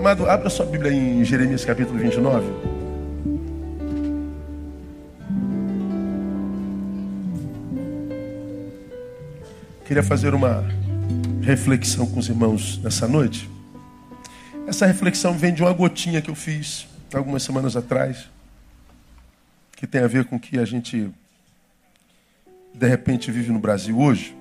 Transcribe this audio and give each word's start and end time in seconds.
Amado, 0.00 0.26
abra 0.30 0.48
sua 0.48 0.64
Bíblia 0.64 0.90
em 0.90 1.22
Jeremias 1.22 1.62
capítulo 1.62 1.98
29. 1.98 2.46
Queria 9.84 10.02
fazer 10.02 10.32
uma 10.32 10.64
reflexão 11.42 12.06
com 12.06 12.18
os 12.18 12.30
irmãos 12.30 12.78
nessa 12.82 13.06
noite. 13.06 13.50
Essa 14.66 14.86
reflexão 14.86 15.36
vem 15.36 15.52
de 15.52 15.62
uma 15.62 15.72
gotinha 15.74 16.22
que 16.22 16.30
eu 16.30 16.34
fiz 16.34 16.86
algumas 17.12 17.42
semanas 17.42 17.76
atrás, 17.76 18.26
que 19.76 19.86
tem 19.86 20.00
a 20.00 20.06
ver 20.06 20.24
com 20.24 20.36
o 20.36 20.40
que 20.40 20.58
a 20.58 20.64
gente 20.64 21.10
de 22.72 22.88
repente 22.88 23.30
vive 23.30 23.52
no 23.52 23.58
Brasil 23.58 23.98
hoje. 23.98 24.34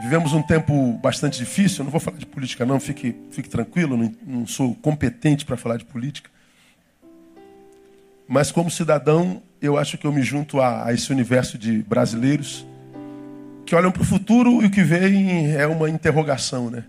Vivemos 0.00 0.32
um 0.32 0.42
tempo 0.42 0.92
bastante 1.02 1.38
difícil. 1.38 1.80
Eu 1.80 1.84
não 1.84 1.90
vou 1.90 2.00
falar 2.00 2.18
de 2.18 2.26
política, 2.26 2.64
não, 2.64 2.78
fique, 2.78 3.16
fique 3.32 3.48
tranquilo, 3.48 3.96
não, 3.96 4.14
não 4.24 4.46
sou 4.46 4.74
competente 4.76 5.44
para 5.44 5.56
falar 5.56 5.76
de 5.76 5.84
política. 5.84 6.30
Mas, 8.28 8.52
como 8.52 8.70
cidadão, 8.70 9.42
eu 9.60 9.76
acho 9.76 9.98
que 9.98 10.06
eu 10.06 10.12
me 10.12 10.22
junto 10.22 10.60
a, 10.60 10.86
a 10.86 10.92
esse 10.92 11.10
universo 11.10 11.58
de 11.58 11.82
brasileiros 11.82 12.64
que 13.66 13.74
olham 13.74 13.90
para 13.90 14.02
o 14.02 14.04
futuro 14.04 14.62
e 14.62 14.66
o 14.66 14.70
que 14.70 14.82
vem 14.82 15.54
é 15.54 15.66
uma 15.66 15.90
interrogação, 15.90 16.70
né? 16.70 16.84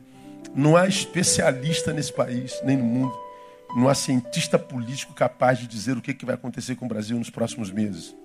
Não 0.55 0.75
há 0.75 0.87
especialista 0.87 1.91
nesse 1.91 2.13
país, 2.13 2.61
nem 2.63 2.77
no 2.77 2.83
mundo. 2.83 3.13
Não 3.75 3.89
há 3.89 3.95
cientista 3.95 4.57
político 4.59 5.13
capaz 5.13 5.59
de 5.59 5.67
dizer 5.67 5.97
o 5.97 6.01
que, 6.01 6.13
que 6.13 6.25
vai 6.25 6.35
acontecer 6.35 6.75
com 6.75 6.85
o 6.85 6.87
Brasil 6.87 7.17
nos 7.17 7.29
próximos 7.29 7.71
meses. 7.71 8.15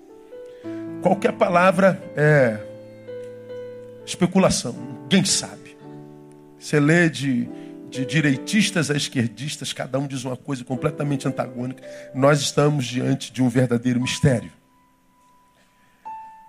Qualquer 1.01 1.33
palavra 1.33 2.01
é 2.15 2.59
especulação, 4.05 4.73
ninguém 5.03 5.25
sabe. 5.25 5.75
Você 6.59 6.79
lê 6.79 7.09
de, 7.09 7.47
de 7.89 8.05
direitistas 8.05 8.89
a 8.89 8.95
esquerdistas, 8.95 9.73
cada 9.73 9.99
um 9.99 10.07
diz 10.07 10.23
uma 10.23 10.37
coisa 10.37 10.63
completamente 10.63 11.27
antagônica. 11.27 11.83
Nós 12.13 12.39
estamos 12.39 12.85
diante 12.85 13.31
de 13.31 13.41
um 13.41 13.49
verdadeiro 13.49 13.99
mistério. 13.99 14.51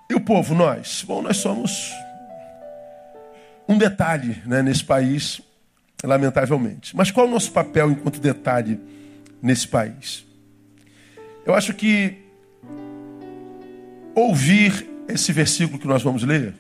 E 0.09 0.15
o 0.15 0.21
povo, 0.21 0.55
nós? 0.55 1.05
Bom, 1.07 1.21
nós 1.21 1.37
somos 1.39 1.91
um 3.69 3.77
detalhe 3.77 4.41
né, 4.47 4.63
nesse 4.63 4.85
país, 4.85 5.41
lamentavelmente. 6.03 6.95
Mas 6.97 7.11
qual 7.11 7.27
é 7.27 7.29
o 7.29 7.33
nosso 7.33 7.51
papel 7.51 7.91
enquanto 7.91 8.21
detalhe 8.21 8.81
nesse 9.43 9.67
país? 9.67 10.25
Eu 11.45 11.55
acho 11.55 11.75
que 11.75 12.19
ouvir 14.15 14.89
esse 15.09 15.33
versículo 15.33 15.79
que 15.79 15.87
nós 15.87 16.03
vamos 16.03 16.23
ler 16.23 16.55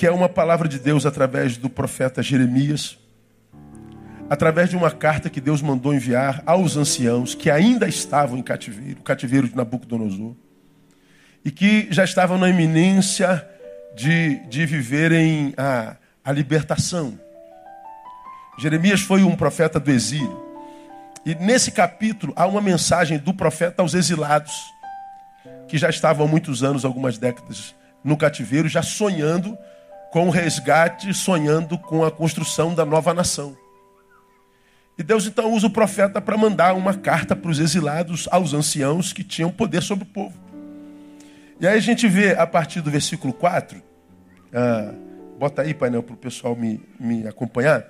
que 0.00 0.06
é 0.06 0.10
uma 0.10 0.30
palavra 0.30 0.66
de 0.66 0.78
Deus 0.78 1.04
através 1.04 1.58
do 1.58 1.68
profeta 1.68 2.22
Jeremias, 2.22 2.98
através 4.30 4.70
de 4.70 4.74
uma 4.74 4.90
carta 4.90 5.28
que 5.28 5.42
Deus 5.42 5.60
mandou 5.60 5.92
enviar 5.92 6.42
aos 6.46 6.74
anciãos 6.74 7.34
que 7.34 7.50
ainda 7.50 7.86
estavam 7.86 8.38
em 8.38 8.42
cativeiro, 8.42 9.00
o 9.00 9.02
cativeiro 9.02 9.46
de 9.46 9.54
Nabucodonosor, 9.54 10.34
e 11.44 11.50
que 11.50 11.86
já 11.90 12.02
estavam 12.02 12.38
na 12.38 12.48
iminência 12.48 13.46
de, 13.94 14.36
de 14.48 14.64
viverem 14.64 15.52
a, 15.54 15.96
a 16.24 16.32
libertação. 16.32 17.20
Jeremias 18.58 19.02
foi 19.02 19.22
um 19.22 19.36
profeta 19.36 19.78
do 19.78 19.90
exílio. 19.90 20.42
E 21.26 21.34
nesse 21.34 21.70
capítulo 21.70 22.32
há 22.36 22.46
uma 22.46 22.62
mensagem 22.62 23.18
do 23.18 23.34
profeta 23.34 23.82
aos 23.82 23.92
exilados, 23.92 24.54
que 25.68 25.76
já 25.76 25.90
estavam 25.90 26.24
há 26.24 26.28
muitos 26.30 26.64
anos, 26.64 26.86
algumas 26.86 27.18
décadas, 27.18 27.74
no 28.02 28.16
cativeiro, 28.16 28.66
já 28.66 28.80
sonhando 28.80 29.58
com 30.10 30.26
o 30.26 30.30
resgate, 30.30 31.14
sonhando 31.14 31.78
com 31.78 32.04
a 32.04 32.10
construção 32.10 32.74
da 32.74 32.84
nova 32.84 33.14
nação. 33.14 33.56
E 34.98 35.02
Deus 35.02 35.26
então 35.26 35.52
usa 35.52 35.66
o 35.66 35.70
profeta 35.70 36.20
para 36.20 36.36
mandar 36.36 36.74
uma 36.74 36.94
carta 36.94 37.34
para 37.34 37.50
os 37.50 37.58
exilados, 37.58 38.28
aos 38.30 38.52
anciãos 38.52 39.12
que 39.12 39.24
tinham 39.24 39.50
poder 39.50 39.82
sobre 39.82 40.04
o 40.04 40.06
povo. 40.06 40.38
E 41.58 41.66
aí 41.66 41.76
a 41.76 41.80
gente 41.80 42.06
vê 42.08 42.34
a 42.34 42.46
partir 42.46 42.80
do 42.80 42.90
versículo 42.90 43.32
4, 43.32 43.82
ah, 44.52 44.92
bota 45.38 45.62
aí, 45.62 45.72
painel, 45.72 46.02
para 46.02 46.14
o 46.14 46.18
pessoal 46.18 46.54
me, 46.54 46.82
me 46.98 47.26
acompanhar, 47.26 47.86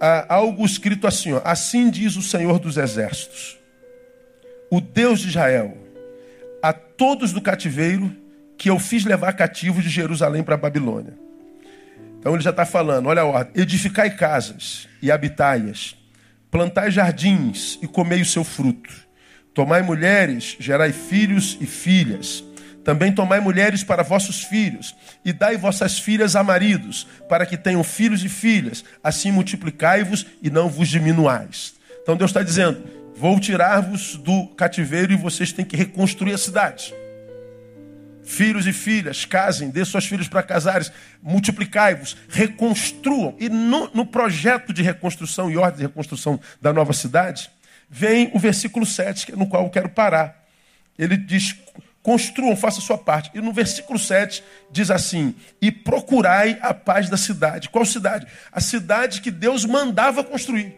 ah, 0.00 0.26
algo 0.34 0.64
escrito 0.64 1.06
assim: 1.06 1.32
ó, 1.32 1.40
Assim 1.44 1.90
diz 1.90 2.16
o 2.16 2.22
Senhor 2.22 2.58
dos 2.58 2.76
Exércitos, 2.76 3.58
o 4.70 4.80
Deus 4.80 5.20
de 5.20 5.28
Israel, 5.28 5.76
a 6.62 6.72
todos 6.72 7.32
do 7.32 7.40
cativeiro 7.40 8.14
que 8.58 8.68
eu 8.68 8.78
fiz 8.78 9.04
levar 9.04 9.32
cativos 9.34 9.84
de 9.84 9.88
Jerusalém 9.88 10.42
para 10.42 10.56
a 10.56 10.58
Babilônia. 10.58 11.14
Então 12.18 12.34
ele 12.34 12.42
já 12.42 12.50
está 12.50 12.66
falando, 12.66 13.06
olha 13.06 13.22
a 13.22 13.24
ordem: 13.24 13.62
edificai 13.62 14.10
casas 14.10 14.88
e 15.00 15.10
habitai-as, 15.10 15.96
plantai 16.50 16.90
jardins 16.90 17.78
e 17.80 17.86
comei 17.86 18.20
o 18.20 18.26
seu 18.26 18.42
fruto, 18.42 18.92
tomai 19.54 19.80
mulheres, 19.80 20.56
gerai 20.58 20.92
filhos 20.92 21.56
e 21.60 21.66
filhas. 21.66 22.44
Também 22.84 23.12
tomai 23.12 23.38
mulheres 23.38 23.84
para 23.84 24.02
vossos 24.02 24.44
filhos, 24.44 24.96
e 25.22 25.30
dai 25.30 25.58
vossas 25.58 25.98
filhas 25.98 26.34
a 26.34 26.42
maridos, 26.42 27.06
para 27.28 27.44
que 27.44 27.54
tenham 27.54 27.84
filhos 27.84 28.24
e 28.24 28.30
filhas. 28.30 28.82
Assim 29.04 29.30
multiplicai-vos 29.30 30.24
e 30.40 30.48
não 30.48 30.70
vos 30.70 30.88
diminuais. 30.88 31.74
Então 32.02 32.16
Deus 32.16 32.30
está 32.30 32.42
dizendo: 32.42 32.82
vou 33.14 33.38
tirar-vos 33.38 34.16
do 34.16 34.46
cativeiro 34.56 35.12
e 35.12 35.16
vocês 35.16 35.52
têm 35.52 35.66
que 35.66 35.76
reconstruir 35.76 36.32
a 36.32 36.38
cidade. 36.38 36.94
Filhos 38.28 38.66
e 38.66 38.74
filhas, 38.74 39.24
casem, 39.24 39.70
dê 39.70 39.82
suas 39.86 40.04
filhas 40.04 40.28
para 40.28 40.42
casares, 40.42 40.92
multiplicai-vos, 41.22 42.14
reconstruam. 42.28 43.34
E 43.40 43.48
no, 43.48 43.90
no, 43.94 44.04
projeto 44.04 44.70
de 44.70 44.82
reconstrução 44.82 45.50
e 45.50 45.56
ordem 45.56 45.78
de 45.78 45.86
reconstrução 45.86 46.38
da 46.60 46.70
nova 46.70 46.92
cidade, 46.92 47.50
vem 47.88 48.30
o 48.34 48.38
versículo 48.38 48.84
7, 48.84 49.32
é 49.32 49.34
no 49.34 49.48
qual 49.48 49.64
eu 49.64 49.70
quero 49.70 49.88
parar. 49.88 50.46
Ele 50.98 51.16
diz: 51.16 51.56
construam, 52.02 52.54
faça 52.54 52.80
a 52.80 52.82
sua 52.82 52.98
parte. 52.98 53.30
E 53.32 53.40
no 53.40 53.50
versículo 53.50 53.98
7 53.98 54.44
diz 54.70 54.90
assim: 54.90 55.34
E 55.58 55.72
procurai 55.72 56.58
a 56.60 56.74
paz 56.74 57.08
da 57.08 57.16
cidade. 57.16 57.70
Qual 57.70 57.86
cidade? 57.86 58.26
A 58.52 58.60
cidade 58.60 59.22
que 59.22 59.30
Deus 59.30 59.64
mandava 59.64 60.22
construir. 60.22 60.76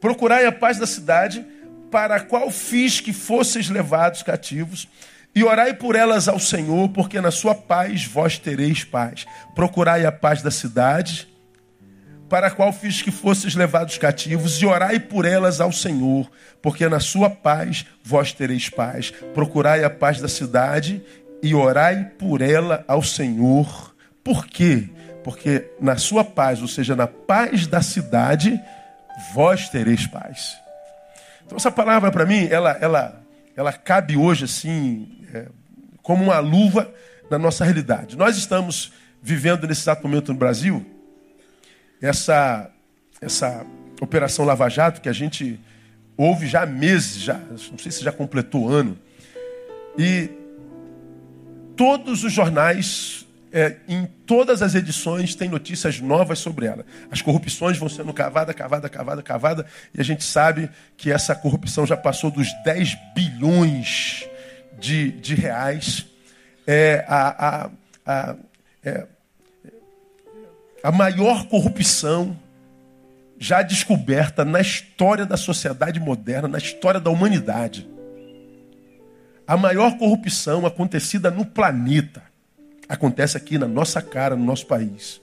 Procurai 0.00 0.46
a 0.46 0.52
paz 0.52 0.78
da 0.78 0.86
cidade, 0.86 1.44
para 1.90 2.16
a 2.16 2.20
qual 2.20 2.50
fiz 2.50 2.98
que 2.98 3.12
fosseis 3.12 3.68
levados 3.68 4.22
cativos 4.22 4.88
e 5.34 5.42
orai 5.42 5.74
por 5.74 5.96
elas 5.96 6.28
ao 6.28 6.38
Senhor, 6.38 6.88
porque 6.90 7.20
na 7.20 7.30
sua 7.30 7.54
paz 7.54 8.04
vós 8.04 8.38
tereis 8.38 8.84
paz. 8.84 9.26
Procurai 9.54 10.06
a 10.06 10.12
paz 10.12 10.42
da 10.42 10.50
cidade, 10.50 11.28
para 12.28 12.46
a 12.46 12.50
qual 12.50 12.72
fiz 12.72 13.02
que 13.02 13.10
fosseis 13.10 13.54
levados 13.54 13.98
cativos, 13.98 14.62
e 14.62 14.66
orai 14.66 15.00
por 15.00 15.24
elas 15.24 15.60
ao 15.60 15.72
Senhor, 15.72 16.30
porque 16.62 16.88
na 16.88 17.00
sua 17.00 17.28
paz 17.28 17.84
vós 18.02 18.32
tereis 18.32 18.68
paz. 18.68 19.10
Procurai 19.34 19.82
a 19.82 19.90
paz 19.90 20.20
da 20.20 20.28
cidade 20.28 21.02
e 21.42 21.54
orai 21.54 22.04
por 22.18 22.40
ela 22.40 22.84
ao 22.86 23.02
Senhor. 23.02 23.94
Por 24.22 24.46
quê? 24.46 24.88
Porque 25.24 25.70
na 25.80 25.96
sua 25.96 26.24
paz, 26.24 26.62
ou 26.62 26.68
seja, 26.68 26.94
na 26.94 27.06
paz 27.06 27.66
da 27.66 27.82
cidade, 27.82 28.60
vós 29.34 29.68
tereis 29.68 30.06
paz. 30.06 30.56
Então 31.44 31.56
essa 31.56 31.70
palavra 31.70 32.10
para 32.10 32.24
mim, 32.24 32.46
ela, 32.50 32.78
ela, 32.80 33.23
ela 33.56 33.72
cabe 33.72 34.16
hoje 34.16 34.44
assim 34.44 35.24
é, 35.32 35.48
como 36.02 36.24
uma 36.24 36.38
luva 36.38 36.92
na 37.30 37.38
nossa 37.38 37.64
realidade. 37.64 38.16
Nós 38.16 38.36
estamos 38.36 38.92
vivendo 39.22 39.66
nesse 39.66 39.82
exato 39.82 40.06
momento 40.06 40.32
no 40.32 40.38
Brasil 40.38 40.84
essa, 42.00 42.70
essa 43.20 43.64
operação 44.00 44.44
Lava 44.44 44.68
Jato 44.68 45.00
que 45.00 45.08
a 45.08 45.12
gente 45.12 45.58
ouve 46.16 46.46
já 46.46 46.62
há 46.62 46.66
meses, 46.66 47.22
já, 47.22 47.34
não 47.34 47.78
sei 47.78 47.90
se 47.90 48.04
já 48.04 48.12
completou 48.12 48.68
ano. 48.68 48.98
E 49.96 50.30
todos 51.76 52.24
os 52.24 52.32
jornais, 52.32 53.23
é, 53.54 53.76
em 53.86 54.04
todas 54.26 54.62
as 54.62 54.74
edições, 54.74 55.36
tem 55.36 55.48
notícias 55.48 56.00
novas 56.00 56.40
sobre 56.40 56.66
ela. 56.66 56.84
As 57.08 57.22
corrupções 57.22 57.78
vão 57.78 57.88
sendo 57.88 58.12
cavada, 58.12 58.52
cavada, 58.52 58.88
cavada, 58.88 59.22
cavada, 59.22 59.66
e 59.94 60.00
a 60.00 60.04
gente 60.04 60.24
sabe 60.24 60.68
que 60.96 61.12
essa 61.12 61.36
corrupção 61.36 61.86
já 61.86 61.96
passou 61.96 62.32
dos 62.32 62.52
10 62.64 62.98
bilhões 63.14 64.28
de, 64.76 65.12
de 65.12 65.36
reais. 65.36 66.04
É 66.66 67.04
a, 67.06 67.46
a, 67.46 67.70
a, 68.04 68.36
é, 68.82 69.06
a 70.82 70.90
maior 70.90 71.46
corrupção 71.46 72.36
já 73.38 73.62
descoberta 73.62 74.44
na 74.44 74.60
história 74.60 75.24
da 75.24 75.36
sociedade 75.36 76.00
moderna, 76.00 76.48
na 76.48 76.58
história 76.58 76.98
da 76.98 77.08
humanidade. 77.08 77.88
A 79.46 79.56
maior 79.56 79.96
corrupção 79.96 80.66
acontecida 80.66 81.30
no 81.30 81.46
planeta 81.46 82.33
acontece 82.88 83.36
aqui 83.36 83.58
na 83.58 83.66
nossa 83.66 84.00
cara, 84.00 84.36
no 84.36 84.44
nosso 84.44 84.66
país. 84.66 85.20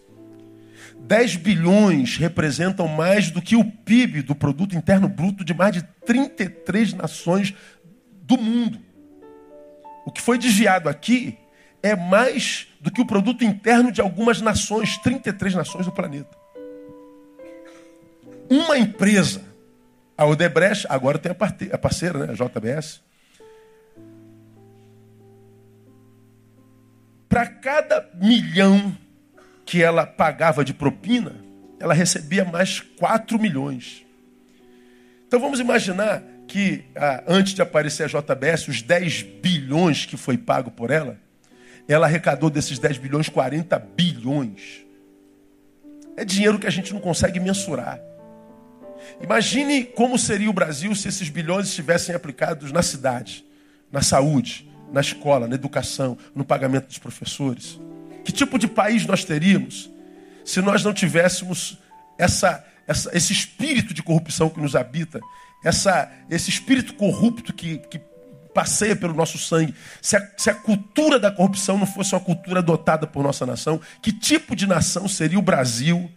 10 1.00 1.36
bilhões 1.38 2.18
representam 2.18 2.88
mais 2.88 3.32
do 3.32 3.42
que 3.42 3.56
o 3.56 3.64
PIB 3.64 4.22
do 4.22 4.36
produto 4.36 4.76
interno 4.76 5.10
bruto 5.10 5.44
de 5.44 5.54
mais 5.54 5.74
de 5.74 5.82
33 6.06 6.94
nações 6.94 7.54
do 8.24 8.38
mundo. 8.38 8.80
O 10.06 10.12
que 10.12 10.22
foi 10.22 10.38
desviado 10.38 10.88
aqui 10.88 11.38
é 11.84 11.96
mais 11.96 12.68
do 12.80 12.92
que 12.92 13.02
o 13.02 13.06
produto 13.06 13.44
interno 13.44 13.92
de 13.92 14.02
algumas 14.02 14.42
nações, 14.42 14.98
33 14.98 15.56
nações 15.56 15.86
do 15.86 15.92
planeta. 15.92 16.38
Uma 18.50 18.78
empresa, 18.78 19.42
a 20.18 20.26
Odebrecht, 20.26 20.86
agora 20.90 21.18
tem 21.18 21.32
a 21.32 21.78
parceira, 21.78 22.28
né, 22.28 22.34
a 22.34 22.36
JBS. 22.36 23.02
Para 27.32 27.48
cada 27.48 28.10
milhão 28.16 28.94
que 29.66 29.82
ela 29.82 30.06
pagava 30.06 30.66
de 30.66 30.74
propina, 30.74 31.34
ela 31.80 31.94
recebia 31.94 32.44
mais 32.44 32.82
4 32.82 33.40
milhões. 33.40 34.06
Então 35.26 35.40
vamos 35.40 35.62
imaginar 35.62 36.22
que 36.46 36.84
ah, 36.94 37.24
antes 37.26 37.54
de 37.54 37.62
aparecer 37.62 38.04
a 38.04 38.08
JBS, 38.08 38.68
os 38.68 38.82
10 38.82 39.22
bilhões 39.42 40.06
que 40.06 40.18
foi 40.18 40.38
pago 40.38 40.72
por 40.72 40.92
ela, 40.92 41.18
ela 41.88 42.06
arrecadou 42.06 42.50
desses 42.50 42.78
10 42.78 42.98
bilhões 42.98 43.30
40 43.30 43.80
bilhões. 43.80 44.86
É 46.18 46.26
dinheiro 46.26 46.60
que 46.60 46.68
a 46.68 46.72
gente 46.72 46.94
não 46.94 47.00
consegue 47.00 47.40
mensurar. 47.40 48.02
Imagine 49.22 49.86
como 49.86 50.20
seria 50.20 50.50
o 50.50 50.54
Brasil 50.54 50.94
se 50.96 51.08
esses 51.08 51.30
bilhões 51.30 51.70
estivessem 51.70 52.14
aplicados 52.14 52.74
na 52.74 52.84
cidade, 52.84 53.46
na 53.90 54.02
saúde, 54.02 54.70
na 54.92 55.02
escola, 55.02 55.48
na 55.48 55.56
educação, 55.56 56.18
no 56.36 56.44
pagamento 56.44 56.88
dos 56.88 56.98
professores. 56.98 57.80
Que 58.24 58.32
tipo 58.32 58.60
de 58.60 58.68
país 58.68 59.06
nós 59.06 59.24
teríamos 59.24 59.90
se 60.44 60.62
nós 60.62 60.84
não 60.84 60.94
tivéssemos 60.94 61.78
essa, 62.18 62.64
essa, 62.88 63.16
esse 63.16 63.32
espírito 63.32 63.94
de 63.94 64.04
corrupção 64.04 64.50
que 64.50 64.60
nos 64.60 64.76
habita, 64.76 65.20
essa, 65.64 66.12
esse 66.30 66.50
espírito 66.50 66.94
corrupto 66.96 67.54
que, 67.54 67.78
que 67.78 68.00
passeia 68.54 68.96
pelo 68.96 69.14
nosso 69.14 69.38
sangue, 69.38 69.74
se 70.02 70.18
a, 70.18 70.32
se 70.38 70.50
a, 70.50 70.56
cultura 70.56 71.20
da 71.20 71.32
corrupção 71.32 71.78
não 71.78 71.86
fosse 71.86 72.14
uma 72.14 72.20
cultura 72.20 72.60
adotada 72.60 73.08
por 73.08 73.24
nossa 73.24 73.46
nação, 73.46 73.80
que 74.02 74.12
tipo 74.12 74.56
de 74.56 74.68
nação 74.68 75.08
seria 75.08 75.40
o 75.40 75.44
Brasil 75.44 76.12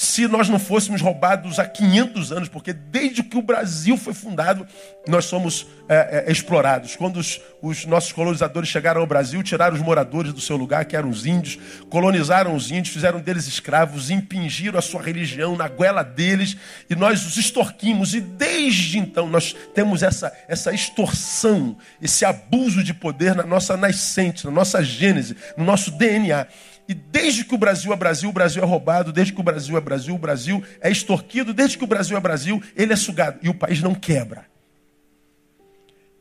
se 0.00 0.26
nós 0.26 0.48
não 0.48 0.58
fôssemos 0.58 1.02
roubados 1.02 1.58
há 1.58 1.66
500 1.66 2.32
anos, 2.32 2.48
porque 2.48 2.72
desde 2.72 3.22
que 3.22 3.36
o 3.36 3.42
Brasil 3.42 3.98
foi 3.98 4.14
fundado, 4.14 4.66
nós 5.06 5.26
somos 5.26 5.66
é, 5.90 6.24
é, 6.26 6.32
explorados. 6.32 6.96
Quando 6.96 7.18
os, 7.18 7.38
os, 7.60 7.84
nossos 7.84 8.10
colonizadores 8.10 8.70
chegaram 8.70 9.02
ao 9.02 9.06
Brasil, 9.06 9.42
tiraram 9.42 9.76
os 9.76 9.82
moradores 9.82 10.32
do 10.32 10.40
seu 10.40 10.56
lugar, 10.56 10.86
que 10.86 10.96
eram 10.96 11.10
os 11.10 11.26
índios, 11.26 11.58
colonizaram 11.90 12.54
os 12.54 12.70
índios, 12.70 12.94
fizeram 12.94 13.20
deles 13.20 13.46
escravos, 13.46 14.08
impingiram 14.08 14.78
a 14.78 14.82
sua 14.82 15.02
religião 15.02 15.54
na 15.54 15.68
goela 15.68 16.02
deles, 16.02 16.56
e 16.88 16.96
nós 16.96 17.26
os 17.26 17.36
extorquimos. 17.36 18.14
E 18.14 18.22
desde 18.22 18.98
então 18.98 19.28
nós 19.28 19.54
temos 19.74 20.02
essa, 20.02 20.32
essa 20.48 20.72
extorsão, 20.72 21.76
esse 22.00 22.24
abuso 22.24 22.82
de 22.82 22.94
poder 22.94 23.34
na 23.34 23.44
nossa 23.44 23.76
nascente, 23.76 24.46
na 24.46 24.50
nossa 24.50 24.82
gênese, 24.82 25.36
no 25.58 25.64
nosso 25.64 25.90
DNA. 25.90 26.46
E 26.90 26.94
desde 26.94 27.44
que 27.44 27.54
o 27.54 27.58
Brasil 27.58 27.92
é 27.92 27.96
Brasil, 27.96 28.28
o 28.28 28.32
Brasil 28.32 28.60
é 28.60 28.66
roubado, 28.66 29.12
desde 29.12 29.32
que 29.32 29.38
o 29.40 29.44
Brasil 29.44 29.76
é 29.76 29.80
Brasil, 29.80 30.12
o 30.12 30.18
Brasil 30.18 30.60
é 30.80 30.90
extorquido, 30.90 31.54
desde 31.54 31.78
que 31.78 31.84
o 31.84 31.86
Brasil 31.86 32.16
é 32.16 32.20
Brasil, 32.20 32.60
ele 32.74 32.92
é 32.92 32.96
sugado. 32.96 33.38
E 33.42 33.48
o 33.48 33.54
país 33.54 33.80
não 33.80 33.94
quebra. 33.94 34.44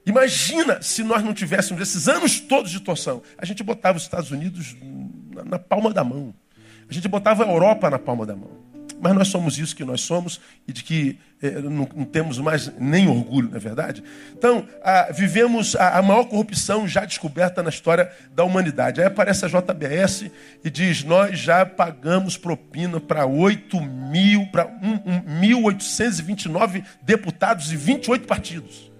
Imagina 0.05 0.79
se 0.79 1.01
nós 1.01 1.23
não 1.23 1.33
tivéssemos 1.33 1.81
esses 1.81 2.07
anos 2.07 2.39
todos 2.39 2.69
de 2.69 2.79
torção. 2.81 3.23
A 3.35 3.47
gente 3.47 3.63
botava 3.63 3.97
os 3.97 4.03
Estados 4.03 4.29
Unidos 4.29 4.75
na, 5.33 5.43
na 5.43 5.57
palma 5.57 5.91
da 5.91 6.03
mão. 6.03 6.35
A 6.87 6.93
gente 6.93 7.07
botava 7.07 7.43
a 7.43 7.47
Europa 7.47 7.89
na 7.89 7.97
palma 7.97 8.23
da 8.23 8.35
mão. 8.35 8.51
Mas 8.99 9.15
nós 9.15 9.29
somos 9.29 9.57
isso 9.57 9.75
que 9.75 9.85
nós 9.85 10.01
somos 10.01 10.39
e 10.67 10.73
de 10.73 10.83
que 10.83 11.17
eh, 11.41 11.61
não, 11.61 11.87
não, 11.95 12.05
temos 12.05 12.37
mais 12.37 12.69
nem 12.77 13.07
orgulho, 13.07 13.47
não 13.49 13.55
é 13.55 13.59
verdade? 13.59 14.03
Então, 14.33 14.67
ah, 14.83 15.07
vivemos 15.13 15.73
a, 15.75 15.97
a, 15.97 16.01
maior 16.01 16.25
corrupção 16.25 16.85
já 16.85 17.05
descoberta 17.05 17.63
na 17.63 17.69
história 17.69 18.11
da 18.33 18.43
humanidade. 18.43 18.99
Aí 18.99 19.07
aparece 19.07 19.45
a 19.45 19.47
JBS 19.47 20.25
e 20.63 20.69
diz: 20.69 21.01
Nós 21.03 21.39
já 21.39 21.65
pagamos 21.65 22.35
propina 22.35 22.99
para 22.99 23.25
8 23.25 23.79
mil, 23.79 24.47
para 24.47 24.67
um, 24.67 24.95
um, 25.05 25.21
1.829 25.41 26.83
deputados 27.01 27.71
e 27.71 27.77
28 27.77 28.27
partidos. 28.27 28.91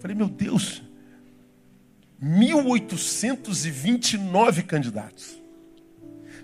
Falei, 0.00 0.16
meu 0.16 0.28
Deus, 0.28 0.82
1.829 2.22 4.62
candidatos, 4.64 5.38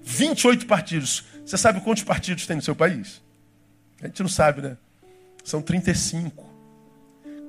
28 0.03 0.67
partidos. 0.67 1.25
Você 1.51 1.59
sabe 1.59 1.81
quantos 1.81 2.05
partidos 2.05 2.47
tem 2.47 2.55
no 2.55 2.63
seu 2.63 2.77
país? 2.77 3.21
A 4.01 4.07
gente 4.07 4.23
não 4.23 4.29
sabe, 4.29 4.63
né? 4.63 4.77
São 5.43 5.61
35. 5.61 6.49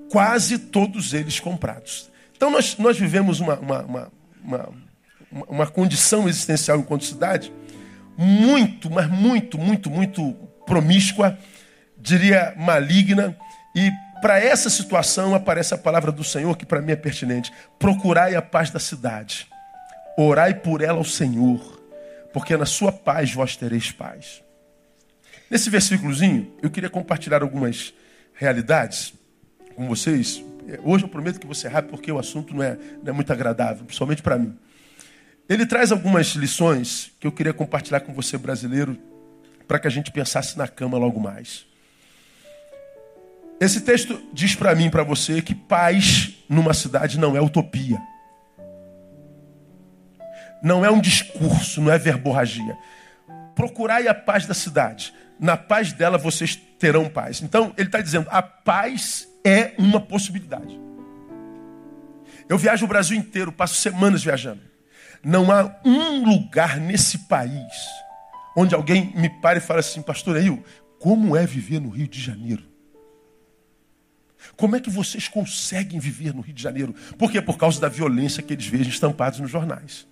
Quase 0.09 0.57
todos 0.57 1.13
eles 1.13 1.39
comprados. 1.39 2.09
Então 2.35 2.49
nós, 2.49 2.75
nós 2.79 2.97
vivemos 2.97 3.39
uma, 3.39 3.59
uma, 3.59 4.11
uma, 4.43 4.69
uma, 5.47 5.67
condição 5.67 6.27
existencial 6.27 6.79
enquanto 6.79 7.05
cidade 7.05 7.53
muito, 8.17 8.89
mas 8.89 9.07
muito, 9.07 9.59
muito, 9.59 9.91
muito 9.91 10.33
promíscua, 10.65 11.37
diria 11.95 12.55
maligna. 12.57 13.37
E 13.75 13.91
para 14.19 14.39
essa 14.39 14.71
situação 14.71 15.35
aparece 15.35 15.75
a 15.75 15.77
palavra 15.77 16.11
do 16.11 16.23
Senhor, 16.23 16.57
que 16.57 16.65
para 16.65 16.81
mim 16.81 16.93
é 16.93 16.95
pertinente: 16.95 17.53
procurai 17.77 18.33
a 18.33 18.41
paz 18.41 18.71
da 18.71 18.79
cidade, 18.79 19.47
orai 20.17 20.55
por 20.55 20.81
ela 20.81 20.97
ao 20.97 21.05
Senhor 21.05 21.80
porque 22.33 22.55
na 22.55 22.65
sua 22.65 22.91
paz 22.91 23.33
vós 23.33 23.55
tereis 23.55 23.91
paz. 23.91 24.41
Nesse 25.49 25.69
versículozinho, 25.69 26.53
eu 26.61 26.69
queria 26.69 26.89
compartilhar 26.89 27.41
algumas 27.41 27.93
realidades 28.33 29.13
com 29.75 29.87
vocês. 29.87 30.43
Hoje 30.83 31.03
eu 31.03 31.09
prometo 31.09 31.39
que 31.39 31.47
você 31.47 31.67
rápido, 31.67 31.91
porque 31.91 32.11
o 32.11 32.17
assunto 32.17 32.53
não 32.53 32.63
é, 32.63 32.77
não 33.03 33.09
é 33.09 33.11
muito 33.11 33.31
agradável, 33.33 33.83
principalmente 33.85 34.21
para 34.21 34.37
mim. 34.37 34.57
Ele 35.49 35.65
traz 35.65 35.91
algumas 35.91 36.27
lições 36.27 37.11
que 37.19 37.27
eu 37.27 37.31
queria 37.31 37.53
compartilhar 37.53 37.99
com 37.99 38.13
você, 38.13 38.37
brasileiro, 38.37 38.97
para 39.67 39.79
que 39.79 39.87
a 39.87 39.91
gente 39.91 40.11
pensasse 40.11 40.57
na 40.57 40.67
cama 40.67 40.97
logo 40.97 41.19
mais. 41.19 41.65
Esse 43.59 43.81
texto 43.81 44.21
diz 44.33 44.55
para 44.55 44.73
mim 44.73 44.89
para 44.89 45.03
você 45.03 45.41
que 45.41 45.53
paz 45.53 46.35
numa 46.49 46.73
cidade 46.73 47.19
não 47.19 47.35
é 47.35 47.41
utopia 47.41 47.99
não 50.61 50.85
é 50.85 50.91
um 50.91 51.01
discurso, 51.01 51.81
não 51.81 51.91
é 51.91 51.97
verborragia. 51.97 52.77
Procurai 53.55 54.07
a 54.07 54.13
paz 54.13 54.45
da 54.45 54.53
cidade. 54.53 55.13
Na 55.39 55.57
paz 55.57 55.91
dela 55.91 56.17
vocês 56.17 56.55
terão 56.55 57.09
paz. 57.09 57.41
Então, 57.41 57.73
ele 57.77 57.87
está 57.87 57.99
dizendo: 57.99 58.27
a 58.29 58.41
paz 58.41 59.27
é 59.43 59.73
uma 59.77 59.99
possibilidade. 59.99 60.79
Eu 62.47 62.57
viajo 62.57 62.85
o 62.85 62.87
Brasil 62.87 63.17
inteiro, 63.17 63.51
passo 63.51 63.75
semanas 63.75 64.23
viajando. 64.23 64.61
Não 65.23 65.51
há 65.51 65.79
um 65.85 66.23
lugar 66.23 66.79
nesse 66.79 67.19
país 67.19 67.73
onde 68.55 68.75
alguém 68.75 69.13
me 69.15 69.29
pare 69.29 69.59
e 69.59 69.61
fale 69.61 69.79
assim, 69.79 70.01
pastor 70.01 70.35
Eil, 70.35 70.63
como 70.99 71.35
é 71.35 71.45
viver 71.45 71.79
no 71.79 71.89
Rio 71.89 72.07
de 72.07 72.19
Janeiro? 72.19 72.63
Como 74.57 74.75
é 74.75 74.79
que 74.79 74.89
vocês 74.89 75.27
conseguem 75.27 75.99
viver 75.99 76.33
no 76.33 76.41
Rio 76.41 76.53
de 76.53 76.61
Janeiro? 76.61 76.93
Por 77.17 77.31
quê? 77.31 77.41
Por 77.41 77.57
causa 77.57 77.79
da 77.79 77.87
violência 77.87 78.43
que 78.43 78.53
eles 78.53 78.65
vejam 78.65 78.89
estampados 78.89 79.39
nos 79.39 79.49
jornais 79.49 80.10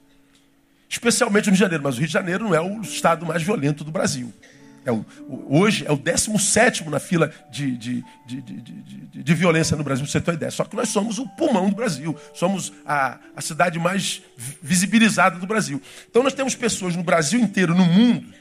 especialmente 0.89 1.45
no 1.45 1.51
Rio 1.51 1.57
de 1.57 1.59
Janeiro. 1.59 1.83
Mas 1.83 1.95
o 1.95 1.99
Rio 1.99 2.07
de 2.07 2.13
Janeiro 2.13 2.43
não 2.43 2.55
é 2.55 2.59
o 2.59 2.81
estado 2.81 3.25
mais 3.25 3.43
violento 3.43 3.83
do 3.83 3.91
Brasil. 3.91 4.33
É 4.85 4.91
o, 4.91 5.05
hoje 5.47 5.85
é 5.85 5.91
o 5.91 5.97
17 5.97 6.89
na 6.89 6.99
fila 6.99 7.31
de, 7.51 7.77
de, 7.77 8.03
de, 8.25 8.41
de, 8.41 9.23
de 9.23 9.33
violência 9.35 9.77
no 9.77 9.83
Brasil, 9.83 10.05
você 10.05 10.19
ter 10.19 10.31
uma 10.31 10.35
ideia. 10.35 10.51
Só 10.51 10.63
que 10.63 10.75
nós 10.75 10.89
somos 10.89 11.19
o 11.19 11.27
pulmão 11.27 11.69
do 11.69 11.75
Brasil, 11.75 12.15
somos 12.33 12.73
a, 12.85 13.19
a 13.35 13.41
cidade 13.41 13.77
mais 13.77 14.21
visibilizada 14.61 15.37
do 15.37 15.45
Brasil. 15.45 15.81
Então 16.09 16.23
nós 16.23 16.33
temos 16.33 16.55
pessoas 16.55 16.95
no 16.95 17.03
Brasil 17.03 17.39
inteiro, 17.39 17.75
no 17.75 17.85
mundo, 17.85 18.33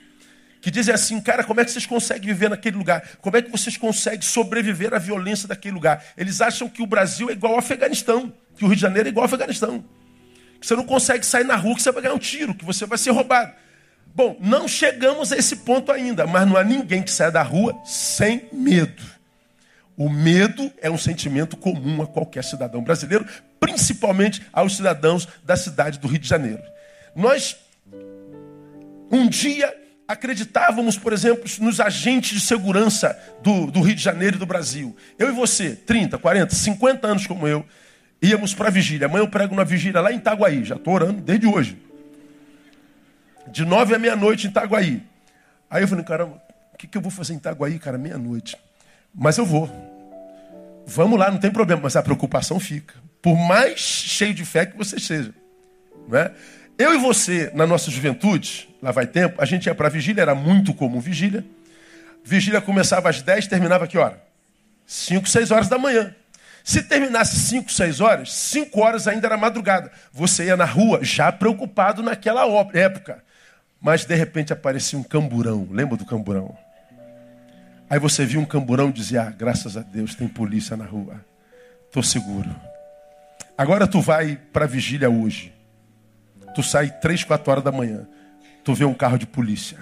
que 0.61 0.71
dizem 0.71 0.95
assim, 0.95 1.21
cara, 1.21 1.45
como 1.45 1.61
é 1.61 1.65
que 1.65 1.71
vocês 1.71 1.87
conseguem 1.87 2.29
viver 2.29 2.49
naquele 2.49 2.77
lugar? 2.77 3.03
Como 3.21 3.37
é 3.37 3.43
que 3.43 3.51
vocês 3.51 3.77
conseguem 3.77 4.23
sobreviver 4.23 4.95
à 4.95 4.99
violência 4.99 5.47
daquele 5.47 5.75
lugar? 5.75 6.05
Eles 6.17 6.41
acham 6.41 6.69
que 6.69 6.83
o 6.83 6.87
Brasil 6.87 7.31
é 7.31 7.33
igual 7.33 7.55
ao 7.55 7.59
Afeganistão, 7.59 8.33
que 8.57 8.65
o 8.65 8.69
Rio 8.69 8.77
de 8.77 8.83
Janeiro 8.83 9.09
é 9.09 9.11
igual 9.11 9.25
ao 9.25 9.27
Afeganistão 9.27 9.85
que 10.61 10.67
você 10.67 10.77
não 10.77 10.85
consegue 10.85 11.25
sair 11.25 11.45
na 11.45 11.57
rua, 11.57 11.75
que 11.75 11.83
você 11.83 11.93
vai 11.93 12.03
ganhar 12.03 12.15
um 12.15 12.19
tiro, 12.19 12.55
que 12.55 12.65
você 12.65 12.87
vai 12.87 12.99
ser 12.99 13.11
roubado. 13.11 13.53
Bom, 14.15 14.37
não 14.41 14.67
chegamos 14.67 15.33
a 15.33 15.37
esse 15.37 15.57
ponto 15.57 15.93
ainda, 15.93 16.27
mas 16.27 16.47
não 16.47 16.57
há 16.57 16.65
ninguém 16.65 17.03
que 17.03 17.11
saia 17.11 17.31
da 17.31 17.43
rua 17.43 17.81
sem 17.85 18.49
medo. 18.53 19.03
O 19.97 20.09
medo 20.09 20.73
é 20.81 20.91
um 20.91 20.99
sentimento 20.99 21.57
comum 21.57 22.03
a 22.03 22.07
qualquer 22.07 22.45
cidadão 22.45 22.83
brasileiro, 22.83 23.27
principalmente 23.59 24.43
aos 24.53 24.77
cidadãos 24.77 25.29
da 25.45 25.57
cidade 25.57 25.99
do 25.99 26.07
Rio 26.07 26.21
de 26.21 26.29
Janeiro. 26.29 26.63
Nós, 27.15 27.57
um 29.11 29.29
dia, 29.29 29.75
acreditávamos, 30.07 30.97
por 30.97 31.13
exemplo, 31.13 31.45
nos 31.61 31.81
agentes 31.81 32.41
de 32.41 32.41
segurança 32.41 33.17
do, 33.43 33.71
do 33.71 33.81
Rio 33.83 33.95
de 33.95 34.03
Janeiro 34.03 34.37
e 34.37 34.39
do 34.39 34.47
Brasil. 34.47 34.97
Eu 35.19 35.29
e 35.29 35.33
você, 35.33 35.77
30, 35.77 36.17
40, 36.17 36.55
50 36.55 37.07
anos 37.07 37.27
como 37.27 37.47
eu, 37.47 37.65
íamos 38.21 38.55
para 38.55 38.69
a 38.69 38.71
vigília. 38.71 39.07
Amanhã 39.07 39.23
eu 39.23 39.29
prego 39.29 39.55
na 39.55 39.65
vigília 39.65 40.01
lá 40.01 40.13
em 40.13 40.17
Itaguaí. 40.17 40.65
Já 40.65 40.77
estou 40.77 40.95
orando 40.95 41.21
desde 41.21 41.47
hoje. 41.47 41.79
De 43.47 43.65
nove 43.65 43.95
à 43.95 43.99
meia-noite 43.99 44.47
em 44.47 44.51
Itaguaí. 44.51 45.03
Aí 45.71 45.83
eu 45.83 45.89
falei, 45.89 46.05
cara, 46.05 46.27
o 46.27 46.41
que, 46.79 46.87
que 46.87 46.97
eu 46.97 47.03
vou 47.03 47.11
fazer 47.11 47.35
em 47.35 47.37
Itaguaí, 47.37 47.79
cara, 47.79 47.99
meia-noite? 47.99 48.57
Mas 49.15 49.39
eu 49.39 49.47
vou. 49.47 49.71
Vamos 50.87 51.19
lá, 51.19 51.31
não 51.31 51.39
tem 51.39 51.51
problema, 51.51 51.83
mas 51.83 51.97
a 51.97 52.03
preocupação 52.03 52.59
fica. 52.59 52.95
Por 53.21 53.37
mais 53.37 53.79
cheio 53.81 54.33
de 54.33 54.45
fé 54.45 54.65
que 54.65 54.77
você 54.77 54.99
seja. 54.99 55.35
Não 56.09 56.19
é? 56.19 56.33
Eu 56.79 56.95
e 56.95 56.99
você, 56.99 57.51
na 57.55 57.67
nossa 57.67 57.91
juventude, 57.91 58.69
lá 58.81 58.93
vai 58.93 59.07
tempo, 59.07 59.43
a 59.43 59.45
gente 59.45 59.67
ia 59.67 59.75
para 59.75 59.89
vigília, 59.89 60.23
era 60.23 60.35
muito 60.35 60.73
comum 60.73 61.01
vigília. 61.01 61.45
Vigília 62.23 62.61
começava 62.61 63.11
às 63.11 63.21
10, 63.21 63.49
terminava 63.49 63.87
que 63.87 63.99
hora? 63.99 64.23
5, 64.87 65.29
6 65.29 65.51
horas 65.51 65.69
da 65.69 65.77
manhã. 65.77 66.15
Se 66.69 66.83
terminasse 66.83 67.35
5, 67.35 67.73
6 67.73 67.99
horas, 68.03 68.31
5 68.31 68.79
horas 68.79 69.09
ainda 69.09 69.27
era 69.27 69.39
madrugada. 69.39 69.91
Você 70.13 70.45
ia 70.45 70.55
na 70.55 70.67
rua 70.67 71.03
já 71.03 71.33
preocupado 71.33 72.03
naquela 72.03 72.43
época. 72.75 73.25
Mas 73.81 74.05
de 74.05 74.15
repente 74.15 74.53
aparecia 74.53 74.99
um 74.99 75.03
camburão. 75.03 75.67
Lembra 75.71 75.97
do 75.97 76.05
camburão? 76.05 76.55
Aí 77.89 77.99
você 77.99 78.27
viu 78.27 78.39
um 78.39 78.45
camburão 78.45 78.91
e 78.91 78.93
dizia: 78.93 79.23
ah, 79.23 79.31
graças 79.31 79.79
a 79.79 79.81
Deus 79.81 80.15
tem 80.15 80.29
polícia 80.29 80.77
na 80.77 80.85
rua. 80.85 81.25
Estou 81.87 82.03
seguro. 82.03 82.55
Agora 83.57 83.87
tu 83.87 84.03
vai 84.03 84.37
para 84.37 84.67
a 84.67 84.69
vigília 84.69 85.09
hoje. 85.09 85.55
Tu 86.55 86.63
sai 86.63 86.91
3, 86.91 87.25
4 87.25 87.51
horas 87.51 87.65
da 87.65 87.73
manhã. 87.73 88.07
Tu 88.63 88.75
vê 88.75 88.85
um 88.85 88.93
carro 88.93 89.17
de 89.17 89.27
polícia. 89.27 89.79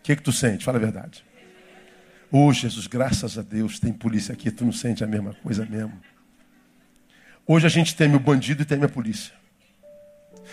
O 0.00 0.02
que, 0.02 0.16
que 0.16 0.22
tu 0.22 0.32
sente? 0.32 0.64
Fala 0.64 0.78
a 0.78 0.80
verdade. 0.80 1.24
Ô 2.28 2.48
oh, 2.48 2.52
Jesus, 2.52 2.88
graças 2.88 3.38
a 3.38 3.42
Deus 3.42 3.78
tem 3.78 3.92
polícia 3.92 4.32
aqui. 4.32 4.50
Tu 4.50 4.64
não 4.64 4.72
sente 4.72 5.04
a 5.04 5.06
mesma 5.06 5.32
coisa 5.34 5.64
mesmo. 5.64 5.92
Hoje 7.46 7.66
a 7.66 7.70
gente 7.70 7.94
teme 7.94 8.16
o 8.16 8.20
bandido 8.20 8.62
e 8.62 8.64
teme 8.64 8.84
a 8.84 8.88
polícia. 8.88 9.34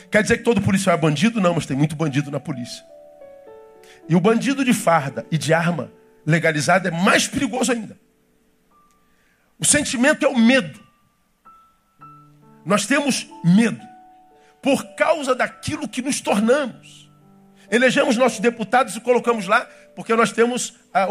Quer 0.09 0.21
dizer 0.21 0.37
que 0.37 0.43
todo 0.43 0.61
policial 0.61 0.95
é 0.95 0.99
bandido? 0.99 1.39
Não, 1.39 1.53
mas 1.53 1.65
tem 1.65 1.77
muito 1.77 1.95
bandido 1.95 2.29
na 2.29 2.39
polícia. 2.39 2.83
E 4.09 4.15
o 4.15 4.19
bandido 4.19 4.65
de 4.65 4.73
farda 4.73 5.25
e 5.31 5.37
de 5.37 5.53
arma 5.53 5.91
legalizada 6.25 6.89
é 6.89 6.91
mais 6.91 7.27
perigoso 7.27 7.71
ainda. 7.71 7.97
O 9.57 9.65
sentimento 9.65 10.25
é 10.25 10.27
o 10.27 10.37
medo. 10.37 10.79
Nós 12.65 12.85
temos 12.85 13.27
medo 13.43 13.81
por 14.61 14.95
causa 14.95 15.33
daquilo 15.33 15.87
que 15.87 16.01
nos 16.01 16.19
tornamos. 16.19 17.10
Elegemos 17.71 18.17
nossos 18.17 18.41
deputados 18.41 18.97
e 18.97 18.99
colocamos 18.99 19.47
lá 19.47 19.65
porque 19.95 20.13
nós 20.13 20.33
temos 20.33 20.73
a, 20.93 21.07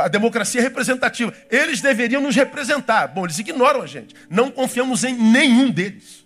a, 0.00 0.08
democracia 0.08 0.62
representativa. 0.62 1.34
Eles 1.50 1.80
deveriam 1.80 2.22
nos 2.22 2.36
representar. 2.36 3.08
Bom, 3.08 3.24
eles 3.24 3.38
ignoram 3.40 3.82
a 3.82 3.86
gente. 3.86 4.14
Não 4.30 4.50
confiamos 4.50 5.02
em 5.02 5.12
nenhum 5.12 5.68
deles. 5.70 6.24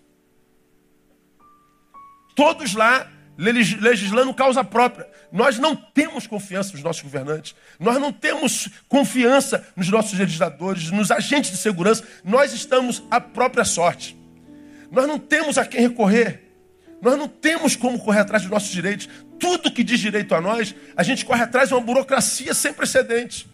Todos 2.37 2.75
lá 2.75 3.11
legislando 3.39 4.35
causa 4.35 4.63
própria. 4.63 5.09
Nós 5.33 5.59
não 5.59 5.75
temos 5.75 6.27
confiança 6.27 6.73
nos 6.73 6.83
nossos 6.83 7.03
governantes. 7.03 7.55
Nós 7.79 7.99
não 7.99 8.13
temos 8.13 8.69
confiança 8.87 9.67
nos 9.75 9.89
nossos 9.89 10.19
legisladores, 10.19 10.91
nos 10.91 11.11
agentes 11.11 11.51
de 11.51 11.57
segurança. 11.57 12.05
Nós 12.23 12.53
estamos 12.53 13.03
à 13.11 13.19
própria 13.19 13.65
sorte. 13.65 14.19
Nós 14.91 15.07
não 15.07 15.19
temos 15.19 15.57
a 15.57 15.65
quem 15.65 15.81
recorrer. 15.81 16.51
Nós 17.01 17.17
não 17.17 17.29
temos 17.29 17.77
como 17.77 17.99
correr 17.99 18.21
atrás 18.21 18.43
dos 18.43 18.51
nossos 18.51 18.71
direitos. 18.71 19.09
Tudo 19.41 19.73
que 19.73 19.83
diz 19.83 19.99
direito 19.99 20.35
a 20.35 20.41
nós, 20.41 20.75
a 20.95 21.03
gente 21.03 21.25
corre 21.25 21.43
atrás 21.43 21.69
de 21.69 21.75
uma 21.75 21.81
burocracia 21.81 22.55
sem 22.55 22.73
precedentes. 22.73 23.47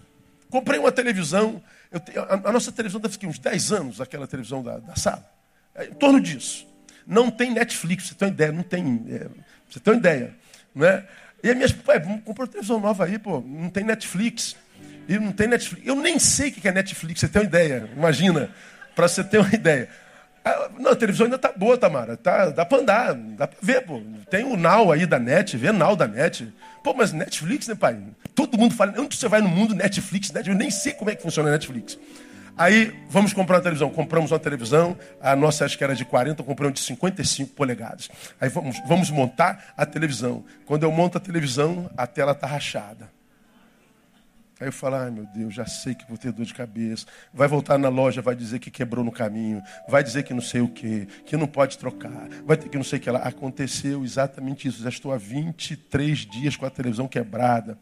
Comprei 0.50 0.78
uma 0.78 0.92
televisão. 0.92 1.62
Tenho, 2.04 2.22
a, 2.22 2.48
a, 2.48 2.52
nossa 2.52 2.72
televisão 2.72 3.00
deve 3.00 3.16
ter 3.16 3.26
uns 3.26 3.38
10 3.38 3.72
anos, 3.72 4.00
aquela 4.00 4.26
televisão 4.26 4.62
da, 4.62 4.78
da 4.78 4.96
sala. 4.96 5.24
É, 5.74 5.86
em 5.86 5.94
torno 5.94 6.20
disso. 6.20 6.66
Não 7.06 7.30
tem 7.30 7.52
Netflix, 7.52 8.08
você 8.08 8.14
tem 8.14 8.28
uma 8.28 8.34
ideia, 8.34 8.52
não 8.52 8.62
tem. 8.64 9.06
É, 9.08 9.28
você 9.70 9.78
tem 9.78 9.94
uma 9.94 9.98
ideia. 9.98 10.34
Né? 10.74 11.04
E 11.42 11.50
a 11.50 11.54
minha 11.54 11.66
esposa, 11.66 12.00
vamos 12.00 12.24
comprar 12.24 12.44
uma 12.44 12.50
televisão 12.50 12.80
nova 12.80 13.04
aí, 13.04 13.18
pô, 13.18 13.40
não 13.40 13.70
tem 13.70 13.84
Netflix. 13.84 14.56
E 15.08 15.18
não 15.18 15.30
tem 15.30 15.46
Netflix. 15.46 15.86
Eu 15.86 15.94
nem 15.94 16.18
sei 16.18 16.48
o 16.48 16.52
que 16.52 16.66
é 16.66 16.72
Netflix, 16.72 17.20
você 17.20 17.28
tem 17.28 17.42
uma 17.42 17.48
ideia. 17.48 17.88
Imagina, 17.96 18.50
para 18.94 19.06
você 19.06 19.22
ter 19.22 19.38
uma 19.38 19.54
ideia. 19.54 19.88
Ah, 20.48 20.70
não, 20.78 20.92
a 20.92 20.96
televisão 20.96 21.24
ainda 21.24 21.38
tá 21.38 21.52
boa, 21.56 21.76
Tamara. 21.76 22.16
Tá, 22.16 22.50
dá 22.50 22.64
para 22.64 22.78
andar, 22.78 23.14
dá 23.14 23.48
para 23.48 23.58
ver, 23.60 23.84
pô. 23.84 24.00
Tem 24.30 24.44
o 24.44 24.56
Now 24.56 24.92
aí 24.92 25.04
da 25.04 25.18
Net, 25.18 25.56
vê 25.56 25.72
Now 25.72 25.96
da 25.96 26.06
Net. 26.06 26.54
Pô, 26.84 26.94
mas 26.94 27.12
Netflix, 27.12 27.66
né, 27.66 27.74
pai? 27.74 27.98
Todo 28.32 28.56
mundo 28.56 28.72
fala, 28.72 28.94
onde 28.96 29.16
você 29.16 29.26
vai 29.26 29.40
no 29.40 29.48
mundo, 29.48 29.74
Netflix, 29.74 30.30
Netflix. 30.30 30.46
Eu 30.46 30.54
nem 30.54 30.70
sei 30.70 30.92
como 30.92 31.10
é 31.10 31.16
que 31.16 31.22
funciona 31.22 31.48
a 31.48 31.52
Netflix. 31.52 31.98
Aí, 32.56 32.94
vamos 33.10 33.32
comprar 33.32 33.56
uma 33.56 33.62
televisão. 33.62 33.90
Compramos 33.90 34.30
uma 34.30 34.38
televisão, 34.38 34.96
a 35.20 35.34
nossa 35.34 35.64
acho 35.64 35.76
que 35.76 35.82
era 35.82 35.96
de 35.96 36.04
40, 36.04 36.44
compramos 36.44 36.78
de 36.78 36.86
55 36.86 37.52
polegadas. 37.52 38.08
Aí 38.40 38.48
vamos, 38.48 38.80
vamos 38.86 39.10
montar 39.10 39.74
a 39.76 39.84
televisão. 39.84 40.44
Quando 40.64 40.84
eu 40.84 40.92
monto 40.92 41.18
a 41.18 41.20
televisão, 41.20 41.90
a 41.96 42.06
tela 42.06 42.30
está 42.30 42.46
rachada. 42.46 43.15
Aí 44.58 44.68
eu 44.68 44.72
falo, 44.72 44.96
ai 44.96 45.10
meu 45.10 45.26
Deus, 45.26 45.52
já 45.52 45.66
sei 45.66 45.94
que 45.94 46.08
vou 46.08 46.16
ter 46.16 46.32
dor 46.32 46.46
de 46.46 46.54
cabeça. 46.54 47.04
Vai 47.32 47.46
voltar 47.46 47.76
na 47.78 47.90
loja, 47.90 48.22
vai 48.22 48.34
dizer 48.34 48.58
que 48.58 48.70
quebrou 48.70 49.04
no 49.04 49.12
caminho, 49.12 49.62
vai 49.86 50.02
dizer 50.02 50.22
que 50.22 50.32
não 50.32 50.40
sei 50.40 50.62
o 50.62 50.68
que, 50.68 51.06
que 51.26 51.36
não 51.36 51.46
pode 51.46 51.76
trocar, 51.76 52.26
vai 52.44 52.56
ter 52.56 52.70
que 52.70 52.76
não 52.76 52.84
sei 52.84 52.98
o 52.98 53.02
que 53.02 53.10
lá. 53.10 53.18
Aconteceu 53.18 54.02
exatamente 54.02 54.66
isso. 54.66 54.82
Já 54.82 54.88
estou 54.88 55.12
há 55.12 55.18
23 55.18 56.18
dias 56.20 56.56
com 56.56 56.64
a 56.64 56.70
televisão 56.70 57.06
quebrada. 57.06 57.78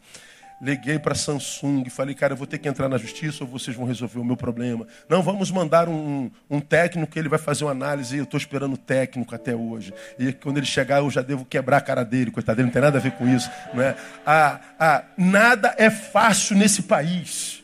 Liguei 0.61 0.97
para 0.97 1.11
a 1.11 1.15
Samsung, 1.15 1.89
falei, 1.89 2.15
cara, 2.15 2.31
eu 2.33 2.37
vou 2.37 2.47
ter 2.47 2.57
que 2.57 2.67
entrar 2.67 2.87
na 2.87 2.97
justiça 2.97 3.43
ou 3.43 3.49
vocês 3.49 3.75
vão 3.75 3.85
resolver 3.85 4.19
o 4.19 4.23
meu 4.23 4.37
problema? 4.37 4.87
Não, 5.09 5.21
vamos 5.21 5.51
mandar 5.51 5.89
um, 5.89 6.31
um 6.49 6.61
técnico 6.61 7.11
que 7.11 7.19
ele 7.19 7.27
vai 7.27 7.37
fazer 7.37 7.65
uma 7.65 7.71
análise. 7.71 8.17
Eu 8.17 8.23
estou 8.23 8.37
esperando 8.37 8.73
o 8.73 8.77
técnico 8.77 9.35
até 9.35 9.53
hoje. 9.53 9.93
E 10.17 10.31
quando 10.31 10.57
ele 10.57 10.65
chegar, 10.65 10.99
eu 10.99 11.11
já 11.11 11.21
devo 11.21 11.43
quebrar 11.43 11.77
a 11.77 11.81
cara 11.81 12.05
dele, 12.05 12.31
coitado 12.31 12.55
dele, 12.55 12.67
não 12.67 12.73
tem 12.73 12.81
nada 12.81 12.97
a 12.97 13.01
ver 13.01 13.11
com 13.11 13.27
isso. 13.27 13.49
Não 13.73 13.83
é? 13.83 13.97
ah, 14.25 14.59
ah, 14.79 15.03
nada 15.17 15.75
é 15.77 15.89
fácil 15.89 16.55
nesse 16.55 16.83
país. 16.83 17.61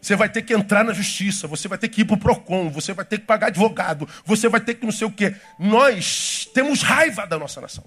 Você 0.00 0.16
vai 0.16 0.28
ter 0.28 0.42
que 0.42 0.54
entrar 0.54 0.82
na 0.82 0.92
justiça, 0.92 1.46
você 1.46 1.68
vai 1.68 1.76
ter 1.76 1.88
que 1.88 2.02
ir 2.02 2.04
para 2.04 2.14
o 2.14 2.18
PROCON, 2.18 2.70
você 2.70 2.94
vai 2.94 3.04
ter 3.04 3.18
que 3.18 3.26
pagar 3.26 3.48
advogado, 3.48 4.08
você 4.24 4.48
vai 4.48 4.60
ter 4.60 4.74
que 4.74 4.84
não 4.84 4.92
sei 4.92 5.06
o 5.06 5.12
quê. 5.12 5.34
Nós 5.58 6.48
temos 6.54 6.80
raiva 6.82 7.26
da 7.26 7.38
nossa 7.38 7.60
nação. 7.60 7.84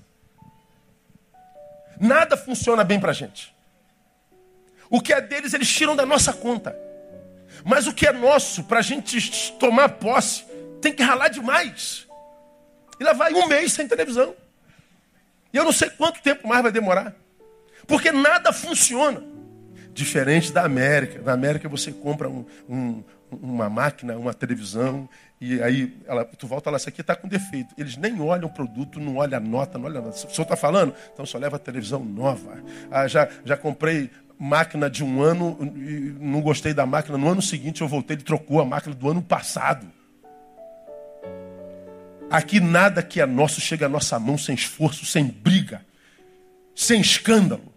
Nada 2.00 2.36
funciona 2.36 2.84
bem 2.84 3.00
para 3.00 3.12
a 3.12 3.14
gente. 3.14 3.54
O 4.90 5.02
que 5.02 5.14
é 5.14 5.22
deles, 5.22 5.54
eles 5.54 5.72
tiram 5.72 5.96
da 5.96 6.06
nossa 6.06 6.32
conta. 6.34 6.78
Mas 7.64 7.88
o 7.88 7.94
que 7.94 8.08
é 8.08 8.12
nosso, 8.12 8.64
para 8.64 8.80
a 8.80 8.82
gente 8.82 9.54
tomar 9.54 9.90
posse, 9.90 10.46
tem 10.82 10.94
que 10.94 11.04
ralar 11.04 11.30
demais. 11.30 12.08
E 13.00 13.04
lá 13.04 13.14
vai 13.14 13.34
um 13.34 13.48
mês 13.48 13.74
sem 13.74 13.88
televisão. 13.88 14.36
E 15.52 15.58
eu 15.58 15.64
não 15.64 15.72
sei 15.72 15.90
quanto 15.90 16.22
tempo 16.22 16.48
mais 16.48 16.62
vai 16.62 16.72
demorar. 16.72 17.14
Porque 17.88 18.12
nada 18.12 18.52
funciona. 18.52 19.24
Diferente 19.94 20.52
da 20.52 20.64
América. 20.64 21.22
Na 21.22 21.34
América 21.34 21.70
você 21.70 21.92
compra 21.92 22.30
um, 22.30 22.46
um, 22.68 23.04
uma 23.32 23.70
máquina, 23.70 24.18
uma 24.18 24.34
televisão, 24.34 25.08
e 25.46 25.62
aí 25.62 25.94
ela, 26.08 26.24
tu 26.24 26.48
volta 26.48 26.70
lá, 26.70 26.78
isso 26.78 26.88
aqui 26.88 27.02
está 27.02 27.18
com 27.18 27.28
defeito. 27.28 27.76
Eles 27.78 27.98
nem 27.98 28.22
olham 28.22 28.48
o 28.48 28.50
produto, 28.50 28.98
não 28.98 29.18
olham 29.18 29.38
a 29.38 29.42
nota, 29.42 29.78
não 29.78 29.88
olham 29.88 30.02
nada. 30.02 30.16
O 30.16 30.18
senhor 30.18 30.44
está 30.44 30.56
falando? 30.56 30.96
Então 31.12 31.26
só 31.26 31.38
leva 31.38 31.58
a 31.58 31.60
televisão 31.60 32.02
nova. 32.02 32.64
Ah, 32.90 33.10
já, 33.10 33.28
já 33.44 33.58
comprei 33.58 34.10
máquina 34.40 34.90
de 34.90 35.04
um 35.04 35.22
ano, 35.22 35.58
e 35.76 36.16
não 36.18 36.40
gostei 36.40 36.74
da 36.74 36.86
máquina. 36.86 37.18
No 37.18 37.28
ano 37.28 37.42
seguinte 37.42 37.82
eu 37.82 37.90
voltei, 37.90 38.16
ele 38.16 38.24
trocou 38.24 38.62
a 38.62 38.66
máquina 38.66 38.96
do 38.96 39.10
ano 39.10 39.22
passado. 39.22 39.86
Aqui 42.32 42.62
nada 42.62 43.04
que 43.04 43.20
é 43.20 43.26
nosso 43.26 43.60
chega 43.60 43.88
à 43.88 43.90
nossa 43.90 44.18
mão 44.18 44.38
sem 44.38 44.56
esforço, 44.56 45.06
sem 45.06 45.26
briga, 45.26 45.86
sem 46.74 47.02
escândalo. 47.02 47.74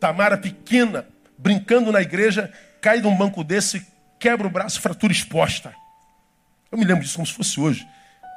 Tamara 0.00 0.36
pequena, 0.36 1.06
brincando 1.38 1.92
na 1.92 2.02
igreja, 2.02 2.52
cai 2.80 3.00
de 3.00 3.06
um 3.06 3.16
banco 3.16 3.44
desse, 3.44 3.86
quebra 4.18 4.48
o 4.48 4.50
braço, 4.50 4.80
fratura 4.80 5.12
exposta. 5.12 5.72
Eu 6.76 6.80
me 6.80 6.84
lembro 6.84 7.02
disso 7.04 7.16
como 7.16 7.26
se 7.26 7.32
fosse 7.32 7.58
hoje. 7.58 7.88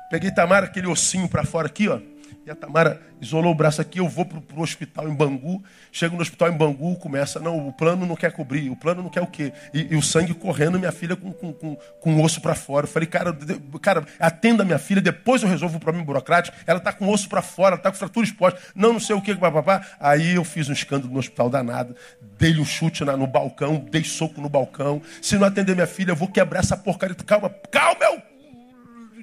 Peguei 0.09 0.31
Tamara, 0.31 0.65
aquele 0.65 0.87
ossinho 0.87 1.27
para 1.27 1.43
fora 1.43 1.67
aqui, 1.67 1.89
ó. 1.89 1.99
E 2.45 2.51
a 2.51 2.55
Tamara 2.55 3.01
isolou 3.21 3.51
o 3.51 3.55
braço 3.55 3.81
aqui, 3.81 3.99
eu 3.99 4.07
vou 4.07 4.25
para 4.25 4.39
o 4.55 4.61
hospital 4.61 5.07
em 5.07 5.13
Bangu. 5.13 5.63
Chego 5.91 6.15
no 6.15 6.21
hospital 6.21 6.49
em 6.49 6.57
Bangu, 6.57 6.95
começa, 6.97 7.39
não, 7.39 7.67
o 7.67 7.73
plano 7.73 8.05
não 8.05 8.15
quer 8.15 8.31
cobrir, 8.31 8.69
o 8.69 8.75
plano 8.75 9.03
não 9.03 9.09
quer 9.09 9.21
o 9.21 9.27
quê? 9.27 9.53
E, 9.73 9.93
e 9.93 9.95
o 9.95 10.01
sangue 10.01 10.33
correndo, 10.33 10.79
minha 10.79 10.91
filha 10.91 11.15
com, 11.15 11.31
com, 11.31 11.53
com, 11.53 11.75
com 11.75 12.23
osso 12.23 12.41
para 12.41 12.55
fora. 12.55 12.85
Eu 12.85 12.89
falei, 12.89 13.07
cara, 13.07 13.37
cara, 13.81 14.05
atenda 14.19 14.63
minha 14.63 14.79
filha, 14.79 15.01
depois 15.01 15.43
eu 15.43 15.49
resolvo 15.49 15.77
o 15.77 15.79
problema 15.79 16.05
burocrático. 16.05 16.57
Ela 16.65 16.79
está 16.79 16.91
com 16.91 17.07
osso 17.09 17.27
para 17.29 17.41
fora, 17.41 17.75
está 17.75 17.91
com 17.91 17.97
fratura 17.97 18.25
exposta. 18.25 18.59
Não, 18.75 18.93
não 18.93 18.99
sei 18.99 19.15
o 19.15 19.21
que, 19.21 19.35
papapá. 19.35 19.85
Aí 19.99 20.35
eu 20.35 20.43
fiz 20.43 20.69
um 20.69 20.73
escândalo 20.73 21.11
no 21.11 21.19
hospital 21.19 21.49
danado, 21.49 21.95
dei 22.37 22.59
um 22.59 22.65
chute 22.65 23.03
na, 23.03 23.17
no 23.17 23.27
balcão, 23.27 23.85
dei 23.89 24.03
soco 24.03 24.41
no 24.41 24.49
balcão. 24.49 25.01
Se 25.21 25.37
não 25.37 25.47
atender 25.47 25.75
minha 25.75 25.87
filha, 25.87 26.11
eu 26.11 26.15
vou 26.15 26.27
quebrar 26.27 26.59
essa 26.59 26.77
porcaria. 26.77 27.15
Calma, 27.15 27.49
calma, 27.71 28.03
eu... 28.05 28.21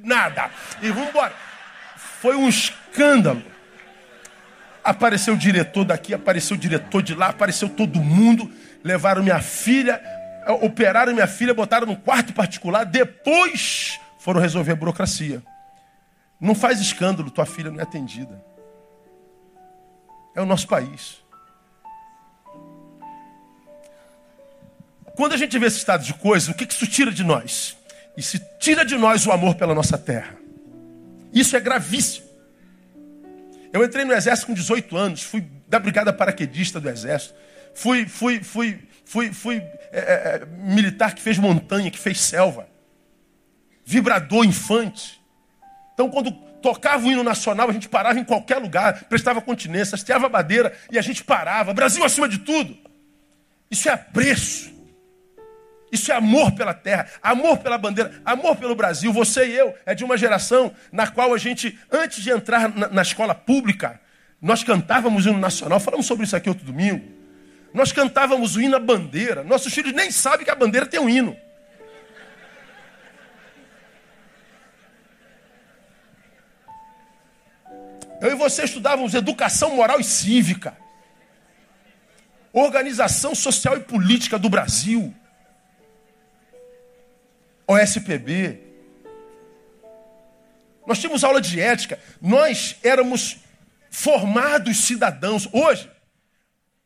nada. 0.05 0.51
E 0.83 0.91
vamos 0.91 1.09
embora. 1.11 1.33
Foi 2.21 2.37
um 2.37 2.49
escândalo. 2.49 3.43
Apareceu 4.83 5.35
o 5.35 5.37
diretor 5.37 5.85
daqui, 5.85 6.15
apareceu 6.15 6.57
o 6.57 6.61
diretor 6.61 7.03
de 7.03 7.15
lá, 7.15 7.29
apareceu 7.29 7.69
todo 7.69 8.01
mundo. 8.01 8.51
Levaram 8.83 9.23
minha 9.23 9.41
filha, 9.41 10.01
operaram 10.63 11.13
minha 11.13 11.27
filha, 11.27 11.53
botaram 11.53 11.87
no 11.87 11.97
quarto 11.97 12.33
particular. 12.33 12.85
Depois 12.85 13.99
foram 14.19 14.41
resolver 14.41 14.73
a 14.73 14.77
burocracia. 14.77 15.43
Não 16.41 16.55
faz 16.55 16.81
escândalo, 16.81 17.31
tua 17.31 17.47
filha 17.47 17.71
não 17.71 17.81
é 17.81 17.83
atendida. 17.83 18.43
É 20.35 20.41
o 20.41 20.47
nosso 20.47 20.69
país. 20.69 21.25
Quando 25.17 25.33
a 25.33 25.37
gente 25.37 25.59
vê 25.59 25.67
esse 25.67 25.79
estado 25.79 26.05
de 26.05 26.13
coisas, 26.13 26.49
o 26.49 26.55
que 26.55 26.65
isso 26.71 26.87
tira 26.87 27.11
de 27.11 27.25
nós? 27.25 27.77
E 28.17 28.23
se 28.23 28.39
tira 28.59 28.85
de 28.85 28.97
nós 28.97 29.27
o 29.27 29.33
amor 29.33 29.55
pela 29.55 29.75
nossa 29.75 29.97
terra. 29.97 30.46
Isso 31.37 31.55
é 31.55 31.61
gravíssimo. 31.61 32.25
Eu 33.71 33.85
entrei 33.85 34.07
no 34.07 34.15
exército 34.15 34.47
com 34.47 34.55
18 34.55 34.97
anos, 34.97 35.23
fui 35.23 35.45
da 35.69 35.79
brigada 35.79 36.11
paraquedista 36.11 36.81
do 36.81 36.89
exército, 36.89 37.35
fui, 37.75 38.07
fui, 38.07 38.43
fui, 38.43 38.81
fui, 39.05 39.33
fui 39.35 39.57
é, 39.93 40.01
é, 40.01 40.47
militar 40.47 41.15
que 41.15 41.21
fez 41.21 41.37
montanha, 41.37 41.91
que 41.91 41.99
fez 41.99 42.19
selva, 42.23 42.67
vibrador 43.85 44.47
infante. 44.47 45.21
Então, 45.93 46.09
quando 46.09 46.33
tocava 46.63 47.07
o 47.07 47.13
hino 47.13 47.23
nacional, 47.23 47.69
a 47.69 47.73
gente 47.73 47.87
parava 47.87 48.19
em 48.19 48.25
qualquer 48.25 48.57
lugar, 48.57 49.05
prestava 49.05 49.43
continência, 49.43 49.95
hasteava 49.95 50.29
a 50.29 50.31
e 50.91 50.99
a 50.99 51.03
gente 51.03 51.23
parava. 51.23 51.75
Brasil 51.75 52.03
acima 52.03 52.31
de 52.31 52.39
tudo. 52.39 52.79
Isso 53.71 53.91
é 53.91 53.93
apreço. 53.93 54.75
Isso 55.91 56.11
é 56.11 56.15
amor 56.15 56.53
pela 56.53 56.75
terra, 56.75 57.07
amor 57.23 57.59
pela 57.59 57.79
bandeira, 57.79 58.21
amor 58.25 58.57
pelo 58.57 58.75
Brasil. 58.75 59.13
Você 59.13 59.47
e 59.47 59.57
eu 59.57 59.75
é 59.87 59.95
de 59.95 60.05
uma 60.05 60.17
geração 60.17 60.73
na 60.91 61.07
qual 61.07 61.33
a 61.33 61.39
gente, 61.39 61.79
antes 61.91 62.23
de 62.23 62.31
entrar 62.31 62.69
na, 62.69 62.89
na 62.89 63.03
escola 63.03 63.35
pública, 63.35 64.01
nós 64.43 64.65
cantávamos 64.65 65.27
o 65.27 65.29
hino 65.29 65.39
nacional. 65.39 65.79
Falamos 65.79 66.07
sobre 66.07 66.25
isso 66.25 66.37
aqui 66.37 66.49
outro 66.49 66.65
domingo. 66.65 67.05
Nós 67.73 67.93
cantávamos 67.93 68.57
o 68.57 68.61
hino 68.61 68.77
à 68.77 68.81
bandeira. 68.81 69.45
Nossos 69.45 69.73
filhos 69.73 69.93
nem 69.93 70.11
sabem 70.11 70.45
que 70.45 70.51
a 70.51 70.55
bandeira 70.55 70.87
tem 70.87 70.99
um 70.99 71.09
hino. 71.09 71.37
Eu 78.21 78.33
e 78.33 78.35
você 78.35 78.65
estudávamos 78.65 79.15
educação 79.15 79.77
moral 79.77 80.01
e 80.01 80.05
cívica, 80.05 80.77
organização 82.53 83.35
social 83.35 83.77
e 83.77 83.81
política 83.81 84.39
do 84.39 84.49
Brasil, 84.49 85.15
OSPB. 87.67 88.61
Nós 90.87 90.99
tínhamos 90.99 91.25
aula 91.25 91.41
de 91.41 91.61
ética, 91.61 91.99
nós 92.21 92.77
éramos 92.83 93.39
formados 93.91 94.79
cidadãos. 94.85 95.49
Hoje, 95.53 95.91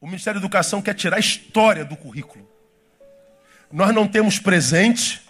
o 0.00 0.06
Ministério 0.06 0.40
da 0.40 0.46
Educação 0.46 0.80
quer 0.80 0.94
tirar 0.94 1.16
a 1.16 1.20
história 1.20 1.84
do 1.84 1.96
currículo. 1.96 2.48
Nós 3.70 3.94
não 3.94 4.08
temos 4.08 4.38
presente, 4.38 5.20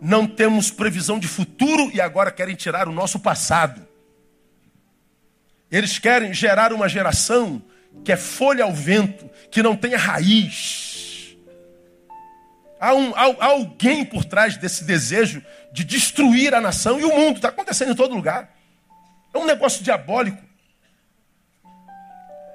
não 0.00 0.26
temos 0.26 0.70
previsão 0.70 1.18
de 1.18 1.28
futuro 1.28 1.90
e 1.92 2.00
agora 2.00 2.30
querem 2.30 2.54
tirar 2.54 2.88
o 2.88 2.92
nosso 2.92 3.20
passado. 3.20 3.86
Eles 5.70 5.98
querem 5.98 6.32
gerar 6.32 6.72
uma 6.72 6.88
geração 6.88 7.62
que 8.04 8.12
é 8.12 8.16
folha 8.16 8.64
ao 8.64 8.72
vento, 8.72 9.28
que 9.50 9.62
não 9.62 9.76
tenha 9.76 9.98
raiz. 9.98 10.85
Há, 12.78 12.94
um, 12.94 13.14
há, 13.14 13.46
alguém 13.46 14.04
por 14.04 14.24
trás 14.24 14.56
desse 14.56 14.84
desejo 14.84 15.42
de 15.72 15.84
destruir 15.84 16.54
a 16.54 16.60
nação 16.60 17.00
e 17.00 17.04
o 17.04 17.14
mundo. 17.14 17.36
Está 17.36 17.48
acontecendo 17.48 17.92
em 17.92 17.96
todo 17.96 18.14
lugar. 18.14 18.54
É 19.32 19.38
um 19.38 19.46
negócio 19.46 19.82
diabólico. 19.82 20.42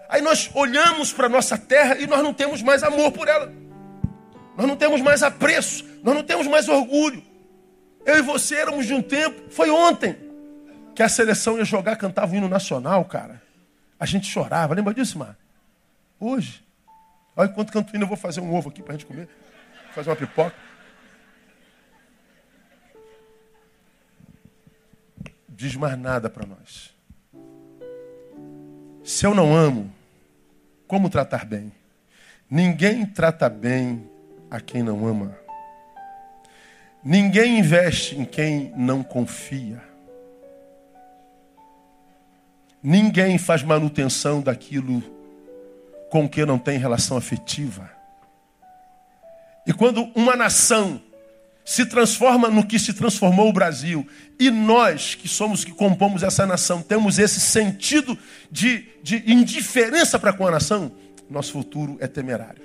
Aí 0.10 0.22
nós 0.22 0.50
olhamos 0.54 1.14
para 1.14 1.28
a 1.28 1.30
nossa 1.30 1.58
terra 1.58 1.98
e 1.98 2.06
nós 2.06 2.22
não 2.22 2.34
temos 2.34 2.62
mais 2.62 2.84
amor 2.84 3.12
por 3.12 3.28
ela. 3.28 3.52
Nós 4.58 4.68
não 4.68 4.76
temos 4.76 5.02
mais 5.02 5.24
apreço. 5.24 5.86
Nós 6.04 6.14
não 6.14 6.24
temos 6.24 6.48
mais 6.48 6.68
orgulho. 6.68 7.24
Eu 8.06 8.18
e 8.18 8.22
você 8.22 8.56
éramos 8.56 8.86
de 8.86 8.94
um 8.94 9.02
tempo, 9.02 9.52
foi 9.52 9.70
ontem 9.70 10.18
que 10.96 11.04
a 11.04 11.10
seleção 11.10 11.58
ia 11.58 11.66
jogar, 11.66 11.96
cantava 11.96 12.34
o 12.34 12.36
hino 12.36 12.50
nacional, 12.50 13.06
cara. 13.06 13.42
A 14.00 14.06
gente 14.06 14.28
chorava. 14.28 14.74
Lembra 14.74 14.94
disso, 14.94 15.18
Mar? 15.18 15.38
Hoje. 16.20 16.64
Olha 17.36 17.50
enquanto 17.50 17.72
canto 17.72 17.96
hino, 17.96 18.04
eu 18.04 18.08
vou 18.08 18.18
fazer 18.18 18.42
um 18.42 18.54
ovo 18.54 18.70
aqui 18.70 18.82
para 18.82 18.94
a 18.94 18.98
gente 18.98 19.06
comer. 19.06 19.30
Fazer 19.94 20.10
uma 20.10 20.16
pipoca. 20.16 20.56
Diz 25.50 25.76
mais 25.76 25.98
nada 25.98 26.30
para 26.30 26.46
nós. 26.46 26.96
Se 29.04 29.26
eu 29.26 29.36
não 29.36 29.56
amo, 29.56 29.94
como 30.88 31.10
tratar 31.10 31.46
bem? 31.46 31.72
Ninguém 32.50 33.06
trata 33.06 33.50
bem 33.50 34.10
a 34.50 34.60
quem 34.60 34.82
não 34.82 35.06
ama. 35.06 35.38
Ninguém 37.04 37.60
investe 37.60 38.18
em 38.18 38.26
quem 38.26 38.74
não 38.76 39.04
confia. 39.04 39.82
Ninguém 42.82 43.38
faz 43.38 43.62
manutenção 43.64 44.42
daquilo 44.42 45.04
com 46.10 46.28
que 46.28 46.46
não 46.46 46.58
tem 46.58 46.78
relação 46.78 47.16
afetiva. 47.18 48.01
E 49.66 49.74
quando 49.74 50.10
uma 50.16 50.36
nação 50.36 51.02
se 51.64 51.86
transforma 51.86 52.50
no 52.50 52.66
que 52.66 52.80
se 52.80 52.94
transformou 52.94 53.50
o 53.50 53.54
Brasil, 53.54 54.08
e 54.40 54.50
nós, 54.50 55.16
que 55.16 55.28
somos 55.28 55.64
que 55.64 55.72
compomos 55.72 56.24
essa 56.24 56.46
nação, 56.46 56.82
temos 56.82 57.20
esse 57.20 57.40
sentido 57.40 58.18
de, 58.52 58.90
de 59.04 59.24
indiferença 59.32 60.18
para 60.18 60.34
com 60.34 60.48
a 60.48 60.52
nação, 60.52 60.92
nosso 61.30 61.52
futuro 61.52 61.98
é 62.00 62.08
temerário. 62.08 62.62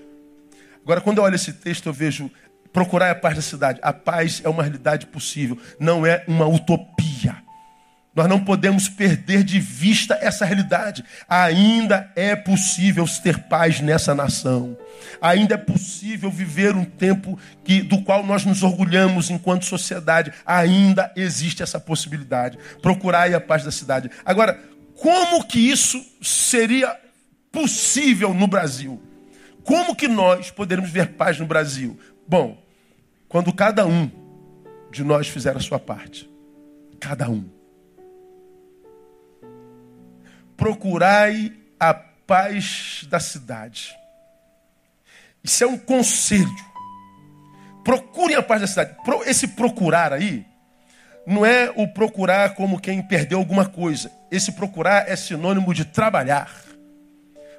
Agora, 0.82 1.00
quando 1.00 1.18
eu 1.18 1.24
olho 1.24 1.34
esse 1.34 1.52
texto, 1.52 1.86
eu 1.86 1.92
vejo 1.92 2.30
procurar 2.72 3.10
a 3.10 3.14
paz 3.14 3.36
da 3.36 3.42
cidade. 3.42 3.80
A 3.82 3.92
paz 3.92 4.40
é 4.44 4.48
uma 4.48 4.62
realidade 4.62 5.06
possível, 5.06 5.58
não 5.78 6.04
é 6.04 6.24
uma 6.26 6.46
utopia. 6.46 7.15
Nós 8.16 8.30
não 8.30 8.42
podemos 8.42 8.88
perder 8.88 9.44
de 9.44 9.60
vista 9.60 10.18
essa 10.18 10.46
realidade. 10.46 11.04
Ainda 11.28 12.10
é 12.16 12.34
possível 12.34 13.04
ter 13.22 13.40
paz 13.40 13.82
nessa 13.82 14.14
nação. 14.14 14.74
Ainda 15.20 15.54
é 15.54 15.58
possível 15.58 16.30
viver 16.30 16.74
um 16.74 16.84
tempo 16.86 17.38
que, 17.62 17.82
do 17.82 18.00
qual 18.00 18.24
nós 18.24 18.46
nos 18.46 18.62
orgulhamos 18.62 19.28
enquanto 19.28 19.66
sociedade. 19.66 20.32
Ainda 20.46 21.12
existe 21.14 21.62
essa 21.62 21.78
possibilidade. 21.78 22.58
Procurar 22.80 23.32
a 23.34 23.40
paz 23.40 23.62
da 23.62 23.70
cidade. 23.70 24.10
Agora, 24.24 24.58
como 24.94 25.44
que 25.44 25.58
isso 25.58 26.02
seria 26.22 26.98
possível 27.52 28.32
no 28.32 28.46
Brasil? 28.46 28.98
Como 29.62 29.94
que 29.94 30.08
nós 30.08 30.50
poderemos 30.50 30.88
ver 30.90 31.08
paz 31.08 31.38
no 31.38 31.44
Brasil? 31.44 32.00
Bom, 32.26 32.56
quando 33.28 33.52
cada 33.52 33.86
um 33.86 34.10
de 34.90 35.04
nós 35.04 35.28
fizer 35.28 35.54
a 35.54 35.60
sua 35.60 35.78
parte. 35.78 36.30
Cada 36.98 37.28
um 37.28 37.55
procurai 40.56 41.52
a 41.78 41.94
paz 41.94 43.06
da 43.08 43.20
cidade. 43.20 43.94
Isso 45.42 45.62
é 45.62 45.66
um 45.66 45.78
conselho. 45.78 46.66
Procurem 47.84 48.36
a 48.36 48.42
paz 48.42 48.60
da 48.60 48.66
cidade. 48.66 48.96
Esse 49.26 49.48
procurar 49.48 50.12
aí 50.12 50.44
não 51.26 51.44
é 51.44 51.72
o 51.74 51.88
procurar 51.88 52.54
como 52.54 52.80
quem 52.80 53.02
perdeu 53.02 53.38
alguma 53.38 53.66
coisa. 53.66 54.10
Esse 54.30 54.52
procurar 54.52 55.08
é 55.08 55.16
sinônimo 55.16 55.74
de 55.74 55.84
trabalhar. 55.84 56.50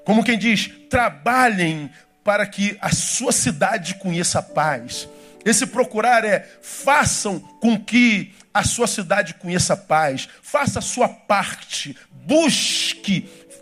Como 0.05 0.23
quem 0.23 0.37
diz, 0.37 0.71
trabalhem 0.89 1.89
para 2.23 2.45
que 2.45 2.77
a 2.81 2.89
sua 2.89 3.31
cidade 3.31 3.95
conheça 3.95 4.39
a 4.39 4.43
paz. 4.43 5.07
Esse 5.45 5.65
procurar 5.65 6.25
é 6.25 6.45
façam 6.61 7.39
com 7.39 7.79
que 7.79 8.33
a 8.57 8.63
sua 8.63 8.87
cidade 8.87 9.35
conheça 9.35 9.77
paz, 9.77 10.27
faça 10.41 10.79
a 10.79 10.81
sua 10.81 11.07
parte, 11.07 11.95
busque 12.11 13.21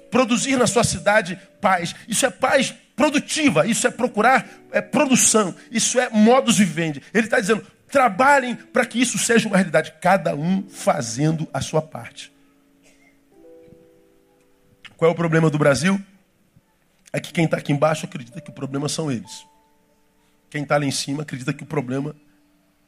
produzir 0.10 0.56
na 0.58 0.68
sua 0.68 0.84
cidade 0.84 1.38
paz. 1.60 1.94
Isso 2.08 2.26
é 2.26 2.30
paz 2.30 2.74
produtiva, 2.96 3.68
isso 3.68 3.86
é 3.86 3.92
procurar 3.92 4.48
é 4.72 4.82
produção, 4.82 5.54
isso 5.70 6.00
é 6.00 6.10
modus 6.10 6.58
vivendi. 6.58 7.02
Ele 7.14 7.28
está 7.28 7.40
dizendo: 7.40 7.66
trabalhem 7.92 8.56
para 8.56 8.86
que 8.86 9.02
isso 9.02 9.18
seja 9.18 9.48
uma 9.48 9.58
realidade, 9.58 9.94
cada 10.02 10.34
um 10.34 10.68
fazendo 10.70 11.48
a 11.54 11.60
sua 11.60 11.82
parte. 11.82 12.32
Qual 14.96 15.12
é 15.12 15.14
o 15.14 15.16
problema 15.16 15.50
do 15.50 15.58
Brasil? 15.58 16.02
É 17.12 17.20
que 17.20 17.34
quem 17.34 17.46
está 17.46 17.58
aqui 17.58 17.74
embaixo 17.74 18.06
acredita 18.06 18.40
que 18.40 18.50
o 18.50 18.54
problema 18.54 18.88
são 18.88 19.12
eles. 19.12 19.46
Quem 20.50 20.64
está 20.64 20.78
lá 20.78 20.86
em 20.86 20.92
cima 20.92 21.24
acredita 21.24 21.52
que 21.52 21.64
o 21.64 21.66
problema 21.66 22.16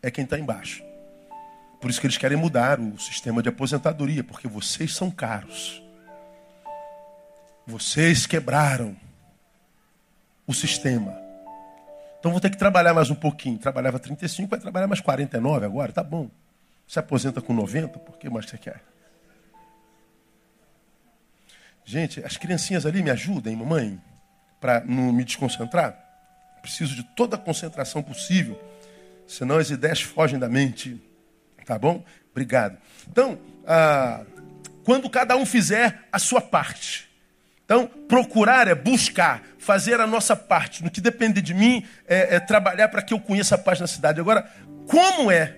é 0.01 0.09
quem 0.09 0.23
está 0.23 0.39
embaixo. 0.39 0.81
Por 1.79 1.89
isso 1.89 2.01
que 2.01 2.07
eles 2.07 2.17
querem 2.17 2.37
mudar 2.37 2.79
o 2.79 2.97
sistema 2.99 3.41
de 3.41 3.49
aposentadoria, 3.49 4.23
porque 4.23 4.47
vocês 4.47 4.95
são 4.95 5.11
caros. 5.11 5.81
Vocês 7.65 8.25
quebraram 8.25 8.95
o 10.47 10.53
sistema. 10.53 11.15
Então 12.19 12.31
vou 12.31 12.41
ter 12.41 12.49
que 12.49 12.57
trabalhar 12.57 12.93
mais 12.93 13.09
um 13.09 13.15
pouquinho. 13.15 13.59
Trabalhava 13.59 13.99
35, 13.99 14.49
vai 14.49 14.59
trabalhar 14.59 14.87
mais 14.87 15.01
49 15.01 15.65
agora, 15.65 15.91
tá 15.91 16.03
bom. 16.03 16.29
Se 16.87 16.97
aposenta 16.97 17.41
com 17.41 17.53
90, 17.53 17.99
por 17.99 18.17
que 18.17 18.29
mais 18.29 18.49
você 18.49 18.57
quer? 18.57 18.81
Gente, 21.85 22.23
as 22.25 22.35
criancinhas 22.37 22.85
ali 22.85 23.01
me 23.01 23.09
ajudem, 23.11 23.55
mamãe, 23.55 24.01
para 24.59 24.83
não 24.83 25.11
me 25.13 25.23
desconcentrar. 25.23 25.97
Preciso 26.61 26.95
de 26.95 27.03
toda 27.03 27.35
a 27.35 27.39
concentração 27.39 28.03
possível, 28.03 28.61
senão 29.27 29.57
as 29.57 29.69
ideias 29.69 30.01
fogem 30.01 30.39
da 30.39 30.49
mente. 30.49 31.01
Tá 31.67 31.77
bom? 31.77 32.01
Obrigado. 32.31 32.77
Então, 33.11 33.37
ah, 33.67 34.21
quando 34.85 35.09
cada 35.09 35.35
um 35.35 35.45
fizer 35.45 36.07
a 36.09 36.17
sua 36.17 36.39
parte. 36.39 37.09
Então, 37.65 37.85
procurar 38.07 38.69
é 38.69 38.73
buscar, 38.73 39.43
fazer 39.59 39.99
a 39.99 40.07
nossa 40.07 40.33
parte. 40.33 40.81
No 40.81 40.89
que 40.89 41.01
depende 41.01 41.41
de 41.41 41.53
mim, 41.53 41.85
é, 42.07 42.35
é 42.35 42.39
trabalhar 42.39 42.87
para 42.87 43.01
que 43.01 43.13
eu 43.13 43.19
conheça 43.19 43.55
a 43.55 43.57
paz 43.57 43.81
na 43.81 43.85
cidade. 43.85 44.21
Agora, 44.21 44.49
como 44.87 45.29
é 45.29 45.57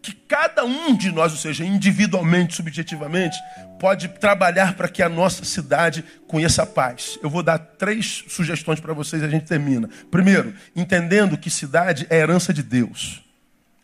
que 0.00 0.14
cada 0.14 0.64
um 0.64 0.96
de 0.96 1.12
nós, 1.12 1.32
ou 1.32 1.38
seja, 1.38 1.66
individualmente, 1.66 2.56
subjetivamente, 2.56 3.36
pode 3.78 4.08
trabalhar 4.08 4.72
para 4.72 4.88
que 4.88 5.02
a 5.02 5.08
nossa 5.08 5.44
cidade 5.44 6.02
conheça 6.26 6.62
a 6.62 6.66
paz. 6.66 7.18
Eu 7.22 7.28
vou 7.28 7.42
dar 7.42 7.58
três 7.58 8.24
sugestões 8.26 8.80
para 8.80 8.94
vocês 8.94 9.20
e 9.20 9.26
a 9.26 9.28
gente 9.28 9.44
termina. 9.44 9.90
Primeiro, 10.10 10.54
entendendo 10.74 11.36
que 11.36 11.50
cidade 11.50 12.06
é 12.08 12.16
herança 12.16 12.54
de 12.54 12.62
Deus. 12.62 13.22